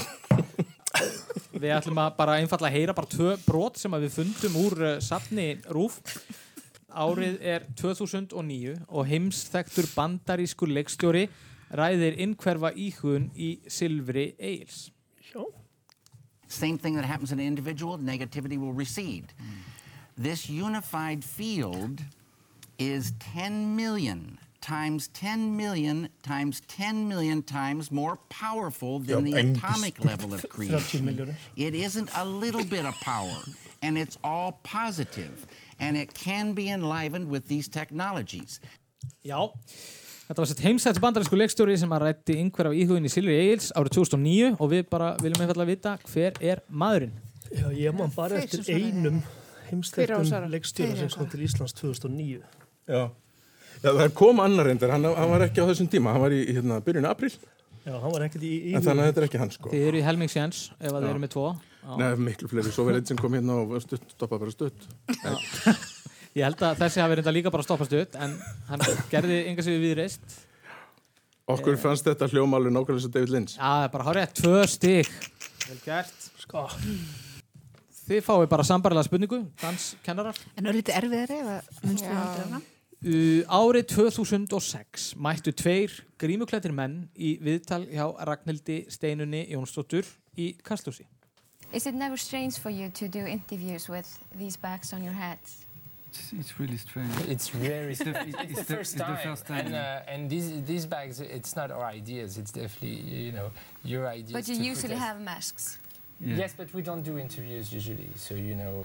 Við 1.55 1.71
ætlum 1.75 2.01
að 2.03 2.15
bara 2.19 2.39
einfalla 2.43 2.69
að 2.71 2.77
heyra 2.77 2.95
bara 2.97 3.11
tvö 3.11 3.35
brot 3.47 3.79
sem 3.81 3.95
að 3.95 4.07
við 4.07 4.17
fundum 4.19 4.59
úr 4.61 4.81
uh, 4.83 4.95
safni 5.03 5.49
Rúf. 5.75 6.01
árið 6.95 7.41
er 7.43 7.65
2009 7.75 8.77
og 8.87 9.09
heimsþektur 9.11 9.89
bandarískur 9.97 10.71
leikstjóri 10.71 11.25
ræðir 11.75 12.21
innhverfa 12.23 12.71
íhugun 12.79 13.31
í 13.35 13.57
Silfri 13.67 14.35
Eils. 14.39 14.91
Same 16.47 16.79
thing 16.79 16.95
that 16.95 17.05
happens 17.05 17.33
in 17.33 17.41
an 17.41 17.47
individual, 17.47 17.99
negativity 17.99 18.59
will 18.59 18.73
recede. 18.73 19.35
This 20.17 20.49
unified 20.49 21.25
field 21.25 22.01
is 22.79 23.13
10 23.35 23.75
million 23.77 24.39
times 24.61 25.09
10 25.09 25.57
million 25.57 26.09
times 26.23 26.63
10 26.69 27.09
million 27.09 27.43
times 27.43 27.91
more 27.91 28.17
powerful 28.31 28.99
than 28.99 29.25
the 29.25 29.35
atomic 29.35 30.03
level 30.05 30.33
of 30.33 30.41
30 30.49 30.49
creation. 30.49 31.37
It 31.57 31.75
isn't 31.75 32.09
a 32.17 32.25
little 32.25 32.65
bit 32.65 32.87
of 32.87 32.95
power, 33.01 33.43
and 33.83 33.99
it's 33.99 34.17
all 34.25 34.61
positive, 34.63 35.47
and 35.79 35.97
it 35.97 36.15
can 36.15 36.55
be 36.55 36.71
enlivened 36.71 37.29
with 37.29 37.49
these 37.49 37.69
technologies. 37.69 38.61
Já, 39.25 39.51
þetta 40.29 40.41
var 40.41 40.49
sett 40.49 40.65
heimsþektur 40.65 41.03
bandarískur 41.05 41.39
leikstjóri 41.43 41.77
sem 41.81 41.93
að 41.93 42.07
rætti 42.07 42.39
innhverfa 42.41 42.73
íhugun 42.73 43.05
í 43.05 43.13
Silfri 43.13 43.37
Eils 43.43 43.69
árið 43.77 43.99
2009 43.99 44.57
og 44.57 44.71
við 44.73 44.89
bara 44.89 45.13
viljum 45.21 45.45
einfallega 45.45 45.73
vita 45.75 45.97
hver 46.09 46.41
er 46.41 46.65
maðurinn. 46.73 47.13
Já, 47.53 47.69
ég 47.77 47.97
man 47.97 48.13
bara 48.17 48.41
eftir 48.41 48.65
einum 48.73 49.21
Svara? 49.83 50.47
leikstjóra 50.53 50.97
sem 51.01 51.11
kom 51.17 51.29
til 51.33 51.43
Íslands 51.49 51.75
2009. 51.81 52.41
Já. 52.87 53.03
Já, 53.83 53.91
það 53.91 54.15
kom 54.17 54.41
annar 54.41 54.69
reyndar, 54.71 54.95
hann, 54.95 55.05
hann 55.05 55.31
var 55.33 55.43
ekki 55.49 55.61
á 55.61 55.69
þessum 55.69 55.91
tíma, 55.91 56.15
hann 56.15 56.23
var 56.23 56.33
í 56.33 56.45
hérna, 56.47 56.79
byrjun 56.85 57.09
april, 57.11 57.33
Já, 57.85 57.99
hann 58.01 58.13
var 58.15 58.23
ekkert 58.25 58.45
í, 58.49 58.51
í 58.71 58.71
en 58.73 58.81
þannig 58.81 59.03
að 59.03 59.09
þetta 59.11 59.21
er 59.21 59.27
ekki 59.27 59.41
hann 59.43 59.51
sko. 59.53 59.71
Þið 59.75 59.83
eru 59.91 59.99
í 59.99 60.05
helmingsjans 60.07 60.61
ef 60.79 60.89
að 60.89 61.03
þið 61.03 61.11
eru 61.11 61.21
með 61.21 61.33
tvo. 61.35 61.49
Já. 61.83 61.91
Nei, 62.01 62.07
miklu 62.31 62.49
fleiri, 62.49 62.71
svo 62.73 62.87
var 62.87 62.97
einn 62.97 63.09
sem 63.11 63.19
kom 63.21 63.37
hérna 63.37 63.59
og 63.61 63.75
stutt, 63.85 64.07
stoppa 64.15 64.39
bara 64.41 64.55
stutt. 64.55 64.87
Ég 66.35 66.47
held 66.47 66.65
að 66.65 66.81
þessi 66.81 67.03
hafi 67.05 67.19
reynda 67.21 67.35
líka 67.37 67.53
bara 67.53 67.67
stoppast 67.67 67.93
upp 67.99 68.17
en 68.25 68.39
hann 68.71 68.87
gerði 69.13 69.37
enga 69.51 69.67
sig 69.67 69.77
við 69.83 69.99
reist. 70.01 70.41
Okkur 71.53 71.77
fannst 71.77 72.09
þetta 72.09 72.31
hljóma 72.33 72.57
alveg 72.57 72.73
nákvæmlega 72.73 73.05
sem 73.05 73.13
David 73.13 73.35
Lynch. 73.37 73.59
Já, 73.61 73.85
er 73.85 73.93
bara 73.93 74.09
hárið 74.09 74.33
tvö 74.41 74.65
stík. 74.65 75.13
Vel 75.69 75.81
gert. 75.85 76.31
Sko, 76.41 76.65
Þið 78.05 78.21
fáið 78.27 78.47
bara 78.53 78.65
sambarilega 78.69 79.07
spurningu, 79.09 79.39
danskennarar. 79.63 80.37
En 80.61 80.67
örlítið 80.69 80.97
erfiðari 80.99 81.39
ef 81.41 81.51
að 81.55 81.83
munstu 81.89 82.09
Já. 82.11 82.15
vandur 82.19 82.45
hana. 82.51 82.61
Uh, 83.05 83.43
árið 83.53 83.87
2006 83.93 85.11
mættu 85.21 85.53
tveir 85.53 85.93
grímuklættir 86.21 86.73
menn 86.73 87.03
í 87.21 87.35
viðtal 87.45 87.83
hjá 87.91 88.07
Ragnhildi 88.29 88.79
Steinunni 88.93 89.43
Jónsdóttur 89.53 90.09
í 90.41 90.55
Kastlúsi. 90.65 91.05
Is 91.73 91.87
it 91.87 91.95
never 91.95 92.17
strange 92.17 92.59
for 92.61 92.71
you 92.71 92.89
to 92.91 93.09
do 93.09 93.27
interviews 93.27 93.89
with 93.89 94.09
these 94.39 94.57
bags 94.57 94.93
on 94.93 95.03
your 95.05 95.13
heads? 95.13 95.65
It's, 96.09 96.33
it's 96.33 96.61
really 96.61 96.77
strange. 96.79 97.11
It's 97.29 97.49
very 97.49 97.93
It's 97.93 98.05
the- 98.05 98.11
it's, 98.21 98.39
it's 98.39 98.55
the 98.61 98.65
the- 98.65 98.77
first 98.77 98.95
it's 98.95 99.03
the 99.03 99.05
time, 99.05 99.19
first 99.25 99.47
time. 99.47 99.67
and 99.67 99.75
uh, 99.75 100.13
and 100.13 100.31
these 100.31 100.63
these 100.65 100.87
bags, 100.87 101.21
it's 101.21 101.57
not 101.57 101.71
our 101.73 101.85
ideas. 101.85 102.39
It's 102.39 102.53
definitely 102.53 103.01
you 103.27 103.33
know 103.33 103.51
your 103.83 104.07
ideas. 104.07 104.33
But 104.33 104.47
you 104.49 104.55
usually 104.73 104.95
us- 104.95 105.01
have 105.01 105.21
masks. 105.21 105.79
Yeah. 106.21 106.39
Yes, 106.39 106.55
but 106.57 106.73
we 106.75 106.83
don't 106.83 107.05
do 107.05 107.19
interviews 107.19 107.73
usually. 107.73 108.09
So 108.17 108.35
you 108.35 108.55
know. 108.55 108.85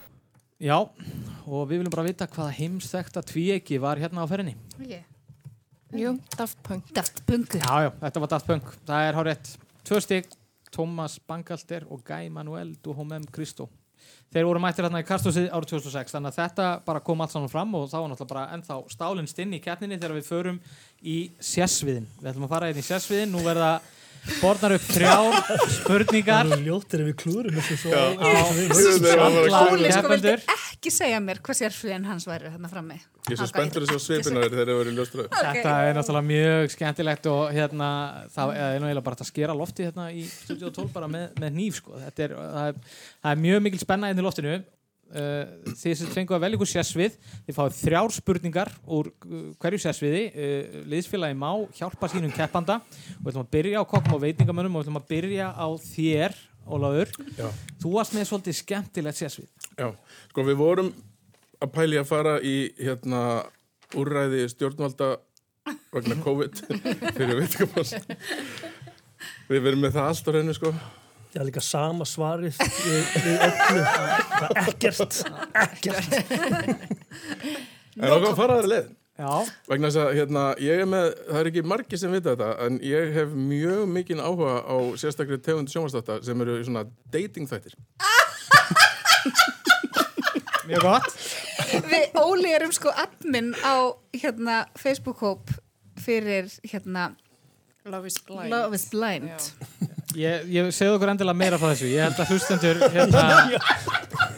Já, 0.60 0.76
og 1.48 1.70
við 1.70 1.80
viljum 1.80 1.94
bara 1.94 2.04
vita 2.04 2.28
hvaða 2.28 2.52
heimsþekta 2.58 3.24
tvíegi 3.24 3.78
var 3.80 4.02
hérna 4.02 4.26
á 4.26 4.28
ferðinni. 4.28 4.58
Yeah. 4.82 5.06
Jú, 5.96 6.18
Daft 6.36 6.60
Punk. 6.68 6.90
Daft 6.94 7.24
Punku. 7.26 7.58
Já, 7.58 7.88
já, 7.88 7.90
þetta 8.02 8.22
var 8.22 8.32
Daft 8.34 8.50
Punk. 8.50 8.74
Það 8.86 9.08
er 9.08 9.18
hárétt. 9.18 9.52
Tvö 9.88 10.02
stygg, 10.04 10.34
Thomas 10.70 11.16
Bangalter 11.26 11.86
og 11.90 12.04
Guy 12.06 12.30
Manuel 12.30 12.76
Duhomem 12.84 13.24
Kristó. 13.34 13.70
Þeir 14.30 14.46
voru 14.46 14.60
mættir 14.62 14.86
hérna 14.86 15.02
í 15.02 15.06
Kastlúsið 15.08 15.48
árið 15.50 15.72
2006, 15.72 16.14
þannig 16.14 16.30
að 16.30 16.38
þetta 16.38 16.66
bara 16.86 17.02
kom 17.02 17.24
allt 17.24 17.34
saman 17.34 17.50
fram 17.50 17.72
og 17.80 17.88
þá 17.90 17.96
var 17.96 18.12
náttúrulega 18.12 18.34
bara 18.34 18.44
ennþá 18.54 18.78
stálinn 18.94 19.30
stinn 19.30 19.56
í 19.58 19.62
keppninni 19.64 19.98
þegar 19.98 20.20
við 20.20 20.28
förum 20.28 20.60
í 21.02 21.16
sérsviðin. 21.42 22.06
Við 22.20 22.30
ætlum 22.34 22.46
að 22.46 22.54
fara 22.54 22.70
inn 22.70 22.82
í 22.82 22.86
sérsviðin, 22.86 23.34
nú 23.34 23.42
verða 23.48 23.72
borðnar 24.40 24.76
upp 24.78 24.86
þrjár 24.90 25.38
spurningar 25.76 26.50
það 26.50 26.56
er 26.56 26.64
ljóttir 26.66 27.04
ef 27.04 27.10
við 27.10 27.16
klúrum 27.24 27.60
þessu 27.60 27.78
svo. 27.84 28.02
Óli 29.60 29.92
sko 29.94 30.12
vildi 30.14 30.34
ekki 30.36 30.94
segja 30.94 31.20
mér 31.24 31.42
hvað 31.44 31.60
sérfriðin 31.62 32.08
hans 32.10 32.28
væri 32.30 32.52
hérna 32.54 32.72
frammi. 32.72 33.00
Ég 33.30 33.36
er 33.36 33.42
svo 33.42 33.50
spenntur 33.52 33.86
að 33.86 33.94
sjá 33.94 34.00
svipina 34.06 34.46
þegar 34.46 34.72
það 34.72 34.80
verið 34.80 35.00
ljóstraður. 35.00 35.30
Þetta 35.36 35.76
er 35.86 35.98
náttúrulega 36.00 36.30
mjög 36.30 36.74
skemmtilegt 36.74 37.30
og 37.30 37.44
hérna, 37.54 37.90
það 38.34 38.54
er 38.56 38.80
nú 38.80 38.90
eiginlega 38.90 39.06
bara 39.10 39.20
að 39.20 39.30
skera 39.30 39.58
lofti 39.58 39.86
hérna 39.90 40.10
í 40.16 40.26
Studio 40.30 40.72
12 40.74 40.94
bara 40.96 41.10
með, 41.12 41.28
með 41.44 41.58
nýf 41.60 41.80
sko. 41.82 42.00
Þetta 42.08 42.26
er, 42.26 42.36
það 42.40 42.72
er, 42.72 42.84
það 43.20 43.36
er 43.36 43.42
mjög 43.46 43.66
mikil 43.68 43.82
spenna 43.84 44.12
inn 44.14 44.22
í 44.22 44.26
loftinu. 44.26 44.56
Uh, 45.10 45.74
þið 45.74 45.96
sem 45.98 46.10
fengu 46.14 46.36
að 46.36 46.44
velja 46.44 46.58
ykkur 46.60 46.70
sérsvið, 46.70 47.16
þið 47.48 47.56
fáið 47.58 47.78
þrjár 47.80 48.14
spurningar 48.14 48.70
úr 48.86 49.10
uh, 49.10 49.40
hverju 49.62 49.82
sérsviði. 49.82 50.24
Uh, 50.30 50.76
liðsfélagi 50.92 51.38
má 51.40 51.50
hjálpa 51.80 52.12
sínum 52.12 52.34
keppanda 52.36 52.78
og 52.84 53.24
við 53.24 53.32
ætlum 53.32 53.48
að 53.48 53.54
byrja 53.56 53.82
á 53.82 53.90
kokkum 53.90 54.18
og 54.20 54.24
veitingamönnum 54.26 54.78
og 54.78 54.84
við 54.84 54.88
ætlum 54.88 55.02
að 55.02 55.08
byrja 55.14 55.50
á 55.58 55.68
þér, 55.88 56.38
Ólafur. 56.70 57.10
Já. 57.34 57.48
Þú 57.82 57.94
varst 57.96 58.14
með 58.14 58.28
svolítið 58.30 58.58
skemmtilegt 58.60 59.18
sérsvið. 59.18 59.50
Já, 59.80 59.88
sko 60.30 60.46
við 60.46 60.60
vorum 60.60 60.92
að 61.58 61.74
pæli 61.74 61.98
að 61.98 62.10
fara 62.12 62.36
í 62.46 62.56
hérna 62.78 63.24
úrræði 63.98 64.46
stjórnvalda 64.54 65.16
vegna 65.90 66.20
COVID 66.22 66.62
fyrir 67.18 67.40
veitingamanns. 67.42 67.96
Við 69.50 69.66
verum 69.66 69.82
með 69.82 69.98
það 69.98 70.12
allt 70.12 70.30
á 70.30 70.32
reynu 70.38 70.54
sko. 70.56 70.74
Það 71.30 71.42
er 71.42 71.46
líka 71.46 71.62
sama 71.62 72.06
svarið 72.10 72.56
við, 72.58 73.10
við 73.26 73.44
öllu. 73.46 73.82
Það 74.30 74.46
er 74.50 74.62
ekkert, 74.64 75.20
ekkert. 75.64 76.16
En 78.00 78.14
okkar 78.16 78.32
að 78.32 78.40
fara 78.40 78.56
þær 78.58 78.70
leið. 78.72 78.88
Já. 79.20 79.32
Vegna 79.68 79.90
þess 79.92 80.00
að 80.00 80.14
hérna, 80.16 80.44
ég 80.64 80.82
er 80.82 80.88
með, 80.88 81.10
það 81.28 81.40
er 81.42 81.50
ekki 81.50 81.64
margir 81.68 82.00
sem 82.00 82.14
vita 82.16 82.32
þetta, 82.32 82.50
en 82.66 82.78
ég 82.88 83.10
hef 83.18 83.34
mjög 83.36 83.82
mikinn 83.92 84.22
áhuga 84.24 84.54
á 84.64 84.76
sérstakri 85.02 85.38
tegundu 85.44 85.74
sjónvastáta 85.74 86.22
sem 86.24 86.44
eru 86.46 86.56
svona 86.64 86.86
dating 87.12 87.50
þættir. 87.52 87.76
Mjög 90.70 90.86
gott. 90.86 91.12
Við 91.92 92.18
Óli 92.24 92.54
erum 92.56 92.72
sko 92.74 92.94
admin 92.96 93.52
á 93.60 93.92
hérna 94.16 94.62
Facebook-hóp 94.80 95.52
fyrir 96.00 96.48
hérna 96.64 97.12
Love 97.90 98.08
is 98.08 98.20
blind. 98.24 98.52
Love 98.54 98.76
is 98.76 98.86
Blind. 98.88 99.99
Já. 100.20 100.28
Ég, 100.28 100.48
ég 100.52 100.70
segðu 100.76 100.98
okkur 100.98 101.12
endilega 101.14 101.38
meira 101.40 101.60
frá 101.62 101.70
þessu. 101.72 101.90
Ég 101.94 102.04
held 102.04 102.20
að 102.20 102.32
hlustendur 102.34 102.82
hérna, 102.92 103.22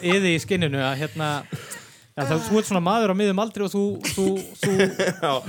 yði 0.06 0.34
í 0.36 0.42
skinninu 0.44 0.82
að 0.84 0.96
hérna, 1.02 1.30
já, 1.48 2.22
það, 2.28 2.42
þú 2.48 2.60
ert 2.60 2.70
svona 2.70 2.82
maður 2.86 3.14
á 3.14 3.16
miðum 3.18 3.42
aldri 3.42 3.66
og 3.66 3.72
þú, 3.74 3.84
þú, 4.12 4.26
þú 4.62 4.76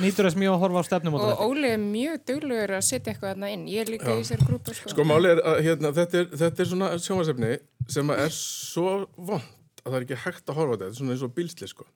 nýtur 0.02 0.28
þess 0.28 0.38
mjög 0.40 0.54
að 0.56 0.62
horfa 0.64 0.82
á 0.82 0.88
stefnum 0.88 1.18
og 1.18 1.42
Óli 1.46 1.72
er 1.74 1.82
mjög 1.82 2.22
duglegur 2.30 2.74
að 2.78 2.84
setja 2.88 3.12
eitthvað 3.12 3.34
þarna 3.34 3.50
inn. 3.56 3.66
Ég 3.72 3.84
er 3.84 3.92
líka 3.92 4.08
í 4.14 4.22
þessari 4.22 4.48
grúpu, 4.48 4.76
sko. 4.78 4.92
Sko 4.94 5.06
máli 5.08 5.34
er 5.34 5.42
að 5.52 5.60
hérna, 5.68 5.92
þetta, 5.98 6.22
er, 6.24 6.30
þetta 6.44 6.64
er 6.64 6.70
svona 6.72 6.90
sjónvarsefni 7.02 7.52
sem 7.92 8.14
er 8.16 8.32
svo 8.38 8.96
vond 9.18 9.50
að 9.82 9.90
það 9.90 9.98
er 10.00 10.06
ekki 10.08 10.20
hægt 10.24 10.48
að 10.52 10.60
horfa 10.62 10.72
á 10.72 10.74
þetta, 10.78 10.88
þetta 10.88 10.94
er 10.96 11.00
svona 11.02 11.16
eins 11.16 11.26
og 11.26 11.36
bílsli 11.36 11.68
sko. 11.72 11.88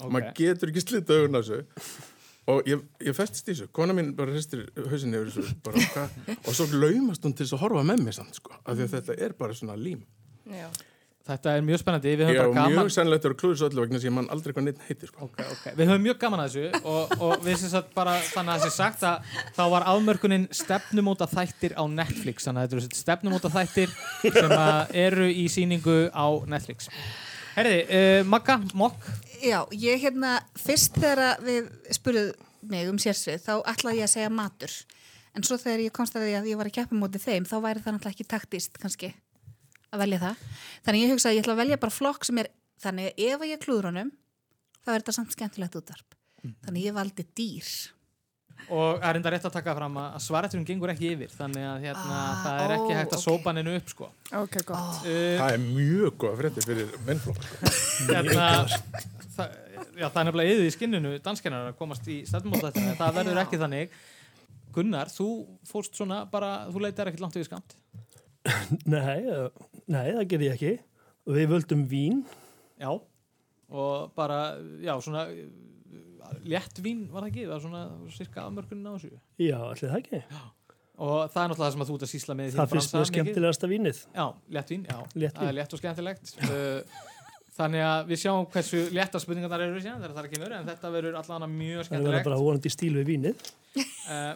Ok. 0.00 0.10
Maður 0.10 0.32
getur 0.38 0.70
ekki 0.72 0.82
slita 0.86 1.20
augun 1.20 1.38
af 1.40 1.44
þessu. 1.48 2.12
Og 2.52 2.66
ég, 2.68 2.80
ég 3.00 3.16
festist 3.16 3.46
í 3.48 3.54
þessu, 3.54 3.70
kona 3.72 3.94
mín 3.96 4.10
bara 4.16 4.34
hristir 4.34 4.66
hausinni 4.90 5.16
yfir 5.16 5.30
þessu 5.32 5.54
bara, 5.64 5.84
hva? 5.94 6.08
og 6.44 6.50
svo 6.56 6.66
laumast 6.76 7.24
hún 7.24 7.32
til 7.38 7.46
að 7.48 7.62
horfa 7.62 7.84
með 7.88 8.02
mér 8.04 8.18
samt 8.18 8.36
sko, 8.36 8.52
af 8.60 8.74
því 8.76 8.84
að 8.84 8.98
þetta 8.98 9.16
er 9.24 9.36
bara 9.38 9.56
svona 9.56 9.78
lím. 9.80 10.02
Já. 10.52 10.68
Þetta 11.24 11.54
er 11.56 11.62
mjög 11.64 11.78
spennandi. 11.80 12.10
Við 12.20 12.26
höfum 12.28 12.34
Ég 12.34 12.40
bara 12.42 12.48
og 12.50 12.56
gaman. 12.58 12.74
mjög 12.76 12.90
sennilegt 12.92 13.24
að 13.24 13.34
klúður 13.40 13.56
svo 13.56 13.68
öllu 13.70 13.80
vegna 13.86 14.00
sem 14.02 14.10
ég 14.10 14.12
man 14.12 14.26
aldrei 14.34 14.52
hvað 14.52 14.64
neitt 14.66 14.82
heitir 14.84 15.08
sko. 15.08 15.24
Okay, 15.24 15.46
okay. 15.54 15.72
Við 15.78 15.88
höfum 15.88 16.02
mjög 16.04 16.18
gaman 16.20 16.42
að 16.42 16.50
þessu 16.58 16.80
og, 16.92 17.14
og 17.24 17.46
við 17.46 17.56
sem 17.62 17.70
sagt 17.72 17.94
bara 17.96 18.18
þannig 18.26 18.52
að 18.52 18.64
þessi 18.66 18.76
sagt 18.76 19.06
að 19.08 19.30
þá 19.56 19.62
var 19.72 19.86
afmörkunin 19.94 20.44
stefnumóta 20.52 21.30
þættir 21.32 21.72
á 21.80 21.84
Netflix 21.88 22.44
þannig 22.44 22.60
að 22.60 22.74
þetta 22.74 22.76
eru 22.82 23.00
stefnumóta 23.00 23.52
þættir 23.56 23.94
sem 24.36 24.52
að 24.58 24.92
eru 25.06 25.30
í 25.32 25.46
síningu 25.56 25.96
á 26.12 26.26
Netflix. 26.44 26.92
Herði, 27.54 27.78
uh, 27.86 28.20
Magga, 28.26 28.58
Mokk, 28.74 29.10
Já, 29.44 29.60
ég 29.76 30.00
hérna, 30.00 30.38
fyrst 30.56 30.94
þegar 30.96 31.40
við 31.44 31.66
spurðum 31.92 32.52
mig 32.70 32.88
um 32.88 32.96
sérsvið, 33.00 33.42
þá 33.44 33.54
ætlaði 33.74 33.98
ég 33.98 34.06
að 34.06 34.12
segja 34.14 34.30
matur. 34.32 34.76
En 35.36 35.44
svo 35.44 35.58
þegar 35.60 35.82
ég 35.84 35.92
komst 35.92 36.14
að 36.16 36.24
því 36.24 36.36
að 36.38 36.48
ég 36.48 36.60
var 36.60 36.70
að 36.70 36.76
keppa 36.78 36.96
móti 36.96 37.20
þeim, 37.20 37.44
þá 37.44 37.56
væri 37.60 37.82
það 37.84 37.96
náttúrulega 37.96 38.14
ekki 38.14 38.26
taktist 38.30 38.78
kannski 38.80 39.10
að 39.92 40.04
velja 40.04 40.20
það. 40.22 40.46
Þannig 40.86 41.04
ég 41.04 41.12
hugsa 41.12 41.28
að 41.28 41.36
ég 41.36 41.44
ætla 41.44 41.56
að 41.56 41.60
velja 41.60 41.80
bara 41.82 41.96
flokk 41.98 42.24
sem 42.24 42.40
er, 42.40 42.48
þannig 42.80 43.20
ef 43.26 43.44
ég 43.50 43.60
klúður 43.66 43.90
honum, 43.90 44.14
þá 44.80 44.90
er 44.94 45.02
þetta 45.02 45.16
samt 45.18 45.36
skemmtilegt 45.36 45.78
útvarp. 45.82 46.16
Þannig 46.64 46.88
ég 46.88 46.96
valdi 46.96 47.28
dýr. 47.36 47.74
Og 48.70 48.98
það 49.00 49.08
er 49.10 49.18
enda 49.18 49.30
rétt 49.34 49.46
að 49.48 49.54
taka 49.58 49.74
fram 49.76 49.96
að 50.00 50.14
svareturum 50.24 50.64
gengur 50.68 50.92
ekki 50.94 51.10
yfir 51.14 51.32
þannig 51.34 51.66
að 51.68 51.84
hérna, 51.84 52.14
Ah, 52.14 52.40
það 52.44 52.62
er 52.64 52.74
ekki 52.78 52.96
hægt 52.98 53.12
að 53.12 53.18
ok. 53.18 53.24
sópa 53.24 53.52
hennu 53.56 53.74
upp 53.78 53.92
sko. 53.92 54.08
Ok, 54.40 54.56
gott. 54.68 54.98
Uh, 55.04 55.36
Það 55.40 55.52
er 55.56 55.62
mjög 55.64 56.16
góða 56.24 56.38
frétti 56.40 56.64
fyrir 56.64 56.94
mennflokk 57.06 57.46
hérna, 58.14 58.48
það, 59.36 59.54
já, 59.98 60.06
það 60.08 60.20
er 60.22 60.28
nefnilega 60.30 60.54
yfir 60.56 60.66
í 60.70 60.74
skinninu 60.78 61.14
danskennar 61.24 61.70
að 61.72 61.78
komast 61.82 62.08
í 62.08 62.20
stefnumóta 62.28 62.72
þetta 62.74 62.98
það 63.04 63.18
verður 63.20 63.42
ekki 63.44 63.60
þannig 63.64 63.98
Gunnar, 64.74 65.06
þú 65.14 65.28
fórst 65.70 65.94
svona 65.94 66.24
bara 66.26 66.64
þú 66.72 66.80
leitar 66.82 67.06
ekkert 67.12 67.22
langt 67.22 67.36
yfir 67.38 67.46
skamt 67.52 67.76
Nei, 68.90 69.20
eh, 69.24 69.46
nei, 69.88 70.08
það 70.16 70.24
gerði 70.32 70.48
ég 70.50 70.56
ekki. 70.58 70.72
Við 71.32 71.46
völdum 71.54 71.84
vín. 71.88 72.18
já, 72.76 72.90
og 73.74 74.10
bara, 74.18 74.40
já, 74.84 74.92
svona 75.00 75.22
léttvín 76.54 77.06
var 77.12 77.24
það 77.24 77.30
ekki, 77.32 77.46
það 77.46 77.54
var 77.54 77.64
svona 77.64 77.82
cirka 78.18 78.44
afmörkunin 78.48 78.86
á 78.86 78.92
þessu 78.94 79.10
Já, 79.44 79.58
allir 79.58 79.90
það 79.90 79.98
ekki. 80.02 80.20
og 80.94 81.16
það 81.34 81.40
er 81.42 81.48
náttúrulega 81.50 81.64
það 81.64 81.72
sem 81.74 81.84
að 81.84 81.90
þú 81.90 81.96
ert 81.98 82.06
að 82.06 82.12
sýsla 82.14 82.36
með 82.38 82.52
Það 82.54 82.70
finnst 82.70 82.70
bransa 82.74 82.94
mér 82.94 83.02
mikið. 83.04 83.12
skemmtilegasta 83.14 83.70
vínið. 83.74 83.98
Já, 84.14 84.26
léttvín, 84.58 84.86
já, 84.88 84.98
Léttvín. 85.14 85.40
það 85.40 85.50
er 85.52 85.58
létt 85.60 85.74
og 85.76 85.82
skemmtilegt 85.82 86.34
uh, 86.50 87.02
Þannig 87.54 87.84
að 87.86 88.08
við 88.10 88.18
sjáum 88.24 88.46
hversu 88.50 88.78
létta 88.90 89.20
spurningar 89.22 89.50
það 89.52 89.62
eru 89.68 89.82
síðan 89.84 90.00
þegar 90.02 90.14
það 90.16 90.22
er 90.24 90.28
ekki 90.30 90.40
mjög 90.42 90.54
en 90.56 90.64
þetta 90.72 90.88
verður 90.90 91.18
allavega 91.20 91.50
mjög 91.52 91.60
Það 91.60 91.76
verður 91.76 91.88
skemmtilegt 91.90 92.26
bara 92.26 92.38
vonandi 92.42 92.66
í 92.66 92.74
stíl 92.74 92.94
við 92.98 93.06
vínið. 93.12 93.44
uh, 94.10 94.34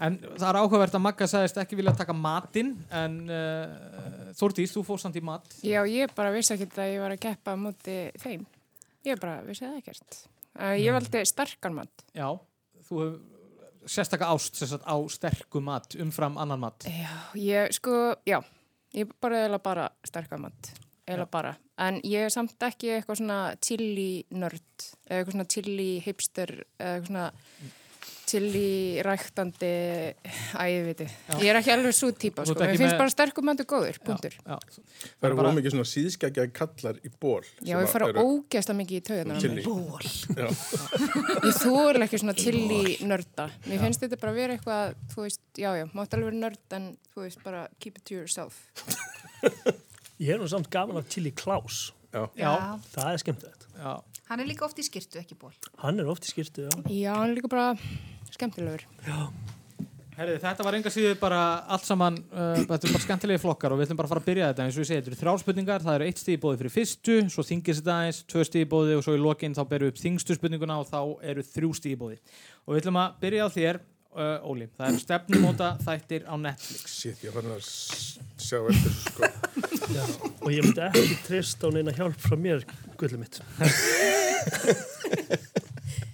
En 0.00 0.16
það 0.24 0.46
er 0.48 0.56
áhugavert 0.62 0.94
að 0.96 1.02
Magga 1.04 1.26
sagðist 1.28 1.58
ekki 1.60 1.76
vilja 1.78 1.92
taka 1.98 2.14
matinn 2.16 2.70
en 2.96 3.16
uh, 3.28 4.32
Þórdís, 4.38 4.72
þú 4.74 4.82
fórst 4.88 5.04
samt 5.06 5.18
í 5.20 5.22
mat 5.22 5.44
Já, 5.62 5.82
ég 5.86 6.10
bara 6.16 6.30
vissi 6.34 6.54
ekkert 6.56 6.78
að 6.80 6.90
ég 6.94 7.02
var 7.04 7.12
að 7.14 7.20
keppa 7.26 7.54
móti 7.60 7.96
þeim. 8.22 8.46
Ég 9.06 9.20
bara 9.20 9.42
vissi 9.46 9.66
það 9.66 9.76
ekkert. 9.82 10.18
Uh, 10.60 10.76
ég 10.76 10.92
valdi 10.92 11.24
sterkan 11.24 11.76
mat. 11.78 12.04
Já, 12.12 12.28
þú 12.84 13.00
hefur 13.00 13.18
sérstaka 13.88 14.28
ást 14.28 14.60
sagt, 14.60 14.84
á 14.84 14.96
sterku 15.08 15.62
mat 15.64 15.96
umfram 15.96 16.36
annan 16.36 16.60
mat 16.60 16.84
Já, 16.84 17.14
ég 17.34 17.72
sko, 17.72 18.14
já, 18.28 18.42
ég 18.92 19.08
bara 19.24 19.46
eða 19.48 19.60
bara 19.64 19.88
sterkan 20.04 20.44
mat. 20.44 20.72
Eða 21.10 21.26
bara. 21.26 21.54
En 21.80 21.96
ég 22.06 22.28
er 22.28 22.30
samt 22.30 22.60
ekki 22.62 22.92
eitthvað 22.94 23.22
svona 23.22 23.38
chili 23.64 24.26
nörd, 24.30 24.84
eitthvað 25.08 25.32
svona 25.34 25.46
chili 25.50 25.88
hipster, 26.04 26.52
eitthvað 26.78 27.08
svona 27.08 27.24
chili 28.30 29.00
ræktandi, 29.04 29.70
að 30.54 30.70
ég 30.72 31.50
er 31.50 31.58
ekki 31.58 31.72
alveg 31.74 31.96
svo 31.96 32.10
típa, 32.14 32.44
sko. 32.46 32.56
Mér 32.60 32.78
finnst 32.78 32.98
bara 33.00 33.12
sterkum 33.12 33.46
matu 33.48 33.66
góður, 33.68 33.98
punktur. 34.06 34.36
Já, 34.38 34.56
Það 35.20 35.26
eru 35.28 35.38
bara... 35.40 35.52
mikið 35.56 35.74
svona 35.74 35.90
síðskækjaði 35.90 36.52
kallar 36.56 37.00
í 37.02 37.12
ból. 37.22 37.42
Já, 37.66 37.74
ég 37.76 37.90
fara 37.90 38.10
ógeðslega 38.14 38.78
mikið 38.80 39.00
í 39.00 39.04
Chili. 39.42 39.56
mér. 39.56 39.66
Ból. 39.66 40.10
Já. 40.36 40.48
Ég 41.48 41.60
þóri 41.60 42.04
ekki 42.06 42.20
svona 42.22 42.36
chili 42.38 42.96
nörda. 43.06 43.48
Mér 43.66 43.84
finnst 43.86 44.04
þetta 44.04 44.20
bara 44.20 44.34
að 44.34 44.40
vera 44.42 44.56
eitthvað, 44.58 44.98
þú 45.14 45.24
veist, 45.26 45.42
já, 45.58 45.70
já, 45.80 45.86
mátt 45.96 46.16
alveg 46.16 46.30
vera 46.30 46.42
nörd 46.44 46.76
en 46.78 46.90
þú 47.14 47.24
veist, 47.24 47.42
bara 47.46 47.64
keep 47.78 47.98
it 47.98 48.06
to 48.06 48.18
yourself. 48.18 48.66
Ég 50.20 50.34
er 50.34 50.40
nú 50.42 50.50
samt 50.52 50.68
gaman 50.72 51.00
af 51.00 51.08
Chili 51.08 51.32
Klaus. 51.32 51.90
Já. 52.12 52.26
Já. 52.36 52.52
Það 52.92 53.12
er 53.12 53.22
skemmtilegt. 53.22 53.66
Já. 53.80 53.92
Hann 54.30 54.38
er 54.38 54.46
líka 54.46 54.62
oft 54.62 54.78
í 54.78 54.84
skirtu, 54.86 55.18
ekki 55.18 55.34
ból. 55.34 55.50
Hann 55.82 55.98
er 55.98 56.06
oft 56.06 56.22
í 56.22 56.30
skýrtu, 56.30 56.68
já. 56.68 56.70
Já, 56.86 57.14
hann 57.16 57.32
er 57.32 57.40
líka 57.40 57.48
bara 57.50 57.72
skemmtilegur. 58.30 58.84
Herri, 60.14 60.36
þetta 60.38 60.62
var 60.66 60.76
enga 60.76 60.90
síðu 60.92 61.16
bara 61.18 61.40
allt 61.74 61.86
saman, 61.88 62.18
uh, 62.30 62.60
þetta 62.60 62.86
er 62.86 62.92
bara 62.94 63.02
skemmtilegi 63.06 63.40
flokkar 63.42 63.74
og 63.74 63.78
við 63.80 63.86
ætlum 63.88 63.98
bara 63.98 64.06
að 64.06 64.12
fara 64.12 64.22
að 64.22 64.28
byrja 64.28 64.50
þetta 64.52 64.62
eins 64.66 64.76
og 64.76 64.82
við 64.82 64.88
segja, 64.90 65.00
þetta 65.00 65.10
eru 65.10 65.20
þrjár 65.22 65.40
spurningar, 65.42 65.84
það 65.86 65.96
eru 65.96 66.06
eitt 66.06 66.20
stíð 66.22 66.36
í 66.36 66.42
bóði 66.44 66.60
fyrir 66.60 66.74
fyrstu, 66.76 67.16
svo 67.34 67.42
þingir 67.48 67.78
þetta 67.80 67.94
aðeins, 67.96 68.18
tvö 68.30 68.40
stíð 68.46 68.66
í 68.66 68.70
bóði 68.74 68.98
og 68.98 69.02
svo 69.06 69.14
í 69.16 69.22
lokin 69.24 69.56
þá 69.56 69.62
berum 69.72 69.88
við 69.88 69.94
upp 69.94 70.02
þingstu 70.04 70.36
spurninguna 70.36 70.76
og 70.82 70.86
þá 70.92 71.00
eru 71.32 71.46
þrjú 71.50 71.70
stíð 71.80 71.96
í 71.96 72.00
bóði. 72.04 72.20
Og 72.66 72.70
við 72.76 72.82
ætlum 72.84 73.00
að 73.00 73.16
byrja 73.24 73.48
á 73.48 73.48
þér, 73.56 73.80
uh, 74.12 74.50
Óli, 74.52 74.66
það 74.76 74.86
eru 74.92 75.00
stefnumóta 75.06 75.72
þættir 75.88 76.22
á 76.28 76.34
Netflix. 76.44 76.86
Shit, 77.00 77.18
já. 79.94 80.04
Og 80.40 80.50
ég 80.54 80.64
myndi 80.64 80.86
ekki 80.88 81.18
treysta 81.26 81.68
á 81.68 81.74
neina 81.74 81.94
hjálp 81.96 82.18
frá 82.20 82.36
mér, 82.38 82.64
gullið 83.00 83.20
mitt. 83.24 83.40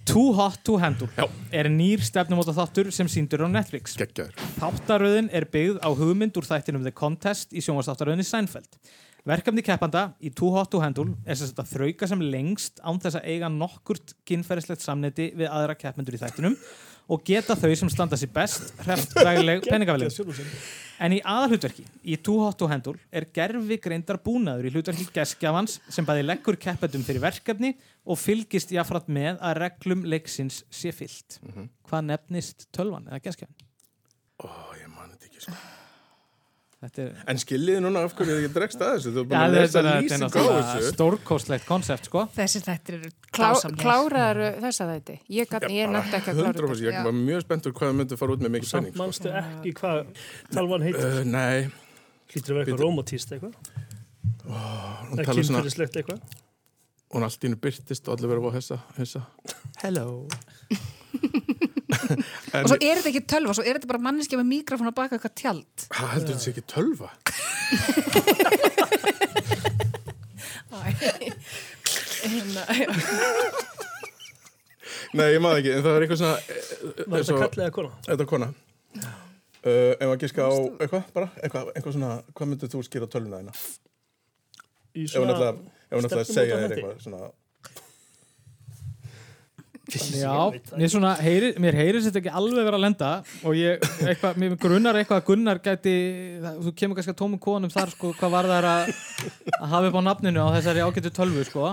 Too 0.06 0.32
Hot 0.32 0.62
to 0.64 0.78
Handle 0.80 1.08
Já. 1.16 1.26
er 1.52 1.68
nýr 1.68 2.00
stefnumóta 2.00 2.54
þáttur 2.56 2.92
sem 2.94 3.08
síndur 3.10 3.42
á 3.44 3.48
Netflix. 3.50 3.96
Gekkjaður. 3.98 4.38
Þáttaröðin 4.56 5.28
er 5.34 5.44
byggð 5.50 5.82
á 5.82 5.90
hugmynd 5.92 6.38
úr 6.38 6.46
þættinum 6.46 6.86
The 6.86 6.94
Contest 6.94 7.52
í 7.52 7.60
sjónvarsþáttaröðinni 7.60 8.24
Seinfeld. 8.24 8.78
Verkefni 9.26 9.64
keppanda 9.66 10.12
í 10.22 10.30
Too 10.30 10.52
Hot 10.54 10.70
to 10.70 10.78
Handle 10.80 11.16
er 11.26 11.34
sem 11.34 11.50
sagt 11.50 11.58
að 11.58 11.72
þrauka 11.74 12.06
sem 12.06 12.20
lengst 12.22 12.78
án 12.86 13.00
þess 13.02 13.18
að 13.18 13.26
eiga 13.34 13.50
nokkurt 13.50 14.14
kynferðislegt 14.28 14.84
samneti 14.86 15.32
við 15.34 15.50
aðra 15.50 15.74
keppendur 15.74 16.14
í 16.14 16.20
þættinum 16.22 16.54
og 17.06 17.22
geta 17.26 17.54
þau 17.58 17.70
sem 17.78 17.90
standa 17.92 18.18
sér 18.18 18.32
best 18.34 18.72
hreft 18.82 19.14
dagleg 19.14 19.62
peningafælum. 19.70 20.10
En 20.96 21.12
í 21.12 21.18
aðalhlutverki, 21.20 21.84
í 22.08 22.16
Too 22.24 22.40
Hot 22.40 22.56
to 22.56 22.66
Handle, 22.70 22.96
er 23.12 23.26
gerfi 23.36 23.76
greindar 23.84 24.16
búnaður 24.24 24.70
í 24.70 24.72
hlutverki 24.72 25.04
geskjafans 25.12 25.76
sem 25.92 26.06
bæði 26.08 26.24
leggur 26.24 26.56
keppendum 26.56 27.04
fyrir 27.04 27.20
verkefni 27.20 27.74
og 28.08 28.16
fylgist 28.16 28.72
jáfnframt 28.72 29.10
með 29.12 29.36
að 29.44 29.58
reglum 29.60 30.06
leiksins 30.08 30.62
sé 30.72 30.94
fyllt. 30.96 31.36
Hvað 31.90 32.08
nefnist 32.08 32.68
tölvan 32.72 33.10
eða 33.10 33.20
geskjafan? 33.28 33.58
Ó, 34.40 34.48
ég 34.80 34.88
man 34.88 35.12
þetta 35.12 35.28
ekki 35.28 35.44
sko. 35.44 35.58
Þetta 36.76 37.00
er... 37.06 37.12
En 37.32 37.38
skiljiði 37.40 37.80
núna 37.80 38.02
af 38.04 38.12
hverju 38.18 38.34
þið 38.36 38.42
ekki 38.44 38.52
dregst 38.58 38.82
að 38.84 38.90
þessu? 38.94 39.12
Þú 39.14 39.20
er 39.20 39.24
Já, 39.24 39.28
bara 39.30 39.44
að 39.46 39.54
þetta 39.54 39.62
lesa 39.62 39.78
er- 39.78 39.86
þetta 39.86 39.96
er 39.96 40.02
lýsingu 40.04 40.18
á 40.20 40.28
náttúrulega 40.28 40.66
þessu. 40.76 40.90
stórkostlegt 40.96 41.64
konsept, 41.70 42.04
sko. 42.10 42.24
Þessi 42.36 42.60
þættir 42.66 42.96
eru 42.98 43.10
Klá, 43.10 43.38
klásamlega. 43.38 43.80
kláraður 43.80 44.58
þessa 44.66 44.88
þætti? 44.90 45.16
Ég, 45.38 45.48
gat, 45.54 45.66
ég 45.72 45.88
nefndi 45.94 46.18
ekki 46.20 46.30
að 46.34 46.40
klára 46.42 46.52
100% 46.52 46.84
ég 46.84 46.98
var 47.08 47.16
mjög 47.16 47.40
spenntur 47.46 47.72
hvað 47.78 47.88
þið 47.92 47.98
myndu 48.02 48.18
fara 48.20 48.36
út 48.36 48.44
með 48.44 48.54
mikið 48.58 48.68
Samt 48.68 48.76
penning. 48.76 48.94
sko. 48.94 49.02
mannstu 49.02 49.32
ekki 49.40 49.72
hvað 49.80 50.02
talvan 50.52 50.84
heitir. 50.86 51.08
Uh, 51.16 51.24
nei. 51.24 51.70
Hlýtur 52.34 52.52
að 52.52 52.56
vera 52.60 52.64
eitthvað 52.66 52.84
romantíst 52.84 53.32
eitthvað. 53.32 53.54
Talar 54.46 55.24
svona, 55.24 55.32
kynfyrirslegt 55.32 55.96
eitthvað. 56.02 56.20
hún 57.16 57.22
allt 57.24 57.40
í 57.40 57.46
hennu 57.48 57.56
byrtist 57.62 58.08
og 58.10 58.18
allir 58.18 58.28
verið 58.34 58.50
að 58.50 58.56
hessa, 58.60 58.78
hessa. 59.00 59.24
Hello. 59.80 60.26
Og 61.96 62.68
svo 62.70 62.78
er 62.80 62.98
þetta 63.00 63.10
ekki 63.12 63.22
tölva, 63.32 63.54
svo 63.56 63.64
er 63.66 63.78
þetta 63.78 63.90
bara 63.92 64.02
manneskja 64.08 64.40
með 64.40 64.48
mikrofón 64.52 64.90
að 64.90 64.96
baka 65.00 65.16
eitthvað 65.18 65.36
tjald. 65.42 65.86
Hvað 65.92 66.12
heldur 66.14 66.34
þetta 66.34 66.44
sé 66.44 66.54
ekki 66.54 66.66
tölva? 66.72 67.10
Nei, 75.16 75.28
ég 75.32 75.40
maður 75.42 75.60
ekki, 75.62 75.72
en 75.76 75.84
það 75.84 75.94
er 75.96 76.04
eitthvað 76.04 76.20
svona... 76.20 76.36
eh, 76.36 77.02
Var 77.06 77.22
þetta 77.22 77.36
og- 77.36 77.42
kall 77.44 77.62
eða 77.64 77.74
kona? 77.76 77.90
Þetta 78.08 78.24
er 78.26 78.30
kona. 78.32 78.48
Uh, 79.66 79.92
ef 79.98 80.06
að 80.12 80.20
giska 80.22 80.44
á 80.46 80.52
eitthvað, 80.84 81.06
bara, 81.16 81.28
eitthvað, 81.42 81.70
eitthvað 81.74 81.94
svona, 81.96 82.10
hvað 82.38 82.50
myndir 82.52 82.70
þú 82.70 82.82
skýra 82.86 83.08
tölvuna 83.10 83.40
þína? 83.40 83.54
Í 84.96 85.06
Ef 85.06 85.16
hún 85.16 85.32
ætlaði 85.32 86.20
að- 86.22 86.30
segja 86.30 86.58
þér 86.60 86.74
eitthvað 86.76 87.00
svona... 87.06 87.30
Já, 89.86 90.32
mér, 90.74 90.90
svona, 90.90 91.12
heyri, 91.22 91.52
mér 91.62 91.76
heyrir 91.78 92.02
þetta 92.02 92.18
ekki 92.18 92.32
alveg 92.34 92.66
vera 92.66 92.78
að 92.78 92.82
lenda 92.82 93.10
og 93.46 93.54
ég, 93.54 93.84
eitthvað, 94.02 94.40
mér 94.42 94.56
grunnar 94.58 94.98
eitthvað 94.98 95.20
að 95.20 95.26
Gunnar 95.28 95.60
gæti, 95.62 95.92
það, 96.42 96.56
þú 96.64 96.72
kemur 96.80 96.98
kannski 96.98 97.14
að 97.14 97.18
tómum 97.20 97.42
konum 97.44 97.70
þar, 97.70 97.92
sko, 97.94 98.10
hvað 98.18 98.34
var 98.34 98.48
það 98.50 98.68
að, 98.72 98.90
að 99.60 99.68
hafa 99.76 99.90
upp 99.92 99.98
á 99.98 100.02
nafninu 100.08 100.42
á 100.42 100.48
þessari 100.56 100.82
ágættu 100.82 101.12
tölvu, 101.14 101.44
sko 101.46 101.68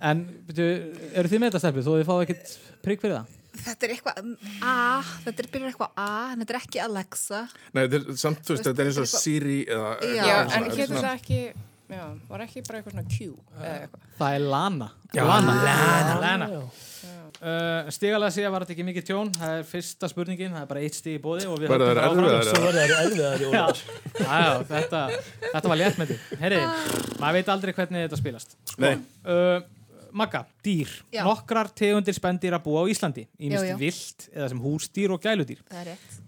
en, 0.00 0.24
byrju, 0.48 0.68
eru 1.12 1.32
þið 1.32 1.42
með 1.42 1.50
þetta 1.50 1.62
stefnið, 1.66 1.86
þó 1.90 1.92
þið 1.98 2.08
fáið 2.08 2.24
ekkit 2.26 2.56
prigg 2.86 3.04
fyrir 3.04 3.18
það? 3.18 3.36
Þetta 3.56 3.86
er 3.86 3.92
eitthvað 3.94 4.18
A, 4.60 4.72
þetta 5.24 5.42
er 5.44 5.46
byrjar 5.52 5.70
eitthvað 5.70 5.94
A, 5.96 6.08
en 6.32 6.42
þetta 6.42 6.52
er 6.52 6.58
ekki 6.60 6.82
Alexa. 6.84 7.38
Nei, 7.72 7.84
þetta 7.86 8.00
er 8.00 8.18
samt, 8.20 8.42
þú 8.44 8.56
veist, 8.56 8.66
þetta 8.66 8.82
er 8.84 8.90
eins 8.90 8.98
og 9.00 9.08
Siri 9.12 9.60
eða... 9.64 9.94
Já, 10.12 10.26
eitthvað 10.26 10.82
en 10.82 10.90
svona- 10.90 11.04
það 11.06 11.14
ekki, 11.14 11.40
já, 11.90 12.04
var 12.28 12.44
ekki 12.46 12.62
bara 12.66 12.80
eitthvað 12.80 12.96
svona 12.96 13.08
Q 13.10 13.30
eða 13.60 13.74
eitthvað. 13.84 14.06
Það 14.18 14.36
er 14.36 14.46
Lana 14.54 14.88
Já, 15.14 15.22
Lana, 15.24 15.54
Lana. 15.64 16.16
Lana. 16.20 16.48
Uh, 17.36 17.88
Stigalega 17.92 18.32
sé 18.32 18.46
að 18.46 18.52
var 18.54 18.64
þetta 18.64 18.74
ekki 18.74 18.84
mikið 18.88 19.04
tjón 19.10 19.30
það 19.36 19.54
er 19.58 19.66
fyrsta 19.68 20.08
spurningin, 20.08 20.54
það 20.56 20.62
er 20.64 20.68
bara 20.70 20.82
eitt 20.86 20.96
stig 20.96 21.18
í 21.18 21.22
bóði 21.22 21.44
og 21.50 21.60
við 21.60 21.68
þær 21.68 21.82
bara 21.84 22.06
áfram. 22.08 22.24
þetta, 24.70 25.02
þetta 25.44 25.72
var 25.72 25.80
létt 25.82 26.00
með 26.00 26.12
því 26.14 26.40
Herri, 26.40 26.60
maður 27.20 27.38
veit 27.38 27.52
aldrei 27.54 27.74
hvernig 27.76 28.06
þetta 28.06 28.20
spilast. 28.22 28.56
Nei. 28.80 28.94
uh, 29.28 29.58
Magga, 30.16 30.46
dýr 30.64 30.88
Já. 31.12 31.20
Nokkrar 31.26 31.68
tegundir 31.76 32.14
spendýra 32.16 32.56
búa 32.62 32.84
á 32.84 32.88
Íslandi 32.88 33.26
Já, 33.36 33.60
já. 33.60 33.76
vilt 33.76 34.28
eða 34.32 34.48
sem 34.48 34.60
húsdýr 34.64 35.12
og 35.12 35.20
gæludýr. 35.20 35.60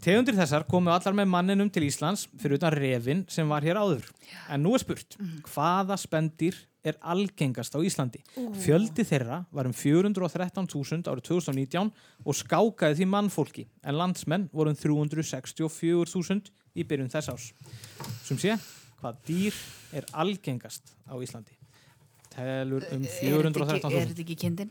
Tegundir 0.04 0.36
þessar 0.36 0.66
komu 0.68 0.92
allar 0.92 1.16
með 1.16 1.30
manninum 1.32 1.70
til 1.72 1.86
Íslands 1.88 2.26
fyrir 2.36 2.58
utan 2.60 2.74
refin 2.76 3.24
sem 3.32 3.48
var 3.48 3.64
hér 3.64 3.80
áður 3.80 4.04
En 4.52 4.62
nú 4.62 4.74
er 4.76 4.82
spurt, 4.84 5.16
hvaða 5.48 5.96
spendýr 5.96 6.58
er 6.84 6.98
algengast 7.00 7.74
á 7.74 7.80
Íslandi? 7.80 8.20
Fjöldi 8.60 9.06
þeirra 9.08 9.40
var 9.50 9.68
um 9.68 9.72
413.000 9.72 11.08
árið 11.08 11.24
2019 11.32 11.92
og 12.24 12.36
skákaði 12.36 13.00
því 13.00 13.08
mannfólki 13.08 13.66
en 13.82 13.98
landsmenn 13.98 14.48
voru 14.52 14.74
um 14.74 14.78
364.000 14.78 16.52
í 16.76 16.84
byrjun 16.84 17.10
þess 17.12 17.32
ás. 17.32 17.50
Sem 18.24 18.38
sé, 18.40 18.58
hvað 19.00 19.22
dýr 19.26 19.62
er 19.96 20.08
algengast 20.12 20.94
á 21.08 21.16
Íslandi? 21.16 21.57
Telur 22.38 22.84
um 22.94 23.02
Er 23.02 23.08
þetta 23.08 23.20
ekki- 23.20 23.28
er 23.28 23.42
413.000. 23.52 24.10
þetta 24.12 24.24
ekki 24.24 24.36
kindin? 24.46 24.70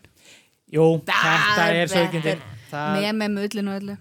Jú, 0.74 0.86
þetta 1.08 1.66
er 1.82 1.88
sögindin. 1.92 2.46
Með 2.72 3.12
með 3.22 3.36
mullin 3.38 3.68
og 3.74 3.82
öllu. 3.82 3.98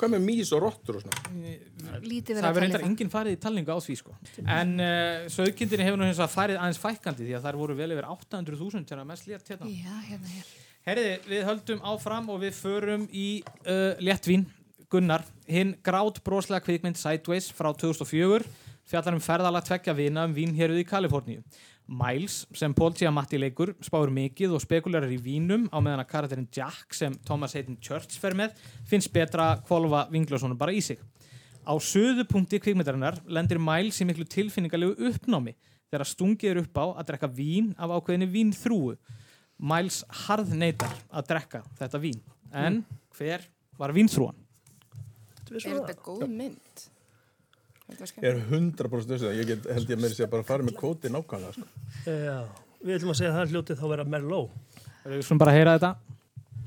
Hvað 0.00 0.12
með 0.14 0.22
mís 0.24 0.50
og 0.56 0.62
rottur 0.64 0.96
og 0.96 1.02
svona? 1.04 1.50
Lítið 2.00 2.00
Það 2.00 2.00
verið 2.00 2.30
að 2.30 2.40
hefur 2.40 2.40
tala 2.40 2.60
reyndar 2.64 2.84
enginn 2.86 3.10
farið 3.12 3.34
í 3.36 3.40
talningu 3.42 3.74
á 3.76 3.78
því 3.84 3.96
sko. 4.00 4.14
En 4.48 4.70
uh, 4.80 5.26
sögindinni 5.28 5.84
hefur 5.84 6.00
nú 6.00 6.06
hins 6.08 6.16
vegar 6.22 6.32
farið 6.32 6.56
aðeins 6.62 6.80
fækkandi 6.80 7.26
því 7.26 7.34
að 7.36 7.44
þær 7.44 7.58
voru 7.60 7.76
vel 7.76 7.90
yfir 7.92 8.08
800.000 8.08 8.86
til 8.88 8.96
að 8.96 9.06
mest 9.10 9.28
létt 9.28 9.52
hérna. 9.52 9.68
Já, 9.68 9.92
hérna, 10.08 10.32
hér. 10.32 10.48
Herriði, 10.88 11.18
við 11.28 11.44
höldum 11.50 11.82
áfram 11.92 12.30
og 12.32 12.40
við 12.40 12.56
förum 12.56 13.04
í 13.12 13.26
uh, 13.68 13.92
léttvín 14.00 14.46
Gunnar, 14.90 15.22
hinn 15.46 15.76
grátt 15.86 16.16
broslega 16.26 16.64
kvikmynd 16.64 16.96
Sideways 16.98 17.50
frá 17.54 17.68
2004 17.78 18.40
fjallar 18.90 19.14
um 19.14 19.20
ferðalag 19.22 19.62
tvekja 19.68 19.92
vina 19.94 20.24
um 20.26 20.32
vínhéruð 20.34 20.80
í 20.80 20.86
Kaliforníu. 20.88 21.44
Miles 21.90 22.44
sem 22.54 22.70
Paul 22.76 22.92
Giamatti 22.94 23.38
leikur 23.40 23.72
spáur 23.82 24.12
mikið 24.14 24.52
og 24.54 24.62
spekulerar 24.62 25.10
í 25.10 25.16
vínum 25.18 25.64
á 25.74 25.82
meðan 25.82 26.04
að 26.04 26.10
karakterinn 26.12 26.50
Jack 26.54 26.94
sem 26.94 27.16
Thomas 27.26 27.56
Hayden 27.58 27.80
Church 27.82 28.14
fer 28.22 28.36
með 28.38 28.54
finnst 28.86 29.10
betra 29.10 29.48
að 29.56 29.64
kvolfa 29.66 30.04
vingljósonu 30.12 30.54
bara 30.58 30.74
í 30.76 30.78
sig. 30.86 31.00
Á 31.66 31.74
söðu 31.82 32.22
punkti 32.30 32.60
kvikmyndarinnar 32.62 33.18
lendir 33.26 33.58
Miles 33.58 33.98
í 33.98 34.06
miklu 34.06 34.22
tilfinningalegu 34.30 35.10
uppnámi 35.10 35.56
þegar 35.90 36.06
stungið 36.06 36.52
er 36.52 36.62
upp 36.62 36.78
á 36.78 36.84
að 37.02 37.08
drekka 37.10 37.32
vín 37.34 37.72
af 37.74 37.96
ákveðinni 37.96 38.30
vínþrúu. 38.30 38.94
Miles 39.58 40.04
harð 40.28 40.54
neytar 40.54 40.94
að 41.10 41.26
drekka 41.32 41.64
þetta 41.80 42.00
vín. 42.06 42.22
En 42.54 42.84
hver 43.18 43.42
var 43.80 43.90
vínþrúan? 43.96 44.38
Er 45.50 45.58
þetta 45.58 45.98
góð 45.98 46.28
mynd? 46.30 46.54
Þetta 46.54 46.78
var 46.78 46.78
Ég 46.78 46.78
skemmt. 46.78 46.86
Er 48.22 48.38
100% 48.40 49.14
þessu 49.14 49.32
ég 49.36 49.50
get, 49.50 49.66
held 49.74 49.90
ég 49.92 50.00
meiri 50.00 50.16
sé 50.16 50.26
að 50.26 50.32
bara 50.36 50.46
fara 50.46 50.66
með 50.66 50.78
kvóti 50.80 51.10
nákvæmlega, 51.12 51.56
sko. 51.56 51.66
Já, 52.06 52.38
við 52.84 52.96
ætlum 52.98 53.12
að 53.14 53.20
segja 53.20 53.32
að 53.32 53.36
það 53.38 53.44
er 53.44 53.52
hljótið 53.54 53.82
þá 53.82 53.86
vera 53.94 54.08
Merlot. 54.14 54.78
Við 55.04 55.22
skulum 55.24 55.42
bara 55.42 55.56
heyra 55.56 55.76
þetta. 55.78 55.92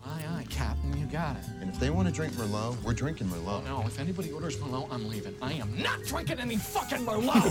Aye, 0.03 0.25
aye, 0.27 0.45
Captain, 0.51 0.97
you 0.99 1.05
got 1.07 1.37
it. 1.37 1.45
And 1.61 1.69
if 1.69 1.79
they 1.79 1.89
want 1.89 2.09
to 2.09 2.13
drink 2.13 2.33
Merlot, 2.33 2.75
we're 2.83 2.93
drinking 2.93 3.29
Merlot. 3.29 3.63
No, 3.63 3.83
if 3.87 3.99
anybody 3.99 4.31
orders 4.31 4.57
Merlot, 4.57 4.91
I'm 4.91 5.07
leaving. 5.07 5.35
I 5.41 5.53
am 5.53 5.71
not 5.81 6.03
drinking 6.03 6.39
any 6.39 6.57
fucking 6.57 7.05
Merlot! 7.05 7.47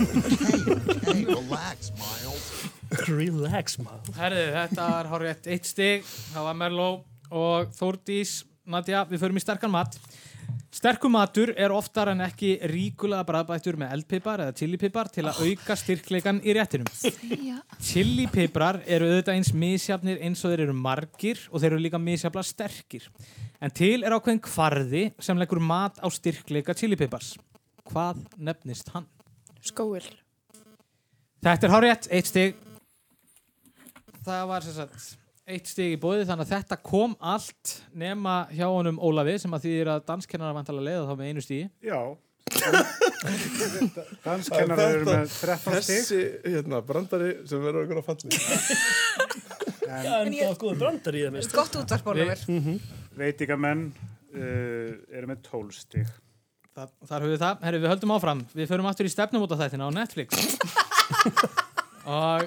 hey, 1.09 1.25
relax, 1.25 1.93
Miles. 1.97 2.69
Relax, 3.09 3.79
maður. 3.81 4.13
Herðu, 4.19 4.45
þetta 4.59 4.89
var 4.91 5.09
horrið 5.15 5.49
eitt 5.55 5.71
stig, 5.71 6.05
það 6.35 6.49
var 6.51 6.59
Merló 6.61 6.89
og 7.33 7.73
Þórdís, 7.79 8.43
Nadja, 8.69 9.07
við 9.09 9.25
förum 9.25 9.41
í 9.41 9.43
sterkan 9.43 9.73
mat. 9.73 9.97
Sterkum 10.73 11.13
matur 11.13 11.51
er 11.61 11.73
oftar 11.77 12.09
en 12.15 12.23
ekki 12.25 12.55
ríkulega 12.71 13.27
bræðbættur 13.29 13.77
með 13.77 13.91
eldpipar 13.93 14.41
eða 14.41 14.55
chilipipar 14.57 15.11
til 15.13 15.27
að 15.29 15.43
auka 15.45 15.77
styrkleikan 15.77 16.39
í 16.49 16.55
réttinum. 16.57 16.89
Já. 17.51 17.59
Chilipiprar 17.77 18.79
eru 18.87 19.11
auðvitað 19.11 19.37
eins 19.37 19.53
misjafnir 19.53 20.23
eins 20.25 20.41
og 20.41 20.55
þeir 20.55 20.65
eru 20.65 20.77
margir 20.81 21.45
og 21.51 21.61
þeir 21.61 21.75
eru 21.75 21.83
líka 21.85 22.01
misjafla 22.01 22.45
sterkir. 22.49 23.05
En 23.61 23.75
til 23.77 24.01
er 24.01 24.17
ákveðin 24.17 24.41
kvarði 24.49 25.07
sem 25.21 25.37
leggur 25.45 25.61
mat 25.61 26.01
á 26.01 26.09
styrkleika 26.09 26.73
chilipipars. 26.79 27.35
Hvað 27.93 28.25
nefnist 28.41 28.89
hann? 28.97 29.05
Skóil. 29.61 30.09
Þetta 31.45 31.69
er 31.69 31.75
hárétt, 31.77 32.09
eitt 32.09 32.33
stig. 32.33 32.57
Það 34.25 34.49
var 34.49 34.65
sem 34.65 34.81
sagt 34.81 35.19
eitt 35.55 35.71
stig 35.71 35.95
í 35.95 36.01
bóði 36.01 36.27
þannig 36.29 36.49
að 36.49 36.53
þetta 36.57 36.79
kom 36.85 37.15
allt 37.19 37.77
nema 37.99 38.43
hjá 38.53 38.67
honum 38.69 39.01
Ólafi 39.03 39.39
sem 39.43 39.55
að 39.57 39.67
því 39.67 39.73
er 39.83 39.91
að 39.95 40.05
danskennar 40.11 40.55
vantalega 40.57 40.89
leiða 40.89 41.09
þá 41.09 41.15
með 41.21 41.31
einu 41.31 41.45
stigi. 41.45 41.67
Já. 41.85 42.01
Danskennarar 44.27 44.97
eru 44.97 45.07
með 45.07 45.37
13 45.39 45.79
stig. 45.83 46.01
Þessi, 46.03 46.21
hérna, 46.47 46.81
brandari 46.87 47.31
sem 47.49 47.63
verður 47.63 47.87
okkur 47.87 48.01
að 48.01 48.09
falli. 48.09 48.31
En 49.93 50.03
það 50.07 50.41
var 50.41 50.59
góður 50.61 50.81
brandar 50.81 51.19
í 51.19 51.23
það 51.27 51.37
mist. 51.37 51.55
Gott 51.57 51.79
útvarp, 51.81 52.11
Ólafur. 52.13 52.83
Veitingamenn 53.19 53.87
uh, 53.93 54.91
eru 55.13 55.31
með 55.31 55.47
12 55.49 55.79
stig. 55.79 56.13
Þar, 56.73 56.93
þar 57.05 57.19
höfum 57.21 57.35
við 57.35 57.43
það. 57.43 57.65
Herru, 57.67 57.81
við 57.83 57.93
höldum 57.93 58.15
áfram. 58.15 58.45
Við 58.57 58.71
förum 58.71 58.87
aftur 58.89 59.09
í 59.09 59.13
stefnumóta 59.13 59.59
þættina 59.61 59.89
á 59.89 59.91
Netflix. 59.93 60.29
og 62.17 62.47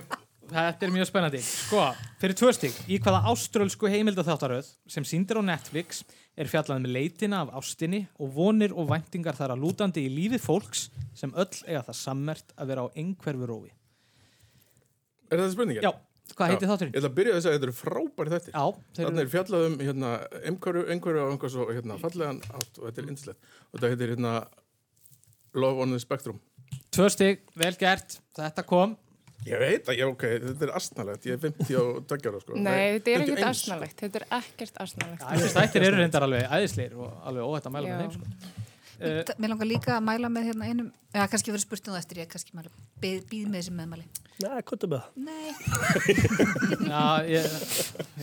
þetta 0.52 0.86
er 0.88 0.94
mjög 0.94 1.08
spennandi. 1.10 1.40
Sko, 1.46 1.82
fyrir 2.22 2.36
tvö 2.38 2.52
stig, 2.56 2.76
í 2.92 3.00
hvaða 3.02 3.24
áströlsku 3.32 3.90
heimildaþáttaröð 3.92 4.70
sem 4.92 5.04
síndir 5.08 5.40
á 5.40 5.44
Netflix 5.46 6.04
er 6.38 6.50
fjallað 6.52 6.82
með 6.84 6.94
leitina 6.98 7.42
af 7.46 7.54
ástinni 7.62 8.04
og 8.20 8.34
vonir 8.36 8.74
og 8.76 8.90
væntingar 8.92 9.38
þar 9.38 9.54
að 9.56 9.64
lútandi 9.64 10.04
í 10.06 10.12
lífið 10.12 10.44
fólks 10.44 10.90
sem 11.16 11.32
öll 11.34 11.52
eiga 11.68 11.84
það 11.88 12.00
sammert 12.02 12.52
að 12.60 12.68
vera 12.74 12.84
á 12.86 12.88
einhverfu 12.96 13.48
rófi. 13.50 13.72
Er 15.32 15.40
þetta 15.40 15.54
spurningin? 15.56 15.86
Já, 15.88 15.94
hvað 16.36 16.52
heitir 16.54 16.70
þátturinn? 16.72 16.92
Ég 16.94 17.00
ætla 17.02 17.10
að 17.12 17.16
byrja 17.20 17.38
þess 17.38 17.48
að 17.50 17.56
þetta 17.56 17.68
eru 17.70 17.78
frábæri 17.80 18.34
þættir. 18.36 18.52
Já, 18.54 18.66
þeir 18.66 19.02
eru- 19.06 19.10
Þannig 19.10 19.24
er 19.26 19.32
fjallað 19.36 19.66
um 19.70 19.78
hérna, 19.80 20.12
einhverju, 20.52 20.84
einhverju 20.94 21.24
og 21.24 21.32
einhverju 21.34 21.54
svo 21.56 21.66
hérna, 21.72 21.98
fallegan 22.04 22.42
átt 22.52 22.78
og 22.82 22.84
þetta 22.90 23.02
er 23.02 23.10
yndislegt. 23.10 23.40
Og 23.72 23.80
þetta 23.80 23.90
heitir 23.96 24.14
hérna 24.16 24.36
Love 25.56 25.82
on 25.82 25.90
the 25.96 26.00
Spectrum. 26.04 26.40
Tvö 26.92 27.10
stig, 27.12 27.42
vel 27.56 27.74
gert, 27.80 28.20
þetta 28.36 28.64
kom. 28.68 28.98
Ég 29.46 29.62
veit 29.62 29.90
að, 29.92 29.98
já, 30.00 30.06
ok, 30.10 30.24
þetta 30.42 30.66
er 30.66 30.72
astnalegt. 30.80 31.26
Ég 31.30 31.36
er 31.36 31.42
50 31.44 31.76
og 31.78 31.98
daggjara, 32.10 32.40
sko. 32.42 32.56
Nei, 32.58 32.96
þetta 32.96 33.12
er 33.12 33.26
51, 33.26 33.34
ekkert 33.36 33.50
asnalegt. 33.52 33.98
Þetta 34.02 34.22
er 34.22 34.28
ekkert 34.40 34.80
asnalegt. 34.86 35.26
Þessi 35.30 35.50
stættir 35.54 35.86
eru 35.86 36.00
reyndar 36.02 36.26
alveg 36.26 36.48
æðisleir 36.50 36.96
og 36.98 37.20
alveg 37.30 37.52
óhætt 37.52 37.68
að 37.70 37.76
mæla 37.76 37.92
Já. 37.92 37.98
með 38.00 38.08
þeim 38.08 38.16
sko. 38.16 38.64
Uh, 38.96 39.28
Mér 39.44 39.52
langar 39.52 39.68
líka 39.68 39.92
að 39.98 40.06
mæla 40.08 40.30
með 40.32 40.46
hérna 40.48 40.68
einum 40.70 40.86
Já, 41.12 41.26
kannski 41.28 41.52
verður 41.52 41.66
spurt 41.66 41.88
um 41.90 41.92
það 41.92 42.00
eftir 42.00 42.20
ég 42.22 42.30
kannski 42.32 42.54
mæla 42.56 42.70
Býð, 43.04 43.26
býð 43.28 43.50
með 43.52 43.58
þessum 43.60 43.82
meðmæli 43.82 44.06
Nei, 44.40 44.54
er 44.56 44.70
með 44.72 44.94
það? 44.94 45.10
Nei 45.26 45.50
Já, 46.94 47.02
ég, 47.28 47.50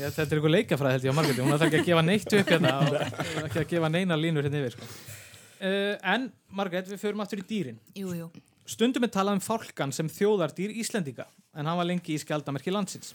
ég, 0.00 0.06
þetta 0.06 0.24
er 0.24 0.32
einhver 0.38 0.54
leikafræð 0.54 0.94
held 0.96 1.04
ég 1.04 1.12
á 1.12 1.18
Margréti, 1.18 1.44
hún 1.44 1.56
ætlar 1.58 1.68
ekki 1.68 1.82
að 1.82 1.90
gefa 1.90 2.04
neitt 2.06 2.36
upp 2.38 2.52
hérna 2.54 2.72
og 2.86 2.96
ekki 3.42 3.60
að 3.60 3.68
gefa 3.74 3.92
neina 3.92 4.16
línur 4.16 4.48
hérna 4.48 4.62
yfir 4.62 4.78
sko. 4.78 4.88
uh, 5.60 5.92
En 6.14 6.26
Margrét, 6.56 6.88
við 6.88 7.04
förum 7.04 7.20
aftur 7.26 7.44
í 7.44 7.46
dýrin 7.52 7.76
Jú, 7.92 8.16
jú 8.16 8.30
Stundum 8.68 9.06
er 9.06 9.10
talað 9.10 9.38
um 9.38 9.42
fálkan 9.42 9.92
sem 9.94 10.10
þjóðardýr 10.12 10.74
Íslendinga 10.82 11.26
en 11.56 11.66
hann 11.66 11.78
var 11.78 11.88
lengi 11.88 12.14
í 12.14 12.20
skjaldamerki 12.22 12.74
landsins 12.74 13.14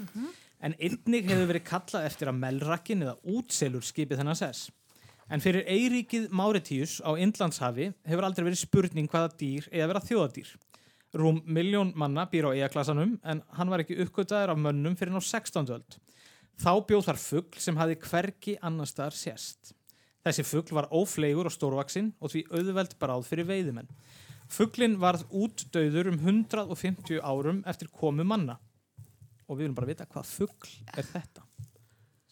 En 0.58 0.74
einnig 0.82 1.28
hefur 1.30 1.52
verið 1.52 1.68
kallað 1.68 2.08
eftir 2.10 2.32
að 2.32 2.39
melrakkin 2.41 3.06
eða 3.06 3.20
útselur 3.38 3.86
skipið 3.86 4.24
þennan 4.24 4.39
sess 4.39 4.72
En 5.28 5.43
fyrir 5.43 5.68
Eiríkið 5.68 6.30
Máritíus 6.32 7.02
á 7.04 7.12
Indlandshafi 7.20 7.89
hefur 8.08 8.24
aldrei 8.24 8.45
verið 8.48 8.62
spurning 8.62 9.10
hvaða 9.12 9.34
dýr 9.36 9.66
eða 9.74 9.88
vera 9.91 10.02
þjóðadýr. 10.06 10.52
Rúm 11.20 11.41
miljón 11.43 11.91
manna 12.00 12.24
býr 12.32 12.48
á 12.48 12.56
eigaklasanum 12.56 13.18
en 13.28 13.41
hann 13.58 13.72
var 13.72 13.84
ekki 13.84 13.98
uppgötaður 14.06 14.54
af 14.54 14.62
mönnum 14.64 14.95
fyrir 14.95 15.12
ná 15.12 15.20
16. 15.20 15.68
öld. 15.76 15.98
Þá 16.58 16.72
bjóð 16.88 17.10
þar 17.10 17.20
fugg 17.20 17.60
sem 17.60 17.80
hafi 17.80 18.00
hverki 18.08 18.56
annar 18.64 18.88
staðar 18.88 19.20
sést. 19.20 19.74
Þessi 20.24 20.48
fugg 20.48 20.72
var 20.76 20.88
óflegur 20.95 21.52
og 21.52 21.56
stórvaksinn 21.56 22.14
og 22.24 22.32
því 22.32 22.45
auðveld 22.48 22.95
bráð 23.00 23.28
fyrir 23.28 23.50
veiðimenn. 23.52 23.91
Fugglinn 24.52 24.95
varð 25.02 25.26
útdauður 25.36 26.14
um 26.14 26.20
150 26.24 27.20
árum 27.20 27.64
eftir 27.68 27.89
komu 27.91 28.24
manna. 28.28 28.58
Og 29.48 29.56
við 29.58 29.64
viljum 29.68 29.76
bara 29.78 29.88
vita 29.91 30.06
hvað 30.08 30.26
fuggl 30.28 30.72
er 30.98 31.06
þetta 31.08 31.43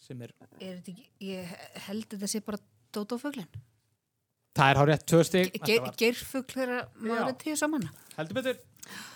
sem 0.06 0.20
er 0.22 0.32
Er 0.60 0.76
þetta 0.78 0.92
ekki, 0.92 1.06
ég 1.24 1.54
held 1.88 2.04
að 2.06 2.12
þetta 2.18 2.28
sé 2.30 2.40
bara 2.44 2.60
Dótófuglin 2.96 3.48
Það 4.56 4.70
er 4.70 4.78
hár 4.80 4.88
rétt 4.88 5.04
tvö 5.10 5.18
stig. 5.26 5.56
Geirfugl 6.00 6.52
þegar 6.54 6.86
maður 7.02 7.30
er 7.32 7.36
tíu 7.40 7.56
saman 7.60 7.88
Heldur 8.16 8.38
betur, 8.38 8.60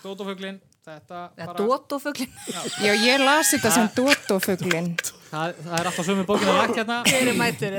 Dótófuglin 0.02 0.58
Þetta 0.88 1.20
bara 1.36 1.56
Dótófuglin 1.60 2.32
Já, 2.80 2.92
ég 2.96 3.20
las 3.22 3.52
þetta 3.54 3.70
sem 3.76 3.90
Dótófuglin. 3.96 4.90
það, 5.30 5.60
það 5.60 5.76
er 5.78 5.90
alltaf 5.92 6.08
sömu 6.08 6.24
bókinu 6.28 6.50
að 6.54 6.60
lakka 6.64 6.80
hérna. 6.80 6.98
Hver 7.06 7.26
er 7.28 7.36
mætur 7.38 7.72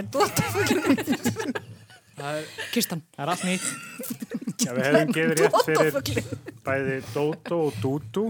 er, 2.21 2.45
Kistan. 2.71 3.01
það 3.15 3.23
er 3.25 3.29
allt 3.33 3.45
nýtt 3.49 4.30
Já, 4.61 4.71
við 4.77 4.83
hefum 4.87 5.13
gefið 5.15 5.35
rétt 5.41 5.57
fyrir 5.67 5.91
bæði 6.65 6.97
Dótó 7.15 7.57
og 7.67 7.73
Dúdú 7.81 8.25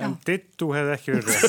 en 0.00 0.16
Dittu 0.26 0.66
hefði 0.74 0.92
ekki 0.96 1.10
verið 1.16 1.26
rétt. 1.32 1.46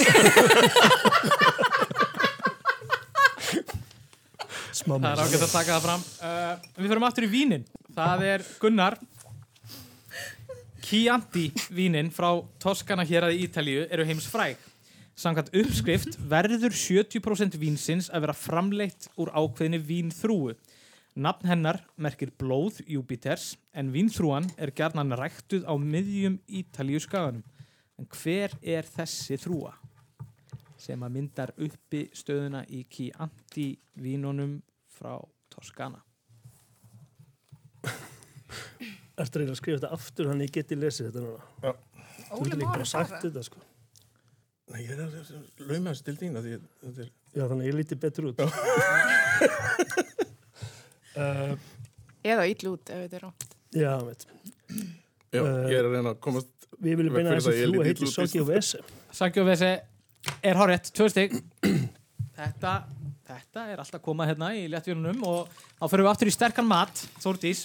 Smá 4.78 4.94
Það 4.96 5.12
er 5.12 5.22
ágætt 5.24 5.44
að 5.48 5.54
taka 5.56 5.72
það 5.74 5.86
fram. 5.88 6.02
Uh, 6.22 6.54
Við 6.78 6.90
fyrir 6.92 7.06
aftur 7.08 7.26
í 7.26 7.30
vínin. 7.32 7.64
Það 7.98 8.26
er 8.28 8.44
Gunnar 8.62 8.98
Chianti 10.88 11.50
vínin 11.76 12.12
frá 12.16 12.30
Toskana 12.64 13.04
hér 13.08 13.26
að 13.28 13.40
Ítalíu 13.44 13.88
eru 13.92 14.06
heims 14.08 14.28
fræg 14.32 14.60
Samkvæmt 15.18 15.50
uppskrift 15.58 16.16
verður 16.30 16.76
70% 16.78 17.58
vínsins 17.58 18.08
að 18.14 18.28
vera 18.28 18.36
framleitt 18.38 19.10
úr 19.18 19.32
ákveðinni 19.34 19.80
vínþrúu 19.82 20.54
Nafn 21.18 21.50
hennar 21.50 21.82
merkir 21.98 22.30
blóð 22.38 22.84
Júpiters 22.86 23.56
en 23.74 23.90
vínþrúan 23.94 24.52
er 24.62 24.70
gerðnan 24.78 25.16
ræktuð 25.18 25.66
á 25.66 25.74
miðjum 25.82 26.38
Ítalíu 26.46 27.02
skaganum 27.02 27.46
En 27.98 28.06
hver 28.14 28.54
er 28.62 28.86
þessi 28.86 29.40
þrúa? 29.42 29.74
sem 30.82 31.04
að 31.04 31.16
myndar 31.18 31.54
uppi 31.64 32.04
stöðuna 32.16 32.64
í 32.70 32.84
Chianti 32.92 33.72
vínunum 34.02 34.58
frá 34.98 35.18
Toskana. 35.54 36.00
Ertu 39.18 39.40
að 39.40 39.42
reyna 39.42 39.56
að 39.56 39.60
skrifa 39.62 39.80
þetta 39.80 39.94
aftur 39.98 40.30
hann 40.32 40.44
ég 40.46 40.54
geti 40.54 40.78
lesið 40.78 41.10
þetta 41.10 41.24
núna 41.24 41.42
Já. 41.64 41.72
Þú 42.28 42.44
getur 42.44 42.62
líka 42.62 42.76
bara 42.76 42.90
sagt 42.90 43.18
þetta 43.24 43.46
sko 43.48 43.64
Nei, 44.68 44.82
ég 44.84 44.92
er 44.94 45.00
að 45.06 45.12
lauma 45.64 45.94
þessu 45.94 46.04
til 46.06 46.14
að 46.28 46.44
því 46.44 46.58
þetta 46.84 47.06
er... 47.06 47.12
Já, 47.32 47.44
þannig 47.44 47.64
að 47.64 47.70
ég 47.70 47.78
líti 47.80 48.00
betur 48.04 48.30
út 48.30 48.38
uh, 51.18 51.58
Eða 52.28 52.48
ill 52.52 52.72
út 52.72 52.90
ef 52.94 53.04
þetta 53.04 53.20
er 53.20 53.28
rámt. 53.28 53.52
Já, 53.78 53.92
Já, 55.28 55.44
Eh, 55.44 55.72
ég 55.72 55.80
er 55.82 55.88
að 55.88 55.98
reyna 55.98 56.14
að 56.14 56.22
komast... 56.24 56.54
Við 56.78 57.00
viljum 57.00 57.16
beina 57.18 57.34
það 57.34 57.50
að 57.50 57.58
ég 57.58 57.64
þrjú 57.66 57.68
að 57.68 57.74
lít 57.74 57.88
heiti 57.88 58.04
illa 58.04 58.08
út 58.08 58.12
í 58.12 59.18
Soggi 59.18 59.42
og 59.42 59.48
Vese 59.50 59.72
er 60.46 60.60
hárétt, 60.60 60.92
tvö 60.94 61.08
stygg. 61.10 61.36
Þetta, 62.38 62.72
þetta 63.26 63.62
er 63.74 63.80
alltaf 63.82 64.02
komað 64.06 64.30
hérna 64.30 64.52
í 64.54 64.68
léttvílunum 64.70 65.24
og 65.26 65.48
þá 65.80 65.86
fyrir 65.90 66.04
við 66.06 66.10
aftur 66.12 66.30
í 66.30 66.34
sterkan 66.36 66.68
mat, 66.70 67.02
Þórdís. 67.24 67.64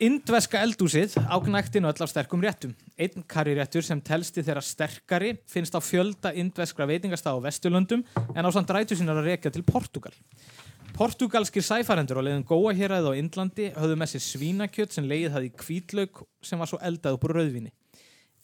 Indveska 0.00 0.60
eldúsið 0.62 1.16
ágnæktin 1.26 1.88
öll 1.90 2.04
af 2.06 2.12
sterkum 2.12 2.44
réttum. 2.44 2.76
Einn 2.94 3.26
karriréttur 3.28 3.82
sem 3.84 3.98
telsti 4.00 4.44
þeirra 4.46 4.62
sterkari 4.62 5.34
finnst 5.50 5.74
á 5.74 5.82
fjölda 5.82 6.30
indveskra 6.38 6.86
veitingastaf 6.88 7.34
á 7.34 7.44
Vesturlöndum 7.50 8.06
en 8.30 8.46
á 8.46 8.50
samt 8.54 8.70
rætu 8.70 8.94
sínar 8.96 9.18
að 9.18 9.32
rekja 9.34 9.52
til 9.52 9.66
Portugal. 9.66 10.14
Portugalskir 10.96 11.64
sæfarendur 11.64 12.18
á 12.20 12.22
leiðin 12.24 12.44
Góa 12.46 12.72
héræði 12.76 13.12
á 13.12 13.18
Indlandi 13.18 13.66
höfðu 13.76 13.96
með 14.00 14.10
sér 14.12 14.22
svínakjött 14.24 14.94
sem 14.96 15.06
leiðið 15.08 15.34
hafði 15.34 15.48
í 15.50 15.56
kvítlaug 15.62 16.20
sem 16.44 16.60
var 16.60 16.70
svo 16.70 16.80
eldað 16.84 17.16
upp 17.16 17.26
úr 17.28 17.34
rauðvinni. 17.38 17.72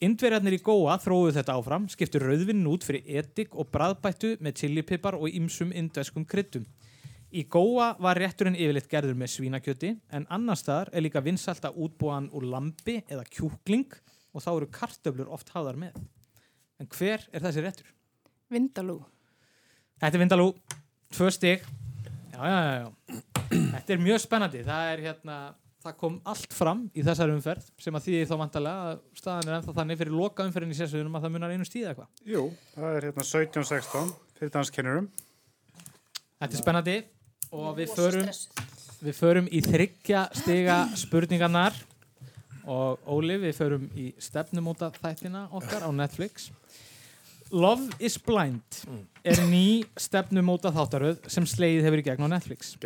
Indverjarnir 0.06 0.56
í 0.56 0.62
Góa 0.64 0.98
þróuðu 1.00 1.34
þetta 1.38 1.56
áfram, 1.56 1.86
skiptu 1.88 2.20
rauðvinnin 2.20 2.68
út 2.68 2.84
fyrir 2.84 3.06
etik 3.20 3.56
og 3.56 3.70
bræðbættu 3.72 4.34
með 4.44 4.60
chilipipar 4.60 5.16
og 5.16 5.32
ymsum 5.32 5.72
indveskum 5.72 6.26
kryddum. 6.28 6.66
Í 7.32 7.46
Góa 7.50 7.94
var 8.00 8.20
rétturinn 8.20 8.56
yfirleitt 8.56 8.90
gerður 8.92 9.16
með 9.18 9.32
svínakjöti 9.34 9.94
en 10.14 10.28
annar 10.32 10.60
staðar 10.60 10.92
er 10.92 11.04
líka 11.04 11.24
vinsalt 11.24 11.64
að 11.64 11.80
útbúa 11.86 12.18
hann 12.18 12.28
úr 12.36 12.46
lambi 12.52 13.00
eða 13.08 13.24
kjúkling 13.28 13.96
og 14.36 14.44
þá 14.44 14.50
eru 14.52 14.70
kartöflur 14.72 15.32
oft 15.32 15.50
háðar 15.52 15.80
með. 15.80 15.96
En 16.80 16.88
hver 16.92 17.24
er 17.32 17.44
þessi 17.44 17.64
réttur? 17.64 17.90
Vindalú. 18.52 19.00
Þetta 19.96 20.14
er 20.14 20.22
Vindalú, 20.22 20.52
tvö 21.16 21.32
stig. 21.32 21.64
Já, 22.36 22.48
já, 22.52 22.72
já. 22.76 23.22
Þetta 23.48 23.94
er 23.94 24.02
mjög 24.02 24.20
spennandi. 24.20 24.62
Það 24.66 24.90
er 24.92 25.02
hérna, 25.06 25.36
það 25.86 25.96
kom 26.02 26.18
allt 26.28 26.56
fram 26.56 26.84
í 26.92 27.04
þessari 27.06 27.36
umferð 27.36 27.70
sem 27.80 27.96
að 27.96 28.06
því 28.08 28.20
þá 28.28 28.34
vantarlega 28.42 28.90
að 28.90 29.02
staðan 29.20 29.50
er 29.50 29.58
ennþá 29.58 29.76
þannig 29.80 30.00
fyrir 30.02 30.16
loka 30.20 30.46
umferðin 30.48 30.74
í 30.74 30.78
sérsuðunum 30.80 31.18
að 31.18 31.26
það 31.26 31.34
munar 31.36 31.54
einu 31.54 31.68
stíð 31.68 31.90
eitthvað. 31.92 32.10
Jú, 32.28 32.44
það 32.74 32.98
er 32.98 33.08
hérna 33.08 33.26
17-16 33.30 34.14
fyrir 34.36 34.54
danskennurum. 34.58 35.10
Þetta 36.36 36.52
er 36.52 36.60
spennandi 36.60 36.96
og 37.56 37.68
við 37.78 37.92
förum, 37.96 38.30
við 39.06 39.20
förum 39.22 39.48
í 39.48 39.62
þryggja 39.64 40.26
stiga 40.36 40.80
spurningarnar 40.98 41.78
og 42.66 43.06
Óli 43.14 43.38
við 43.46 43.54
förum 43.56 43.88
í 43.94 44.10
stefnumóta 44.20 44.90
þættina 44.98 45.46
okkar 45.54 45.86
á 45.86 45.90
Netflix 45.94 46.50
Love 47.54 47.94
is 48.02 48.18
Blind 48.18 48.80
er 49.26 49.40
ný 49.50 49.82
stefnumóta 49.98 50.70
þáttaröð 50.70 51.24
sem 51.30 51.46
slegið 51.48 51.86
hefur 51.88 52.00
í 52.00 52.04
gegn 52.06 52.26
á 52.30 52.34
Netflix. 52.36 52.76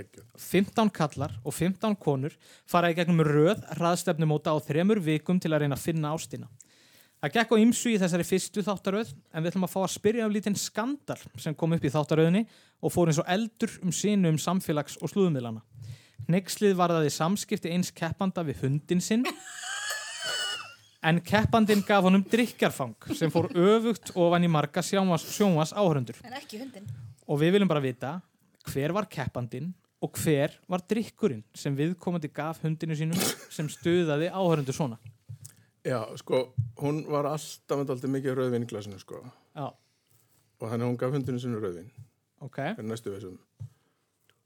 15 0.40 0.88
kallar 0.96 1.34
og 1.44 1.52
15 1.52 1.96
konur 2.00 2.32
fara 2.68 2.88
í 2.88 2.96
gegnum 2.96 3.20
röð 3.26 3.60
hraðstefnumóta 3.76 4.54
á 4.54 4.56
þremur 4.64 5.02
vikum 5.04 5.40
til 5.42 5.52
að 5.52 5.64
reyna 5.64 5.76
að 5.76 5.84
finna 5.84 6.14
ástina. 6.16 6.48
Það 7.20 7.34
gekk 7.34 7.52
á 7.52 7.60
ymsu 7.60 7.92
í 7.92 7.98
þessari 8.00 8.24
fyrstu 8.24 8.64
þáttaröð 8.64 9.12
en 9.12 9.42
við 9.42 9.50
ætlum 9.50 9.66
að 9.68 9.74
fá 9.74 9.80
að 9.82 9.92
spyrja 9.98 10.24
af 10.24 10.32
lítinn 10.32 10.56
skandal 10.56 11.18
sem 11.36 11.56
kom 11.60 11.76
upp 11.76 11.84
í 11.84 11.92
þáttaröðinni 11.92 12.46
og 12.80 12.94
fór 12.94 13.12
eins 13.12 13.20
og 13.20 13.28
eldur 13.28 13.76
um 13.84 13.92
sínu 13.92 14.32
um 14.32 14.40
samfélags- 14.40 14.96
og 15.04 15.12
slúðumilana. 15.12 15.60
Neykslið 16.30 16.78
varðaði 16.78 17.12
samskipti 17.12 17.74
eins 17.74 17.92
keppanda 17.92 18.46
við 18.46 18.64
hundin 18.64 19.04
sinn 19.04 19.28
en 21.02 21.20
keppandin 21.24 21.82
gaf 21.86 22.04
honum 22.04 22.22
drikjarfang 22.28 22.94
sem 23.16 23.30
fór 23.32 23.48
öfugt 23.56 24.12
ofan 24.14 24.44
í 24.44 24.50
marga 24.52 24.82
sjónvas, 24.84 25.24
sjónvas 25.32 25.72
áhörundur. 25.72 26.18
En 26.26 26.34
ekki 26.36 26.60
hundin. 26.60 26.88
Og 27.28 27.40
við 27.40 27.54
viljum 27.56 27.70
bara 27.70 27.80
vita 27.84 28.16
hver 28.70 28.92
var 28.92 29.06
keppandin 29.10 29.70
og 30.00 30.16
hver 30.20 30.54
var 30.68 30.82
drikkurinn 30.88 31.42
sem 31.56 31.74
viðkomandi 31.76 32.30
gaf 32.32 32.60
hundinu 32.64 32.96
sínum 32.96 33.20
sem 33.52 33.68
stuðaði 33.68 34.30
áhörundur 34.32 34.76
svona. 34.76 34.98
Já, 35.84 36.02
sko, 36.20 36.50
hún 36.82 37.02
var 37.08 37.24
alltaf 37.30 37.78
með 37.80 37.94
alltaf 37.94 38.10
mikið 38.12 38.34
rauðvinn 38.36 38.66
í 38.66 38.68
glasinu, 38.68 38.98
sko. 39.00 39.22
Já. 39.56 39.70
Og 40.60 40.66
þannig 40.68 40.84
að 40.84 40.90
hún 40.90 40.98
gaf 41.00 41.14
hundinu 41.16 41.40
sinu 41.40 41.60
rauðvinn. 41.62 41.86
Ok. 42.44 42.58
Er 42.74 42.84
næstu 42.84 43.14
þessum. 43.14 43.38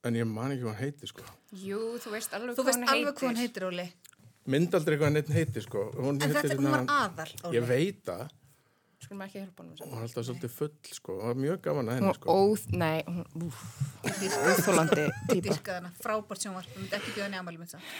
En 0.06 0.14
ég 0.18 0.28
man 0.30 0.52
ekki 0.54 0.62
hvað 0.62 0.76
hann 0.76 0.84
heiti, 0.84 1.08
sko. 1.10 1.24
Jú, 1.58 1.80
þú 2.04 2.12
veist 2.14 2.34
alveg 2.38 2.54
Þú 2.54 2.62
hvað 2.62 2.68
veist 2.70 2.78
hún 2.78 2.86
heitir. 2.86 3.00
alveg 3.00 3.18
hvað 3.18 3.30
hún 3.32 3.40
heitir, 3.42 3.66
Óli. 3.66 3.86
Mynd 4.52 4.74
aldrei 4.76 4.98
hvað 5.00 5.06
hann 5.08 5.16
heitir 5.20 5.36
heiti, 5.38 5.60
sko. 5.64 5.84
Hún 5.96 6.18
En 6.20 6.32
þetta, 6.34 6.56
hún 6.58 6.66
var 6.74 6.82
aðal, 6.92 7.30
Óli. 7.48 7.54
Ég 7.56 7.68
veit 7.68 8.02
það. 8.04 8.24
Skulum 9.04 9.22
ekki 9.24 9.38
hjálpa 9.40 9.62
honum. 9.64 9.76
Hún 9.80 9.94
var 9.96 10.02
alltaf 10.06 10.24
svolítið 10.28 10.52
full, 10.52 10.70
sko. 10.96 11.16
Það 11.20 11.30
var 11.30 11.38
mjög 11.44 11.58
gaman 11.64 11.88
að 11.88 11.96
henni, 11.98 12.08
Hún 12.08 12.18
sko. 12.18 12.36
óð, 12.40 12.66
nei, 12.72 13.02
hún, 13.08 13.48
úf, 13.48 13.62
óþólandi 14.52 15.06
típa. 15.30 15.56
Frábært 16.00 16.44
sjónvarp, 16.44 16.70
við 16.72 16.82
myndum 16.82 16.98
ekki 17.00 17.14
bjóða 17.16 17.26
henni 17.28 17.40
ámæli 17.42 17.60
mitt 17.60 17.74
það. 17.74 17.92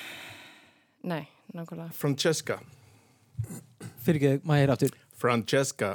Nei, 1.15 1.23
nákvæmlega. 1.53 1.93
Francesca. 2.01 2.59
Fyrir 4.05 4.21
ekki, 4.21 4.45
maður 4.49 4.65
er 4.69 4.75
áttur. 4.77 4.97
Francesca. 5.21 5.93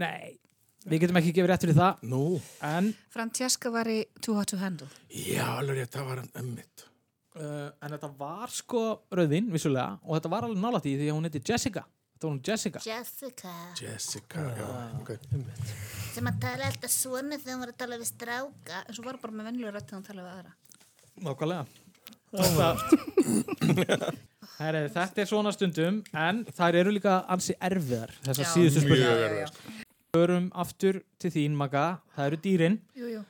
Nei, 0.00 0.38
við 0.88 1.02
getum 1.04 1.20
ekki 1.20 1.34
gefið 1.36 1.50
rétt 1.52 1.64
fyrir 1.66 1.78
það. 1.80 2.04
Nú. 2.08 2.22
En, 2.64 2.92
Francesca 3.12 3.72
var 3.74 3.88
í 3.92 4.00
Too 4.24 4.36
Hot 4.38 4.52
to 4.52 4.60
Handle. 4.60 4.88
Já, 5.12 5.44
alveg 5.58 5.88
það 5.92 6.08
var 6.12 6.22
hann 6.24 6.32
emmitt. 6.40 6.87
Uh, 7.36 7.68
en 7.82 7.94
þetta 7.94 8.10
var 8.18 8.48
sko 8.54 8.82
rauðvinn, 9.14 9.48
vissulega, 9.52 9.98
og 10.04 10.12
þetta 10.16 10.30
var 10.32 10.42
alveg 10.48 10.60
nálægt 10.62 10.86
í 10.88 10.96
því 10.98 11.06
að 11.08 11.16
hún 11.18 11.26
heiti 11.28 11.42
Jessica. 11.44 11.82
Þetta 12.14 12.26
var 12.26 12.32
hún 12.34 12.44
Jessica. 12.48 12.78
Jessica 12.82 13.52
Jessica, 13.78 14.38
já, 14.58 14.68
ok. 14.98 15.10
sem 16.14 16.26
að 16.30 16.40
tala 16.42 16.62
alltaf 16.70 16.92
svona 16.94 17.34
þegar 17.38 17.54
hún 17.54 17.62
var 17.62 17.72
að 17.74 17.78
tala 17.84 17.98
við 18.00 18.08
stráka 18.10 18.76
En 18.84 18.92
svo 18.96 19.02
var 19.06 19.20
bara 19.22 19.36
með 19.38 19.44
vennilega 19.52 19.74
rætt 19.76 19.86
þegar 19.86 19.98
hún 20.00 20.08
talaði 20.08 20.26
við 20.26 20.34
aðra. 20.34 20.52
Nákvæmlega. 21.28 21.64
Heri, 24.58 24.80
þetta 24.92 25.22
er 25.22 25.28
svona 25.30 25.52
stundum, 25.54 26.00
en 26.18 26.42
þær 26.56 26.80
eru 26.80 26.90
líka 26.96 27.20
ansi 27.30 27.54
erfiðar, 27.62 28.10
þessar 28.26 28.48
síðustu 28.50 28.82
spurningar. 28.82 29.22
erfiðar. 29.28 29.84
Förum 30.16 30.46
aftur 30.56 30.98
til 31.20 31.30
þín, 31.30 31.54
Magga. 31.58 31.84
Það 32.16 32.30
eru 32.30 32.38
dýrin. 32.42 32.76
Jú, 32.98 33.06
jú. 33.12 33.22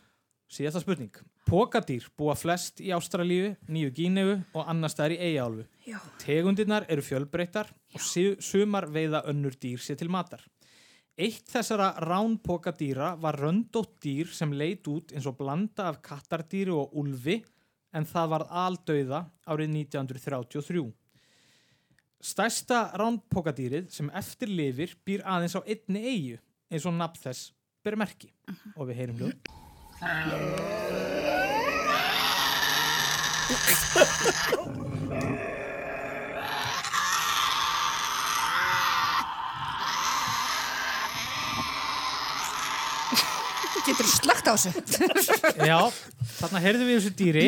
Síðasta 0.49 0.81
spurning. 0.81 1.13
Pokadýr 1.49 2.05
búa 2.19 2.35
flest 2.37 2.83
í 2.85 2.91
Ástralíu, 2.93 3.55
Nýju 3.73 3.91
Gíneu 3.97 4.33
og 4.53 4.67
annar 4.69 4.91
staðar 4.93 5.15
í 5.17 5.19
Eyjaálfu. 5.31 5.65
Já. 5.89 5.97
Tegundirnar 6.21 6.85
eru 6.93 7.01
fjölbreyttar 7.05 7.71
og 7.95 8.01
su- 8.05 8.37
sumar 8.45 8.85
veiða 8.93 9.23
önnur 9.31 9.57
dýr 9.57 9.79
sér 9.81 9.97
til 9.97 10.11
matar. 10.13 10.43
Eitt 11.19 11.49
þessara 11.49 11.95
ránpokadýra 12.05 13.15
var 13.19 13.37
röndótt 13.41 13.97
dýr 14.05 14.27
sem 14.33 14.53
leit 14.53 14.85
út 14.87 15.13
eins 15.17 15.27
og 15.27 15.39
blanda 15.39 15.89
af 15.89 16.03
kattardýri 16.03 16.71
og 16.71 16.93
úlfi 16.93 17.43
en 17.95 18.05
það 18.05 18.29
var 18.29 18.45
aldauða 18.51 19.25
árið 19.49 19.73
1933. 19.89 20.93
Stærsta 22.21 22.93
ránpokadýrið 22.95 23.89
sem 23.91 24.11
eftir 24.15 24.49
lifir 24.53 24.95
býr 25.07 25.25
aðeins 25.25 25.57
á 25.57 25.63
einni 25.65 26.05
eigu 26.05 26.39
eins 26.71 26.85
og 26.87 26.93
nafn 26.93 27.23
þess 27.25 27.53
ber 27.83 27.97
merki 27.97 28.29
og 28.77 28.89
við 28.91 28.95
heyrum 29.01 29.17
hljóð. 29.17 31.08
Getur 33.49 33.65
slagt 44.05 44.45
á 44.45 44.53
þessu? 44.53 44.75
Já, 45.65 45.81
þarna 46.37 46.61
heyrðum 46.61 46.91
við 46.91 46.99
þessu 46.99 47.13
dýri 47.17 47.47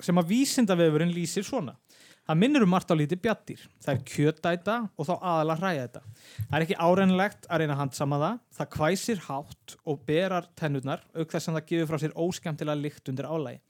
sem 0.00 0.16
að 0.16 0.30
vísindavefurinn 0.32 1.12
lýsir 1.12 1.44
svona. 1.44 1.76
Það 2.22 2.40
minnir 2.40 2.64
um 2.64 2.72
margt 2.72 2.88
á 2.88 2.96
lítið 2.96 3.20
bjattir. 3.26 3.60
Það 3.84 3.92
er 3.92 4.02
kjötæta 4.08 4.78
og 4.96 5.04
þá 5.10 5.12
aðalega 5.18 5.60
hræða 5.60 5.84
þetta. 5.84 6.02
Það 6.38 6.56
er 6.56 6.64
ekki 6.64 6.80
áreinlegt 6.80 7.44
að 7.50 7.60
reyna 7.60 7.76
að 7.76 7.82
handsama 7.82 8.22
það. 8.24 8.40
Það 8.56 8.72
kvæsir 8.78 9.22
hátt 9.28 9.76
og 9.84 10.02
berar 10.08 10.48
tennurnar 10.56 11.04
auk 11.12 11.28
þess 11.28 11.52
að 11.52 11.58
það 11.58 11.70
gefur 11.74 11.92
frá 11.92 12.00
sér 12.06 12.16
óskemmtilega 12.24 12.84
lykt 12.86 13.12
undir 13.12 13.28
álægi. 13.28 13.60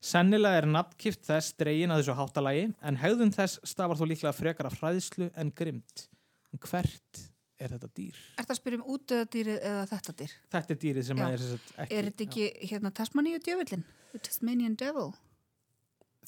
Sennilega 0.00 0.62
er 0.62 0.66
nafnkift 0.70 1.26
þess 1.28 1.52
dregin 1.60 1.92
að 1.92 2.00
þessu 2.00 2.16
háttalagi 2.16 2.68
en 2.88 3.00
hegðun 3.02 3.34
þess 3.34 3.60
stafar 3.68 3.98
þó 4.00 4.06
líklega 4.08 4.32
frekar 4.32 4.70
af 4.70 4.78
hræðslu 4.80 5.28
en 5.36 5.52
grimt. 5.56 6.06
En 6.54 6.62
hvert 6.64 7.24
er 7.60 7.74
þetta 7.74 7.90
dýr? 7.98 8.20
Er 8.40 8.46
það 8.46 8.54
að 8.54 8.60
spyrja 8.60 8.80
um 8.80 8.86
útöðadýrið 8.94 9.58
eða 9.70 9.82
þetta 9.90 10.14
dýr? 10.22 10.36
Þetta 10.54 10.74
er 10.74 10.78
dýrið 10.84 11.06
sem 11.10 11.20
Já. 11.20 11.26
er 11.26 11.42
sem 11.42 11.50
sagt 11.52 11.74
ekki. 11.74 11.98
Er 11.98 12.08
þetta 12.08 12.26
ekki 12.26 12.70
hérna 12.70 12.92
Tasmaníu 12.96 13.42
djöfullin? 13.44 13.84
The 14.14 14.22
Tasmanian 14.26 14.78
Devil? 14.80 15.12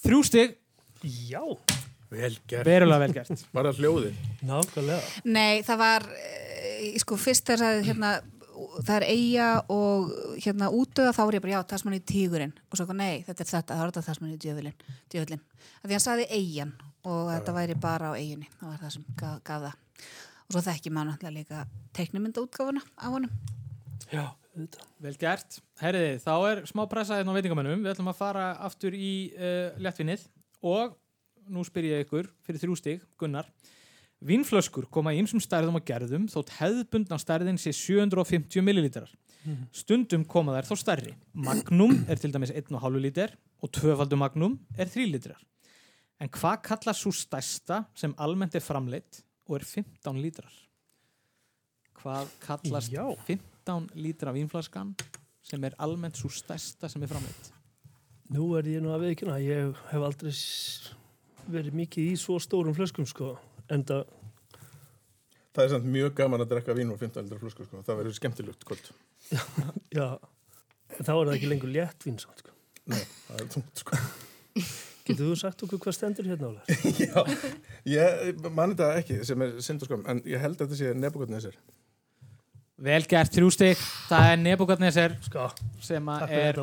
Þrjú 0.03 0.21
stig. 0.29 0.59
Já. 1.03 1.43
Vel 2.13 2.35
gert. 2.45 2.69
Verulega 2.69 3.01
vel 3.07 3.17
gert. 3.17 3.47
Var 3.57 3.71
það 3.71 3.81
hljóðið? 3.81 4.21
Nákvæmlega. 4.45 5.11
Nei, 5.33 5.63
það 5.65 5.81
var, 5.81 6.09
e, 6.21 6.93
sko, 7.01 7.17
fyrst 7.17 7.49
þegar 7.49 7.65
það 7.65 7.87
hérna, 7.89 8.11
það 8.87 8.95
er 8.99 9.07
eiga 9.09 9.47
og 9.73 10.11
hérna 10.43 10.69
útöða, 10.75 11.15
þá 11.17 11.23
var 11.23 11.37
ég 11.37 11.45
bara, 11.45 11.55
já, 11.55 11.63
Tasmaníu 11.73 12.03
tígurinn. 12.09 12.53
Og 12.71 12.79
svo, 12.79 12.87
nei, 12.97 13.23
þetta 13.27 13.45
er 13.45 13.51
þetta, 13.51 13.77
það 13.77 13.83
var 13.83 13.93
þetta 13.93 14.05
Tasmaníu 14.09 14.41
djöfullin. 14.43 14.77
djöfullin. 15.13 15.43
Af 15.81 15.87
Því 15.87 15.97
hann 15.97 16.05
sagði 16.05 16.29
eigan 16.37 16.75
og 17.03 17.33
þetta 17.33 17.57
væri 17.57 17.79
bara 17.83 18.13
á 18.13 18.19
eiginni. 18.19 18.49
Það 18.61 18.71
var 18.71 18.79
það 18.83 18.95
sem 18.97 19.09
gaf, 19.23 19.43
gaf 19.49 19.67
það. 19.67 20.07
Og 20.43 20.55
svo 20.55 20.63
þekki 20.69 20.93
maður 20.93 21.11
náttúrulega 21.13 21.37
líka 21.39 21.65
teiknumynda 21.97 22.45
útgáfuna 22.45 22.83
á 23.01 23.07
honum. 23.09 23.33
Já, 24.13 24.25
þetta. 24.55 24.87
Vel 25.03 25.15
gert. 25.21 25.61
Herriði, 25.83 26.17
þá 26.23 26.35
er 26.51 26.65
smá 26.71 26.85
pressa 26.91 27.19
hérna 27.19 27.35
á 27.35 27.37
veitingamennum. 27.39 27.85
Við 27.85 27.95
ætlum 27.95 28.13
að 28.13 28.21
fara 28.21 28.49
aftur 28.69 28.97
í 28.97 29.13
uh, 29.35 29.73
léttvinnið 29.83 30.27
og 30.63 30.99
nú 31.51 31.65
spyr 31.67 31.89
ég 31.89 32.05
ykkur 32.07 32.29
fyrir 32.47 32.63
þrjú 32.63 32.77
stig, 32.79 33.07
Gunnar. 33.19 33.49
Vínflöskur 34.23 34.87
koma 34.93 35.13
í 35.15 35.19
ymsum 35.23 35.41
stærðum 35.43 35.81
og 35.81 35.87
gerðum 35.87 36.29
þótt 36.31 36.53
hefðbundna 36.61 37.19
stærðin 37.19 37.59
sé 37.59 37.73
750 37.75 38.63
millilítrar. 38.63 39.11
Mhm. 39.43 39.69
Stundum 39.75 40.25
koma 40.25 40.55
þær 40.55 40.69
þó 40.71 40.77
stærri. 40.79 41.15
Magnum 41.35 42.05
er 42.09 42.17
til 42.17 42.31
dæmis 42.31 42.53
1,5 42.55 43.01
lítir 43.03 43.35
og 43.63 43.73
tvöfaldum 43.73 44.23
magnum 44.23 44.59
er 44.79 44.87
3 44.87 45.07
lítrar. 45.11 45.41
En 46.21 46.29
hvað 46.29 46.63
kallar 46.63 46.95
svo 46.95 47.11
stærsta 47.11 47.85
sem 47.99 48.15
almennt 48.17 48.55
er 48.55 48.63
framleitt 48.63 49.23
og 49.49 49.57
er 49.59 49.65
15 49.67 50.21
lítrar? 50.23 50.53
Hvað 51.99 52.31
kallast 52.43 52.93
Já. 52.93 53.03
15 53.27 53.91
lítra 53.99 54.33
vínflaskan 54.35 54.95
sem 55.43 55.65
er 55.65 55.75
almennt 55.79 56.17
svo 56.19 56.31
stærsta 56.31 56.89
sem 56.89 57.03
er 57.03 57.11
framleitt? 57.11 57.51
Nú 58.31 58.55
er 58.57 58.71
ég 58.71 58.83
nú 58.83 58.95
að 58.95 59.09
veikina, 59.09 59.41
ég 59.43 59.75
hef 59.91 60.03
aldrei 60.07 60.33
verið 61.51 61.75
mikið 61.75 62.13
í 62.13 62.17
svo 62.17 62.39
stórum 62.41 62.75
flöskum 62.75 63.07
sko, 63.09 63.35
en 63.71 63.85
það, 63.89 64.07
er 65.65 65.73
samt 65.75 65.89
mjög 65.95 66.15
gaman 66.19 66.45
að 66.45 66.55
drekka 66.55 66.77
vín 66.77 66.93
úr 66.95 67.01
15 67.01 67.27
litra 67.27 67.41
flösku, 67.41 67.67
sko. 67.69 67.83
Það 67.87 68.01
verður 68.01 68.17
skemmtilegt 68.19 68.67
kvöld. 68.69 68.93
já, 69.99 70.09
þá 70.99 71.13
er 71.13 71.27
það 71.27 71.35
ekki 71.37 71.53
lengur 71.53 71.75
létt 71.75 72.09
vín 72.09 72.19
samt 72.23 72.43
sko. 72.43 72.57
Nei, 72.91 73.03
það 73.29 73.45
er 73.45 73.53
tungt, 73.57 73.85
sko. 73.85 74.01
Getur 75.03 75.33
þú 75.33 75.37
sagt 75.39 75.63
okkur 75.67 75.81
hvað 75.83 75.97
stendur 75.97 76.29
hérna 76.31 76.53
álega? 76.53 76.77
Já, 77.11 77.23
ég 77.91 78.45
mani 78.55 78.77
þetta 78.77 79.01
ekki 79.01 79.17
sem 79.27 79.43
er 79.43 79.57
synd 79.65 79.83
og 79.83 79.89
skam, 79.89 80.05
en 80.07 80.21
ég 80.31 80.39
held 80.39 80.61
að 80.61 80.69
þetta 80.69 80.79
sé 80.79 80.93
Nebukadnesar. 80.95 81.57
Vel 81.59 81.82
gert, 82.83 83.31
þrjú 83.31 83.51
stygg. 83.55 83.83
Það 84.09 84.29
er 84.33 84.41
Nebukadnesar 84.43 85.13
Ska, 85.23 85.45
sem 85.85 86.09
er 86.27 86.57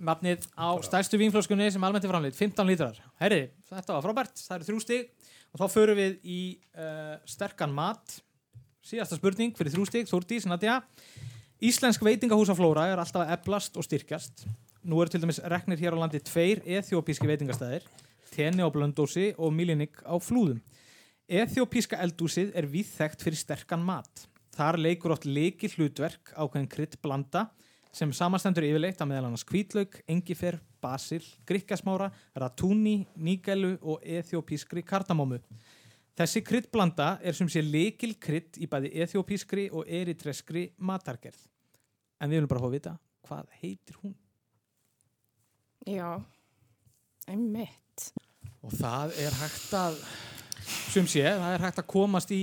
nafnið 0.00 0.46
á 0.56 0.68
stærstu 0.86 1.18
vínflöskunni 1.20 1.66
sem 1.68 1.84
almennt 1.84 2.06
er 2.06 2.12
framleitt, 2.12 2.36
15 2.38 2.64
lítrar. 2.64 2.96
Herri, 3.20 3.50
þetta 3.68 3.92
var 3.92 4.06
frábært, 4.06 4.40
það 4.40 4.56
eru 4.56 4.68
þrjú 4.70 4.80
stig 4.86 5.10
og 5.52 5.60
þá 5.60 5.74
förum 5.74 6.00
við 6.00 6.16
í 6.24 6.40
uh, 6.80 7.18
sterkan 7.28 7.74
mat. 7.76 8.16
Síðasta 8.80 9.18
spurning 9.20 9.52
fyrir 9.58 9.74
þrjú 9.74 9.84
stig, 9.90 10.08
Þúrdís, 10.08 10.48
Nadja. 10.48 10.78
Íslensk 11.60 12.00
veitingahúsaflóra 12.08 12.86
er 12.88 13.04
alltaf 13.04 13.26
að 13.26 13.34
eblast 13.36 13.76
og 13.76 13.84
styrkjast. 13.84 14.46
Nú 14.88 15.02
eru 15.02 15.12
til 15.12 15.20
dæmis 15.20 15.42
reknir 15.44 15.82
hér 15.82 15.92
á 15.92 16.00
landi 16.00 16.22
tveir 16.24 16.64
ethiopíski 16.64 17.28
veitingastæðir, 17.28 17.84
Teni 18.32 18.64
á 18.64 18.68
Blöndósi 18.72 19.34
og 19.36 19.52
Milinik 19.52 20.00
á 20.08 20.16
Flúðum. 20.22 20.62
Ethiopíska 21.28 22.00
eldúsið 22.00 22.54
er 22.56 22.64
víðþekkt 22.70 23.20
fyrir 23.26 23.42
sterkan 23.42 23.84
mat. 23.84 24.30
Þar 24.56 24.80
leikur 24.82 25.14
oft 25.14 25.26
leiki 25.28 25.70
hlutverk 25.76 26.32
ákveðin 26.34 26.70
krydd 26.70 26.96
blanda 27.02 27.46
sem 27.94 28.12
samastendur 28.14 28.66
yfirleitt 28.66 29.00
að 29.02 29.10
meðal 29.10 29.28
annars 29.28 29.44
kvítlaug, 29.46 29.96
engifer, 30.10 30.60
basil, 30.82 31.22
grikkasmára, 31.46 32.10
ratúni, 32.38 33.04
nígælu 33.18 33.76
og 33.82 34.04
ethiopískri 34.06 34.84
kardamómu. 34.86 35.40
Þessi 36.18 36.42
kryddblanda 36.44 37.14
er 37.24 37.36
sem 37.36 37.48
sé 37.50 37.62
leikil 37.64 38.12
krydd 38.20 38.58
í 38.60 38.68
bæði 38.70 38.92
ethiopískri 39.04 39.68
og 39.72 39.88
eritreskri 39.88 40.66
matargerð. 40.76 41.40
En 42.20 42.28
við 42.28 42.40
viljum 42.40 42.50
bara 42.50 42.66
að 42.66 42.74
vita, 42.76 42.94
hvað 43.26 43.54
heitir 43.62 44.00
hún? 44.02 44.14
Já, 45.88 46.20
einmitt. 47.30 48.10
Og 48.60 48.74
það 48.76 49.14
er 49.24 49.36
hægt 49.40 49.76
að, 49.78 50.00
sem 50.92 51.08
sé, 51.08 51.24
það 51.24 51.54
er 51.54 51.64
hægt 51.64 51.80
að 51.80 51.88
komast 51.94 52.34
í 52.36 52.42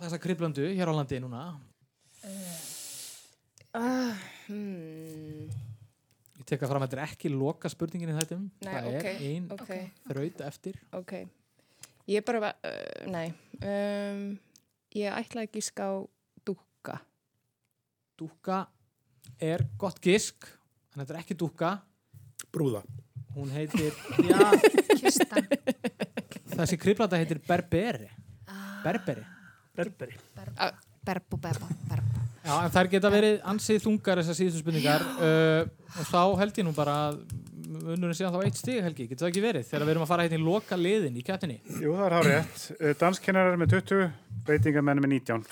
þessa 0.00 0.20
kryddblöndu 0.22 0.66
hér 0.74 0.90
á 0.90 0.94
landi 0.94 1.20
núna. 1.22 1.44
Uh, 3.74 4.14
hmm. 4.48 5.48
Ég 6.38 6.46
tek 6.46 6.62
að 6.62 6.70
fram 6.70 6.84
að 6.84 6.92
þetta 6.92 6.98
er 7.00 7.08
ekki 7.08 7.30
loka 7.32 7.70
spurningin 7.72 8.12
í 8.12 8.16
þættum. 8.16 8.44
Nei, 8.64 8.72
það 8.74 8.88
ok, 8.90 9.08
er 9.08 9.24
ein 9.28 9.48
ok. 9.54 9.72
þraut 10.10 10.42
eftir. 10.46 10.78
Ok, 10.98 11.14
ég 12.10 12.26
bara, 12.26 12.52
uh, 12.54 13.06
nei, 13.10 13.26
um, 13.60 14.22
ég 14.94 15.18
ætla 15.18 15.46
ekki 15.48 15.62
ská 15.64 15.88
dúkka. 16.46 17.00
Dúkka 18.20 18.64
er 19.42 19.66
gott 19.80 19.98
gisk, 20.04 20.46
en 20.92 21.02
þetta 21.02 21.16
er 21.16 21.22
ekki 21.24 21.38
dúkka. 21.38 21.76
Brúða. 22.54 22.84
Hún 23.34 23.50
heitir, 23.50 23.96
já, 24.30 24.38
þessi 26.54 26.78
kryddblanda 26.78 27.18
heitir 27.18 27.42
berberi. 27.42 28.12
Berberi. 28.84 29.33
Berberi. 29.74 30.14
Berbu, 31.04 31.36
berbu, 31.36 31.68
berbu. 31.90 32.20
Já, 32.44 32.54
en 32.60 32.72
þær 32.74 32.88
geta 32.92 33.10
verið 33.12 33.38
ansið 33.50 33.80
þungar 33.86 34.20
þessar 34.20 34.36
síðustu 34.38 34.60
spurningar 34.60 35.04
uh, 35.16 35.64
og 35.94 36.08
þá 36.10 36.22
held 36.42 36.60
ég 36.60 36.66
nú 36.66 36.74
bara 36.76 36.96
að 37.08 37.20
unnurinn 37.64 38.16
síðan 38.16 38.34
þá 38.34 38.44
eitt 38.46 38.58
stig, 38.58 38.80
Helgi, 38.84 39.06
getur 39.10 39.24
það 39.24 39.30
ekki 39.32 39.42
verið 39.44 39.64
þegar 39.68 39.84
við 39.86 39.92
erum 39.94 40.04
að 40.04 40.10
fara 40.10 40.24
hérna 40.26 40.38
í 40.38 40.44
loka 40.44 40.76
liðin 40.78 41.16
í 41.18 41.24
kættinni 41.26 41.56
Jú, 41.80 41.94
það 41.96 42.04
er 42.06 42.14
hár 42.16 42.28
rétt. 42.28 42.64
Danskennarar 43.00 43.58
með 43.60 43.72
20, 43.74 44.04
veitingamenn 44.48 45.00
með 45.02 45.12
19. 45.14 45.44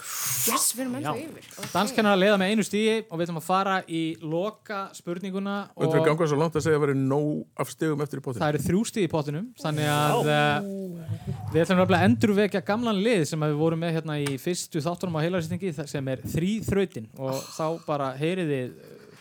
Yes, 0.52 0.66
við 0.76 0.84
erum 0.84 0.96
ennþá 0.98 1.14
yfir. 1.22 1.48
Okay. 1.52 1.70
Danskennar 1.72 2.16
að 2.16 2.22
leiða 2.22 2.38
með 2.42 2.52
einu 2.52 2.66
stigi 2.66 2.94
og 3.02 3.14
við 3.16 3.24
ætlum 3.26 3.40
að 3.40 3.46
fara 3.48 3.76
í 3.88 4.02
loka 4.22 4.80
spurninguna 4.96 5.56
Og 5.72 5.84
þetta 5.84 5.98
er 5.98 6.02
og 6.04 6.08
gangað 6.10 6.32
svo 6.32 6.40
langt 6.42 6.58
að 6.60 6.66
segja 6.66 6.80
að 6.80 6.84
vera 6.86 6.96
nóg 7.00 7.64
af 7.64 7.72
stegum 7.72 8.04
eftir 8.06 8.22
í 8.22 8.24
potinu. 8.26 8.42
það 8.44 8.54
eru 8.54 8.64
þrjú 8.68 8.84
stigi 8.92 9.08
í 9.08 9.12
pottinum 9.12 9.50
þannig 9.62 9.92
að 9.92 10.32
uh, 10.36 11.52
við 11.52 11.64
ætlum 11.64 11.84
að 11.86 11.98
endurvekja 12.02 12.64
gamlan 12.68 13.02
lið 13.02 13.26
sem 13.32 13.44
að 13.44 13.54
við 13.54 13.62
vorum 13.64 13.82
með 13.82 13.96
hérna 13.98 14.18
í 14.22 14.38
fyrstu 14.42 14.84
þáttunum 14.84 15.16
á 15.16 15.24
heilarsýtingi 15.24 15.74
sem 15.88 16.12
er 16.12 16.26
þrý 16.34 16.52
þrautin 16.68 17.08
og 17.16 17.40
þá 17.56 17.66
bara 17.88 18.12
heyriði 18.20 18.64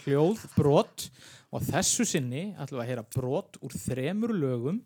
hljóð, 0.06 0.42
brot 0.56 1.08
og 1.52 1.64
þessu 1.68 2.06
sinni 2.08 2.52
ætlum 2.56 2.80
við 2.80 2.84
að 2.84 2.90
heyra 2.92 3.08
brot 3.16 3.60
úr 3.62 3.76
þremur 3.76 4.34
lögum. 4.36 4.82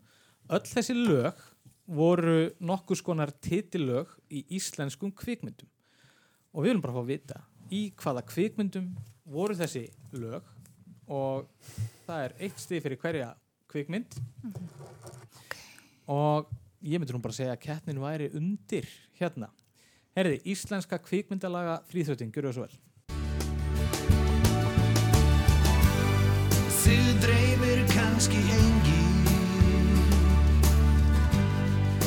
Öll 0.50 0.66
þessi 0.66 0.96
lög 0.98 1.42
voru 1.86 2.50
nokkus 2.60 3.04
konar 3.06 3.32
titillög 3.44 4.10
í 4.34 4.44
íslenskum 4.58 5.14
kvikmyndum. 5.16 5.70
Og 6.56 6.64
við 6.64 6.72
viljum 6.72 6.86
bara 6.86 6.96
fá 6.96 7.02
að 7.04 7.12
vita 7.12 7.42
í 7.74 7.82
hvaða 8.00 8.26
kvikmyndum 8.30 8.92
voru 9.30 9.58
þessi 9.58 9.88
lög 10.18 10.46
og 11.12 11.50
það 12.06 12.24
er 12.24 12.36
eitt 12.48 12.62
stig 12.62 12.82
fyrir 12.86 13.02
hverja 13.02 13.34
kvikmynd. 13.70 14.18
Og 16.10 16.50
ég 16.86 17.02
myndi 17.02 17.14
nú 17.14 17.22
bara 17.22 17.38
segja 17.38 17.54
að 17.54 17.64
keppnin 17.66 18.02
væri 18.02 18.32
undir 18.38 18.90
hérna. 19.20 19.52
Herði, 20.16 20.40
íslenska 20.48 20.98
kvikmyndalaga 21.04 21.82
þrýþrautin, 21.90 22.32
gjör 22.32 22.50
það 22.50 22.58
svo 22.58 22.68
vel 22.68 22.78
Þið 26.86 27.08
dreifir 27.18 27.80
kannski 27.90 28.38
engi. 28.54 29.06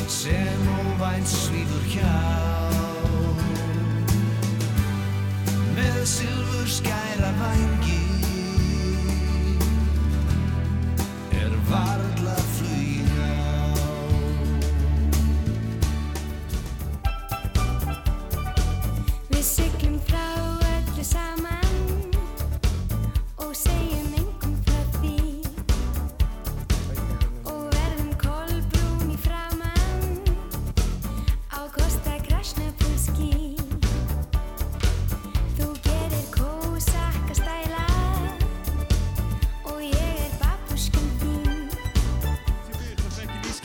Sem 0.07 0.69
óvænt 0.71 1.27
svíður 1.27 1.83
hjá. 1.91 2.13
Með 5.75 5.99
silfur 6.07 6.71
skæra 6.77 7.33
vangi 7.41 7.99
er 11.41 11.59
varla 11.67 12.39
flugin 12.55 13.11
á. 13.19 13.27
Við 19.27 19.45
siglum 19.51 19.99
frá 20.07 20.27
öllu 20.71 21.03
saman 21.03 21.48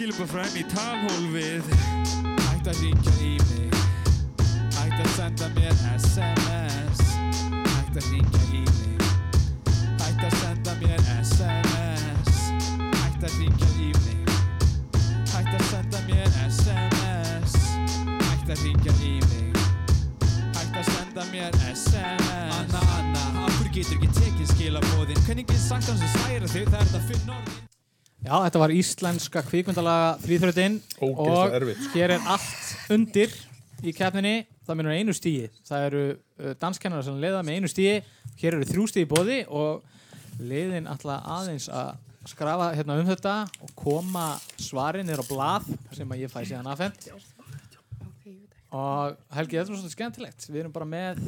Skilpa 0.05 0.27
fram 0.29 0.57
í 0.61 0.63
talhólfið 0.69 1.69
Ætti 1.73 2.73
að 2.75 2.81
ringja 2.83 3.13
í 3.25 3.31
mig. 3.49 3.79
Ætti 4.83 4.99
að 5.01 5.09
senda 5.15 5.49
mér 5.55 5.73
SMS 5.95 7.01
Ætti 7.71 8.03
að 8.03 8.11
ringja 8.11 8.43
í 8.51 8.61
mig. 8.67 9.07
Ætti 10.05 10.29
að 10.29 10.37
senda 10.43 10.77
mér 10.83 11.01
SMS 11.23 12.37
Ætti 13.01 13.31
að 13.31 13.39
ringja 13.39 13.73
í 13.81 13.91
mig. 14.05 14.37
Ætti 15.41 15.57
að 15.57 15.67
senda 15.73 16.05
mér 16.11 16.39
SMS 16.51 17.59
Ætti 18.29 18.59
að 18.59 18.65
ringja 18.69 19.01
í 19.09 19.17
mig. 19.33 19.67
Ætti 20.53 20.83
að 20.85 20.91
senda 20.93 21.31
mér 21.33 21.63
SMS 21.73 22.59
Anna, 22.61 22.89
Anna, 23.01 23.29
af 23.47 23.57
hverju 23.57 23.79
getur 23.79 23.97
ekki 24.03 24.17
tekið 24.21 24.53
skilabóðin 24.53 25.25
Hvernig 25.25 25.49
getur 25.49 25.65
sagt 25.71 25.95
hans 25.95 26.05
að 26.05 26.19
særa 26.19 26.59
þig 26.59 26.75
Það 26.75 26.83
er 26.83 26.93
þetta 26.93 27.09
fyrir 27.09 27.31
norðin 27.33 27.74
Já, 28.25 28.39
þetta 28.47 28.61
var 28.63 28.73
íslenska 28.73 29.43
kvikmyndalaga 29.45 30.13
þrýþrautin 30.23 30.79
Ógeðslega 30.97 31.43
og 31.43 31.57
erfitt. 31.59 31.89
hér 31.93 32.15
er 32.15 32.29
allt 32.33 32.93
undir 32.95 33.35
í 33.85 33.93
keppninni, 33.93 34.47
það 34.65 34.79
minnur 34.79 34.97
einu 34.97 35.15
stíi 35.17 35.51
það 35.69 35.85
eru 35.91 36.05
uh, 36.15 36.55
danskennarar 36.63 37.05
sem 37.05 37.19
leiða 37.21 37.43
með 37.45 37.59
einu 37.59 37.69
stíi 37.69 37.99
hér 38.41 38.57
eru 38.57 38.69
þrjú 38.71 38.87
stíi 38.89 39.05
bóði 39.11 39.43
og 39.53 39.85
liðin 40.41 40.89
alltaf 40.89 41.29
aðeins 41.37 41.69
að 41.69 41.93
skrafa 42.33 42.71
hérna 42.73 42.97
um 43.03 43.11
þetta 43.11 43.35
og 43.61 43.75
koma 43.77 44.25
svarin 44.57 45.05
niður 45.05 45.27
á 45.29 45.31
blað 45.31 45.69
sem 45.93 46.17
að 46.17 46.25
ég 46.25 46.33
fæ 46.33 46.41
síðan 46.49 46.73
aðfend 46.73 47.11
og 48.75 49.21
Helgi, 49.37 49.61
þetta 49.61 49.71
er 49.71 49.79
svona 49.79 49.93
skemmtilegt. 49.93 50.47
Við 50.51 50.65
erum 50.65 50.73
bara 50.75 50.89
með 50.89 51.21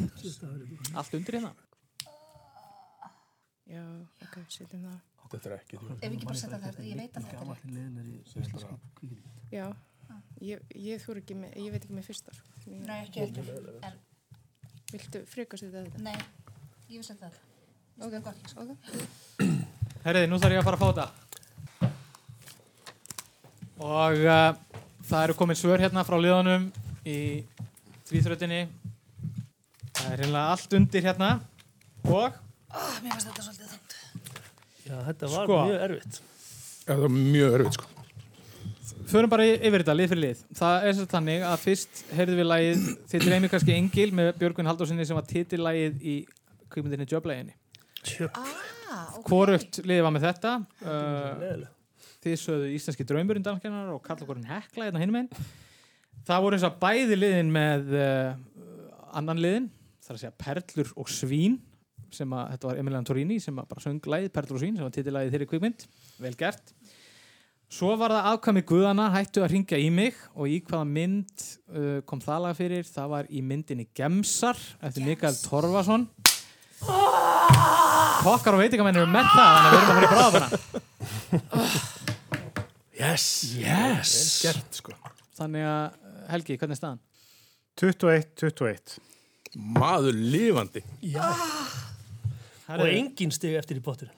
allt 0.99 1.13
undir 1.15 1.37
hérna. 1.39 1.53
Já, 3.71 3.85
ok, 4.25 4.41
setjum 4.51 4.83
það. 4.89 4.97
Þetta 5.33 5.49
er 5.51 5.55
ekki 5.57 5.79
Ef 5.81 6.07
ekki 6.07 6.27
bara 6.29 6.39
setja 6.41 6.59
það, 6.63 6.81
ég 6.87 6.97
veit 7.01 7.17
að 7.19 7.23
þetta 7.31 7.45
er 7.55 7.73
leðinari 7.77 8.15
Já, 9.57 9.67
ég, 10.43 10.63
ég, 10.75 11.03
þú 11.03 11.17
ekki 11.21 11.35
með, 11.39 11.51
ég 11.63 11.71
veit 11.75 11.85
ekki 11.87 11.97
með 11.97 12.07
fyrsta 12.09 12.35
sko. 12.35 12.47
Nei, 12.67 12.99
ekki 13.07 13.25
heldur. 13.25 13.47
En- 13.87 14.01
Viltu 14.93 15.23
frekar 15.27 15.59
setja 15.59 15.83
þetta? 15.83 16.03
Nei, 16.07 16.19
ég 16.93 17.01
vil 17.01 17.07
setja 17.07 17.27
þetta. 17.31 17.41
Ok, 18.07 18.13
gott. 18.23 18.41
ok. 18.63 18.71
Herriði, 20.07 20.29
nú 20.31 20.39
þarf 20.43 20.55
ég 20.55 20.61
að 20.63 20.69
fara 20.69 20.79
að 20.79 20.83
fá 20.83 20.89
þetta. 20.91 21.07
Og 23.87 24.23
uh, 24.25 24.51
það 25.07 25.25
eru 25.27 25.37
komin 25.39 25.59
svör 25.59 25.83
hérna 25.83 26.05
frá 26.07 26.17
liðanum 26.23 26.69
í 27.07 27.19
tvíþrötinni. 28.09 28.63
Það 29.97 30.13
er 30.13 30.23
reynilega 30.23 30.55
allt 30.55 30.79
undir 30.81 31.07
hérna. 31.11 31.31
Og 32.07 32.43
Oh, 32.77 32.97
mér 33.01 33.15
finnst 33.15 33.29
þetta 33.31 33.43
svolítið. 33.47 33.86
Já, 34.87 34.97
þetta 35.09 35.29
var 35.33 35.47
Sko. 35.49 35.59
mjög 35.67 35.85
erfitt. 35.89 36.19
Já, 36.87 36.91
það 36.95 37.01
var 37.05 37.15
mjög 37.17 37.55
erfitt 37.59 37.79
sko. 37.79 37.93
förum 39.11 39.31
bara 39.31 39.45
yfir 39.47 39.83
þetta, 39.83 39.95
lið 39.99 40.09
fyrir 40.13 40.23
lið. 40.25 40.41
Það 40.59 40.87
er 40.89 40.97
svo 40.99 41.07
þannig 41.11 41.45
að 41.47 41.61
fyrst 41.63 42.03
heyrðum 42.17 42.41
við 42.41 42.49
lagið, 42.51 42.87
þið 43.13 43.27
dreymir 43.29 43.53
kannski 43.53 43.75
Engil 43.77 44.09
með 44.19 44.33
Björgvin 44.41 44.71
Haldurssoni 44.71 45.07
sem 45.07 45.19
var 45.19 45.27
titillagið 45.31 46.03
í 46.03 46.17
kvikmyndinni 46.71 47.07
Jöblæginni. 47.11 47.55
Ah, 48.35 49.17
ok. 49.19 49.27
Hvorugt 49.31 49.81
liðið 49.83 50.03
var 50.07 50.15
með 50.15 50.27
þetta. 50.29 50.53
Uh, 50.87 51.65
þið 52.23 52.37
sögðu 52.43 52.73
Íslenski 52.75 53.07
draumurinn 53.07 53.47
danskennar 53.47 53.91
og 53.95 54.03
Karl 54.07 54.23
okkurinn 54.23 54.47
Hekla 54.51 54.89
hérna 54.89 55.03
hinum 55.03 55.19
einn. 55.23 55.31
Það 56.27 56.43
voru 56.47 56.59
eins 56.59 56.67
og 56.67 56.79
bæði 56.83 57.19
liðin 57.19 57.51
með 57.55 57.95
uh, 57.95 58.37
annan 59.19 59.43
liðin, 59.43 59.69
það 60.03 60.11
er 60.13 60.19
að 60.19 60.23
segja 60.25 60.37
Perlur 60.43 60.93
og 60.99 61.11
Svín 61.11 61.59
sem 62.17 62.33
að, 62.37 62.53
þetta 62.55 62.71
var 62.71 62.81
Emilian 62.83 63.07
Torini 63.07 63.39
sem 63.43 63.59
að 63.61 63.69
bara 63.73 63.85
söng 63.85 64.01
og 64.01 64.61
Svín 64.61 64.77
sem 64.79 64.85
var 64.87 64.95
titillagið 64.95 65.35
þeirri 65.35 65.49
kvikmynd, 65.51 65.87
vel 66.25 66.35
gert. 66.41 66.73
Svo 67.67 67.97
var 67.99 68.13
það 68.15 68.29
afkvæmi 68.31 68.63
Guðana 68.69 69.09
hættu 69.11 69.43
að 69.43 69.51
ringja 69.57 69.79
í 69.83 69.89
mig 69.91 70.19
og 70.37 70.47
í 70.47 70.61
hvaða 70.69 70.87
mynd 70.87 71.47
uh, 71.75 71.99
kom 72.07 72.21
það 72.23 72.45
lag 72.45 72.55
fyrir? 72.59 72.87
Það 72.87 73.09
var 73.11 73.27
í 73.27 73.43
myndinni 73.43 73.89
Gemsar 73.97 74.61
eftir 74.87 75.03
Mikael 75.07 75.35
Torfason. 75.43 76.07
Kokkar 78.23 78.55
og 78.55 78.63
veitingamenn 78.63 79.01
eru 79.01 79.11
með 79.11 79.27
það, 79.35 79.51
þannig 79.57 79.67
að 79.67 79.75
við 79.75 79.81
erum 79.83 79.91
að 79.91 79.97
fara 79.97 80.07
í 80.07 80.15
bráðabana. 80.15 80.49
Yes, 82.97 83.25
Yes. 83.61 84.13
Vel 84.41 84.55
gert 84.55 84.79
sko. 84.79 84.95
Þannig 85.37 85.67
að, 85.69 85.99
uh, 86.01 86.23
Helgi, 86.33 86.57
hvernig 86.57 86.79
er 86.79 86.81
staðan? 86.81 87.03
21-21. 87.77 88.97
Maður 89.77 90.17
lifandi. 90.17 90.83
Já. 91.05 91.27
Herri. 91.29 91.86
Og 92.67 92.87
engin 92.91 93.35
stig 93.35 93.57
eftir 93.59 93.79
í 93.79 93.85
pottur. 93.85 94.11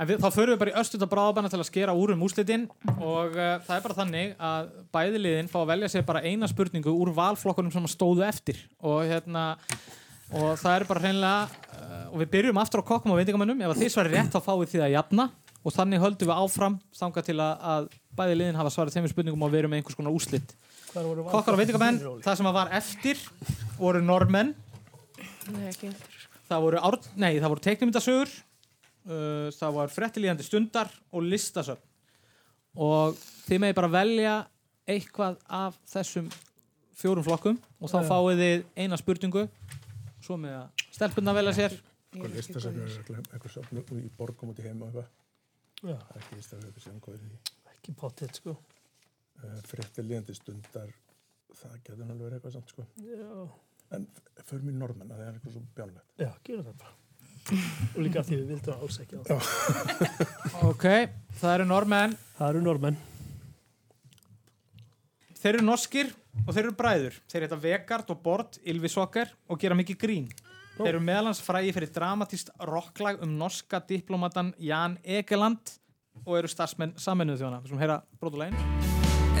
En 0.00 0.08
við, 0.08 0.16
þá 0.22 0.32
förum 0.32 0.54
við 0.54 0.60
bara 0.62 0.72
í 0.72 0.78
östuta 0.80 1.08
bráðabana 1.10 1.50
til 1.52 1.58
að 1.60 1.68
skera 1.68 1.92
úr 1.92 2.14
um 2.14 2.22
úslitin 2.24 2.62
og 2.96 3.34
uh, 3.36 3.58
það 3.66 3.74
er 3.74 3.82
bara 3.84 3.96
þannig 3.98 4.30
að 4.48 4.70
bæði 4.96 5.20
liðin 5.20 5.50
fá 5.52 5.58
að 5.60 5.72
velja 5.74 5.90
sér 5.92 6.06
bara 6.08 6.22
eina 6.24 6.48
spurningu 6.48 6.94
úr 6.94 7.10
valflokkunum 7.18 7.74
sem 7.74 7.88
stóðu 7.92 8.24
eftir. 8.24 8.62
Og 8.80 9.02
hérna 9.10 9.50
og 10.30 10.54
það 10.62 10.72
er 10.78 10.86
bara 10.88 11.04
hreinlega 11.04 11.42
uh, 11.44 12.06
og 12.14 12.22
við 12.22 12.32
byrjum 12.32 12.62
aftur 12.62 12.80
á 12.80 12.88
kokkum 12.94 13.12
og 13.12 13.20
veitingamönnum. 13.20 13.60
Ef 13.60 13.74
að 13.74 13.82
þið 13.84 13.92
svarir 13.92 14.16
rétt 14.16 14.32
þá 14.32 14.40
fáið 14.46 14.72
þið 14.72 14.86
að 14.86 14.94
jafna. 14.96 15.28
Og 15.60 15.74
þannig 15.76 16.00
höldum 16.00 16.30
við 16.30 16.38
áfram 16.40 16.80
þangað 16.96 17.26
til 17.26 17.36
að, 17.44 17.66
að 17.74 17.90
bæði 18.16 18.38
liðin 18.40 18.58
hafa 18.58 18.72
svarið 18.72 18.96
þeim 18.96 19.10
spurningum 19.12 19.44
og 19.44 19.52
við 19.52 19.62
erum 19.62 19.74
með 19.74 19.82
einhvers 19.82 19.98
konar 19.98 20.16
úslit 20.16 20.54
Hvar 20.90 21.06
voru 21.06 21.26
Kokkar 21.30 21.56
og 21.56 21.60
veitingamenn, 21.60 22.00
það 22.24 22.40
sem 22.40 22.48
að 22.50 22.56
var 22.56 22.72
eftir 22.80 23.20
voru 23.78 24.02
normenn 24.02 24.54
Nei. 25.50 25.70
Það 26.50 26.66
voru, 26.66 26.82
ár, 26.82 26.98
voru 27.46 27.64
teiknumyndasögur 27.64 28.30
uh, 28.34 29.48
það 29.56 29.76
var 29.78 29.94
frettilíðandi 29.94 30.46
stundar 30.46 30.92
og 31.14 31.26
listasögn 31.26 31.86
og 32.80 33.18
þið 33.48 33.62
megi 33.64 33.78
bara 33.78 33.92
velja 33.92 34.34
eitthvað 34.90 35.38
af 35.46 35.78
þessum 35.90 36.30
fjórum 37.00 37.26
flokkum 37.26 37.60
og 37.80 37.90
þá 37.90 38.00
fáið 38.06 38.42
þið 38.44 38.66
eina 38.82 38.98
spurningu 39.00 39.46
svo 40.20 40.36
með 40.38 40.58
að 40.60 40.84
stelpunna 40.94 41.34
velja 41.38 41.56
sér 41.56 41.78
er 42.66 42.78
örugglega 42.82 43.22
eitthvað 43.30 43.52
söfnur 43.54 43.98
í 44.00 44.08
borgum 44.18 44.50
út 44.50 44.58
í 44.58 44.64
heim 44.66 44.80
og 44.82 44.88
eitthvað. 44.90 45.10
Ekki. 46.10 47.68
Ekki 47.70 47.94
pottet, 48.00 48.40
sko. 48.40 48.56
Uh, 49.40 49.60
Fréttir 49.68 50.04
líðandi 50.08 50.34
stundar, 50.36 50.90
það 51.54 51.76
getur 51.86 52.02
alveg 52.02 52.24
verið 52.24 52.38
eitthvað 52.40 52.56
samt 52.56 52.74
sko. 52.74 52.86
Já. 53.06 53.46
En 53.96 54.06
f- 54.06 54.44
förum 54.50 54.68
í 54.70 54.74
normenn, 54.78 55.08
það 55.10 55.20
er 55.26 55.34
eitthvað 55.36 55.54
svo 55.56 55.62
bjánlegt. 55.76 56.06
Já, 56.20 56.30
gerum 56.46 56.64
það 56.68 56.76
bara. 56.84 56.96
og 57.96 58.00
líka 58.04 58.22
því 58.22 58.36
við 58.36 58.50
vildum 58.52 58.82
alls 58.84 58.98
ekki 59.02 59.16
á 59.18 59.22
það. 59.26 59.40
ok, 60.68 60.84
það 61.40 61.54
eru 61.56 61.64
normenn 61.70 62.12
Það 62.38 62.48
eru 62.52 62.60
normenn. 62.62 62.98
þeir 65.40 65.54
eru 65.58 65.64
norskir 65.66 66.10
og 66.46 66.52
þeir 66.54 66.62
eru 66.68 66.74
bræður 66.78 67.16
þeir 67.32 67.46
heita 67.46 67.58
Vegard 67.64 68.12
og 68.14 68.20
Bort 68.22 68.58
Ylvisokkar 68.62 69.32
og 69.50 69.60
gera 69.62 69.74
mikið 69.78 69.98
grín 70.04 70.28
þeir 70.76 70.92
eru 70.92 71.02
meðalans 71.04 71.40
frægi 71.44 71.72
fyrir 71.76 71.90
dramatíst 71.96 72.52
rocklag 72.70 73.22
um 73.24 73.32
norska 73.40 73.80
diplomatan 73.88 74.52
Jan 74.60 74.98
Egeland 75.02 75.74
og 76.26 76.36
eru 76.38 76.50
starfsmenn 76.52 76.94
saminuð 77.00 77.40
þjóna 77.42 77.62
við 77.64 77.72
skulum 77.72 77.82
heyra 77.86 77.98
brotulegin 78.20 78.60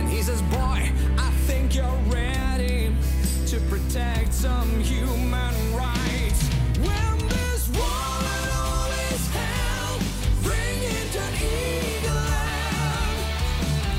And 0.00 0.08
he 0.08 0.22
says, 0.22 0.40
Boy, 0.48 0.88
I 1.20 1.28
think 1.46 1.74
you're 1.76 2.00
ready 2.08 2.79
to 3.50 3.58
protect 3.68 4.32
some 4.32 4.70
human 4.78 5.54
rights. 5.74 6.42
When 6.78 7.18
this 7.26 7.66
war 7.74 8.14
and 8.36 8.50
all 8.54 8.90
is 9.10 9.24
hell, 9.34 9.98
bring 10.46 10.78
it 10.86 11.16
an 11.18 11.34
eagle 11.34 12.14
land. 12.30 13.18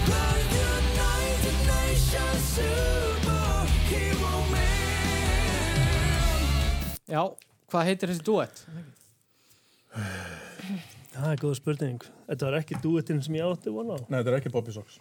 The 0.08 0.28
United 0.56 1.58
Nations 1.68 2.43
superhero 2.56 4.36
man. 4.54 5.76
Já, 7.12 7.24
hvað 7.74 7.86
heitir 7.89 8.08
þessi 8.14 8.24
duett? 8.32 8.64
Það 11.12 11.28
er 11.34 11.43
góð 11.43 11.58
spurning. 11.60 11.99
Þetta 12.32 12.47
var 12.47 12.56
ekki 12.62 12.80
duettinn 12.88 13.20
sem 13.26 13.36
ég 13.36 13.43
átti 13.52 13.68
vona 13.76 13.99
á. 13.99 14.08
Nei, 14.08 14.22
þetta 14.22 14.32
er 14.32 14.39
ekki 14.39 14.56
Bobby 14.56 14.72
Socks. 14.80 14.95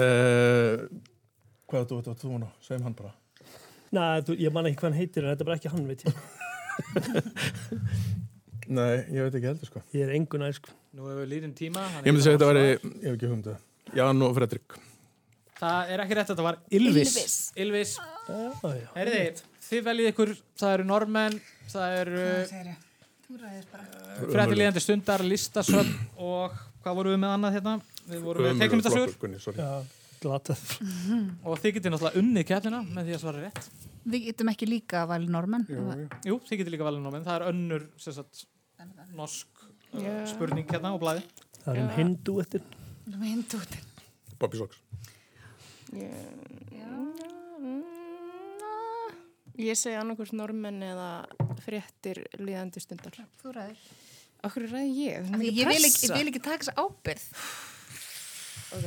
uh, 0.00 0.88
hvað 1.70 1.88
þú 1.90 1.98
veit 2.00 2.10
að 2.12 2.20
þú 2.24 2.38
ná? 2.42 2.48
Segjum 2.66 2.86
hann 2.88 2.96
bara. 2.98 3.12
Nei, 3.90 4.20
þú, 4.26 4.36
ég 4.38 4.54
man 4.54 4.68
ekki 4.70 4.78
hvað 4.80 4.88
hann 4.90 5.00
heitir 5.00 5.24
en 5.26 5.32
þetta 5.32 5.44
er 5.44 5.48
bara 5.50 5.58
ekki 5.60 5.72
hann, 5.72 5.86
veit 5.90 6.02
ég. 6.06 6.12
Nei, 8.70 8.92
ég 9.10 9.24
veit 9.26 9.34
ekki 9.40 9.48
heldur 9.50 9.66
sko. 9.70 9.82
Ég 9.96 10.04
er 10.06 10.12
engun 10.14 10.44
nær, 10.44 10.54
sko. 10.54 10.70
Nú 10.94 11.08
hefur 11.08 11.24
við 11.24 11.30
líðin 11.32 11.52
tíma 11.58 11.82
Ég 12.04 12.12
myndi 12.12 12.22
segja 12.22 12.36
að 12.38 12.42
þetta 12.42 12.50
væri, 12.50 12.62
ég 12.70 13.06
hef 13.08 13.16
ekki 13.16 13.30
humdu. 13.30 13.54
Jan 13.98 14.22
og 14.26 14.36
Fredrik. 14.36 14.76
Það 15.60 15.90
er 15.92 16.02
ekki 16.04 16.16
rétt, 16.16 16.30
þetta 16.30 16.44
var 16.46 16.58
Ylvis 16.78 17.16
Ylvis. 17.60 17.96
Já. 18.30 18.70
Herði, 18.94 19.24
þið 19.66 19.82
veljið 19.90 20.10
ykkur, 20.12 20.32
það 20.62 20.76
eru 20.78 20.86
normenn 20.88 21.36
það 21.70 21.96
eru 22.00 22.24
Þú 23.30 23.38
ræðir 23.38 23.66
bara. 23.70 23.84
frættilíðandi 24.32 24.82
stundar, 24.82 25.22
listasögn 25.26 25.92
og 26.18 26.56
hvað 26.82 26.96
vorum 26.98 27.14
við 27.14 27.20
með 27.22 27.34
annað 27.36 27.56
hérna? 27.58 27.74
Við 28.10 28.24
vorum 28.24 28.46
með 28.48 28.62
teiknumyndasögur 28.64 29.12
Gunni, 30.20 30.40
sorry. 30.40 30.80
Já, 30.80 31.40
glatað. 31.40 31.44
og 31.44 31.58
þið 31.60 31.74
getið 31.76 31.94
náttúrulega 31.94 32.20
unnið 32.20 32.46
kjallina 32.46 32.82
með 32.86 33.04
því 33.04 33.16
að 33.16 33.22
svara 33.24 33.44
rétt 33.44 33.70
Við 34.10 34.22
getum 34.30 34.48
ekki 34.48 34.66
líka 34.66 35.02
að 35.02 35.10
valið 35.10 35.32
normenn. 35.34 35.66
Jú, 36.24 36.38
þið 36.48 36.60
getið 36.62 36.72
líka 36.72 36.86
valið 36.86 37.02
normenn, 37.04 37.24
það 37.24 37.34
er 37.36 37.46
önnur 37.50 37.82
sem 38.00 38.14
sagt, 38.16 38.46
norsk 39.12 39.48
uh, 39.92 40.00
Já. 40.00 40.26
spurning 40.26 40.66
hérna 40.70 40.94
og 40.96 41.00
blæði 41.02 41.24
Það 41.60 41.74
er 41.74 41.82
um 41.82 41.90
hinn 41.98 42.14
duettinn. 42.24 42.64
Hindútin. 43.20 43.84
Bobby 44.40 44.56
Socks. 44.56 44.78
Ég 49.60 49.76
segi 49.76 49.98
annarkurs 49.98 50.32
normenn 50.32 50.80
eða 50.80 51.26
fréttir 51.60 52.22
líðandi 52.40 52.80
stundar. 52.80 53.18
Þú 53.42 53.52
ræðir. 53.58 53.76
Akkur 54.40 54.64
ræði 54.70 55.10
ég? 55.10 55.28
Ég 55.44 55.68
vil 55.68 55.84
ekki, 55.84 56.08
ég 56.08 56.16
vil 56.16 56.32
ekki 56.32 56.40
taka 56.40 56.64
þessa 56.64 56.76
ábyrð. 56.80 57.26
Ok, 58.78 58.86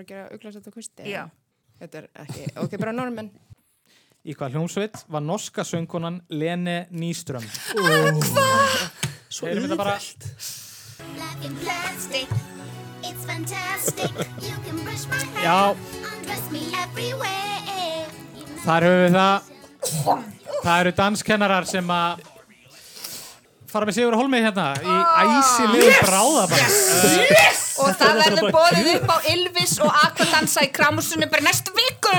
bara 0.00 0.08
gera 0.08 0.28
auglasett 0.32 0.66
á 0.68 0.72
kvisti? 0.72 1.04
Já. 1.08 1.28
Þetta 1.80 1.98
er 2.00 2.06
ekki, 2.24 2.44
ok, 2.60 2.76
bara 2.80 2.92
normenn. 2.92 3.30
Í 4.20 4.34
hvað 4.36 4.56
hljómsveit 4.56 4.98
var 5.08 5.22
norska 5.24 5.64
söngkonan 5.64 6.18
Lene 6.28 6.82
Nýström 6.92 7.40
Hvað? 7.72 8.18
Svo 9.32 9.48
Heyrum 9.48 9.64
þetta 9.64 9.78
bara 9.80 9.94
Life 9.96 11.46
in 11.48 11.54
plastic, 11.62 12.28
it's 13.00 13.24
fantastic. 13.24 14.12
You 14.44 14.58
can 14.66 14.82
brush 14.84 15.08
my 15.08 15.24
hair, 15.24 15.40
Já, 15.40 15.74
þar 18.66 18.84
höfum 18.84 19.06
við 19.06 19.16
það 19.16 19.36
Það 20.60 20.76
eru 20.82 20.92
danskennarar 21.00 21.64
sem 21.70 21.88
að 21.96 22.20
fara 23.72 23.88
með 23.88 23.96
Sigur 24.02 24.20
Holmi 24.20 24.44
hérna 24.44 24.68
í 24.84 25.00
æsilegu 25.24 25.88
Yes! 25.88 26.04
bráðabann 26.04 26.60
Yes! 26.60 27.00
Og 27.00 27.14
Þetta 27.14 27.59
og 27.80 27.96
það 28.00 28.20
verður 28.24 28.52
bóðið 28.54 28.90
upp 28.94 29.10
á 29.10 29.16
Ylvis 29.32 29.74
og 29.84 29.96
Aquadansa 30.04 30.66
í 30.66 30.70
Kramusunni 30.74 31.28
bara 31.30 31.46
næstu 31.46 31.74
viku. 31.76 32.14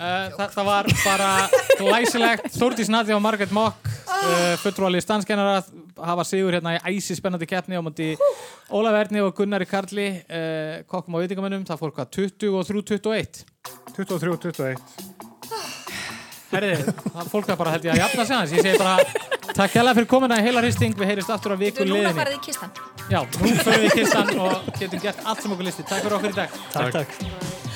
Eh, 0.00 0.32
þa, 0.36 0.48
Það 0.54 0.68
var 0.70 0.90
bara 1.04 1.30
glæsilegt, 1.76 2.50
Þúrtís 2.56 2.90
Nadja 2.92 3.16
og 3.18 3.22
Margaret 3.24 3.52
Mock 3.52 3.84
uh, 3.84 4.16
eh, 4.16 4.56
fulltrúalið 4.62 5.04
stanskennara 5.04 5.60
hafa 6.00 6.24
sigur 6.24 6.56
hérna 6.56 6.78
í 6.78 6.96
æsi 6.96 7.18
spennandi 7.18 7.48
keppni 7.48 7.76
á 7.76 7.84
múti 7.84 8.14
Ólaf 8.72 8.96
Erni 9.02 9.20
og 9.24 9.34
Gunnari 9.36 9.68
Karli 9.68 10.08
uh, 10.24 10.80
kokkum 10.88 11.20
á 11.20 11.22
vitingamennum, 11.22 11.66
það 11.68 11.82
fór 11.84 11.96
hvað 11.98 12.14
20 12.16 12.54
og 12.56 12.70
3, 12.70 12.86
21 12.96 13.44
23 13.98 14.32
og 14.32 14.46
21 14.48 15.19
Herri, 16.50 16.70
fólk 17.30 17.46
það 17.46 17.58
bara 17.60 17.74
held 17.76 17.84
ég 17.86 17.92
að 17.94 18.00
jafna 18.02 18.24
sig 18.26 18.36
hans. 18.36 18.54
Ég 18.56 18.64
segi 18.66 18.78
bara 18.80 18.96
takk 19.54 19.76
hella 19.78 19.94
fyrir 19.94 20.08
komina 20.10 20.38
í 20.40 20.46
heila 20.46 20.62
hristing. 20.64 20.96
Við 20.98 21.12
heyrjumst 21.12 21.34
aftur 21.36 21.54
á 21.54 21.58
viku 21.60 21.84
Þú 21.84 21.88
núna 21.92 22.00
liðinni. 22.10 22.20
farið 22.20 22.38
í 22.38 22.42
kistan. 22.48 22.70
Já, 23.10 23.20
nú 23.22 23.52
fyrir 23.62 23.84
við 23.84 23.88
í 23.88 23.94
kistan 24.00 24.32
og 24.38 24.70
getum 24.80 25.04
gert 25.06 25.22
allt 25.24 25.44
sem 25.44 25.54
okkur 25.54 25.68
listi. 25.70 25.86
Takk 25.86 26.02
fyrir 26.06 26.18
okkur 26.18 26.34
í 26.34 26.38
dag. 26.40 26.58
takk. 26.74 26.92
takk. 26.98 27.69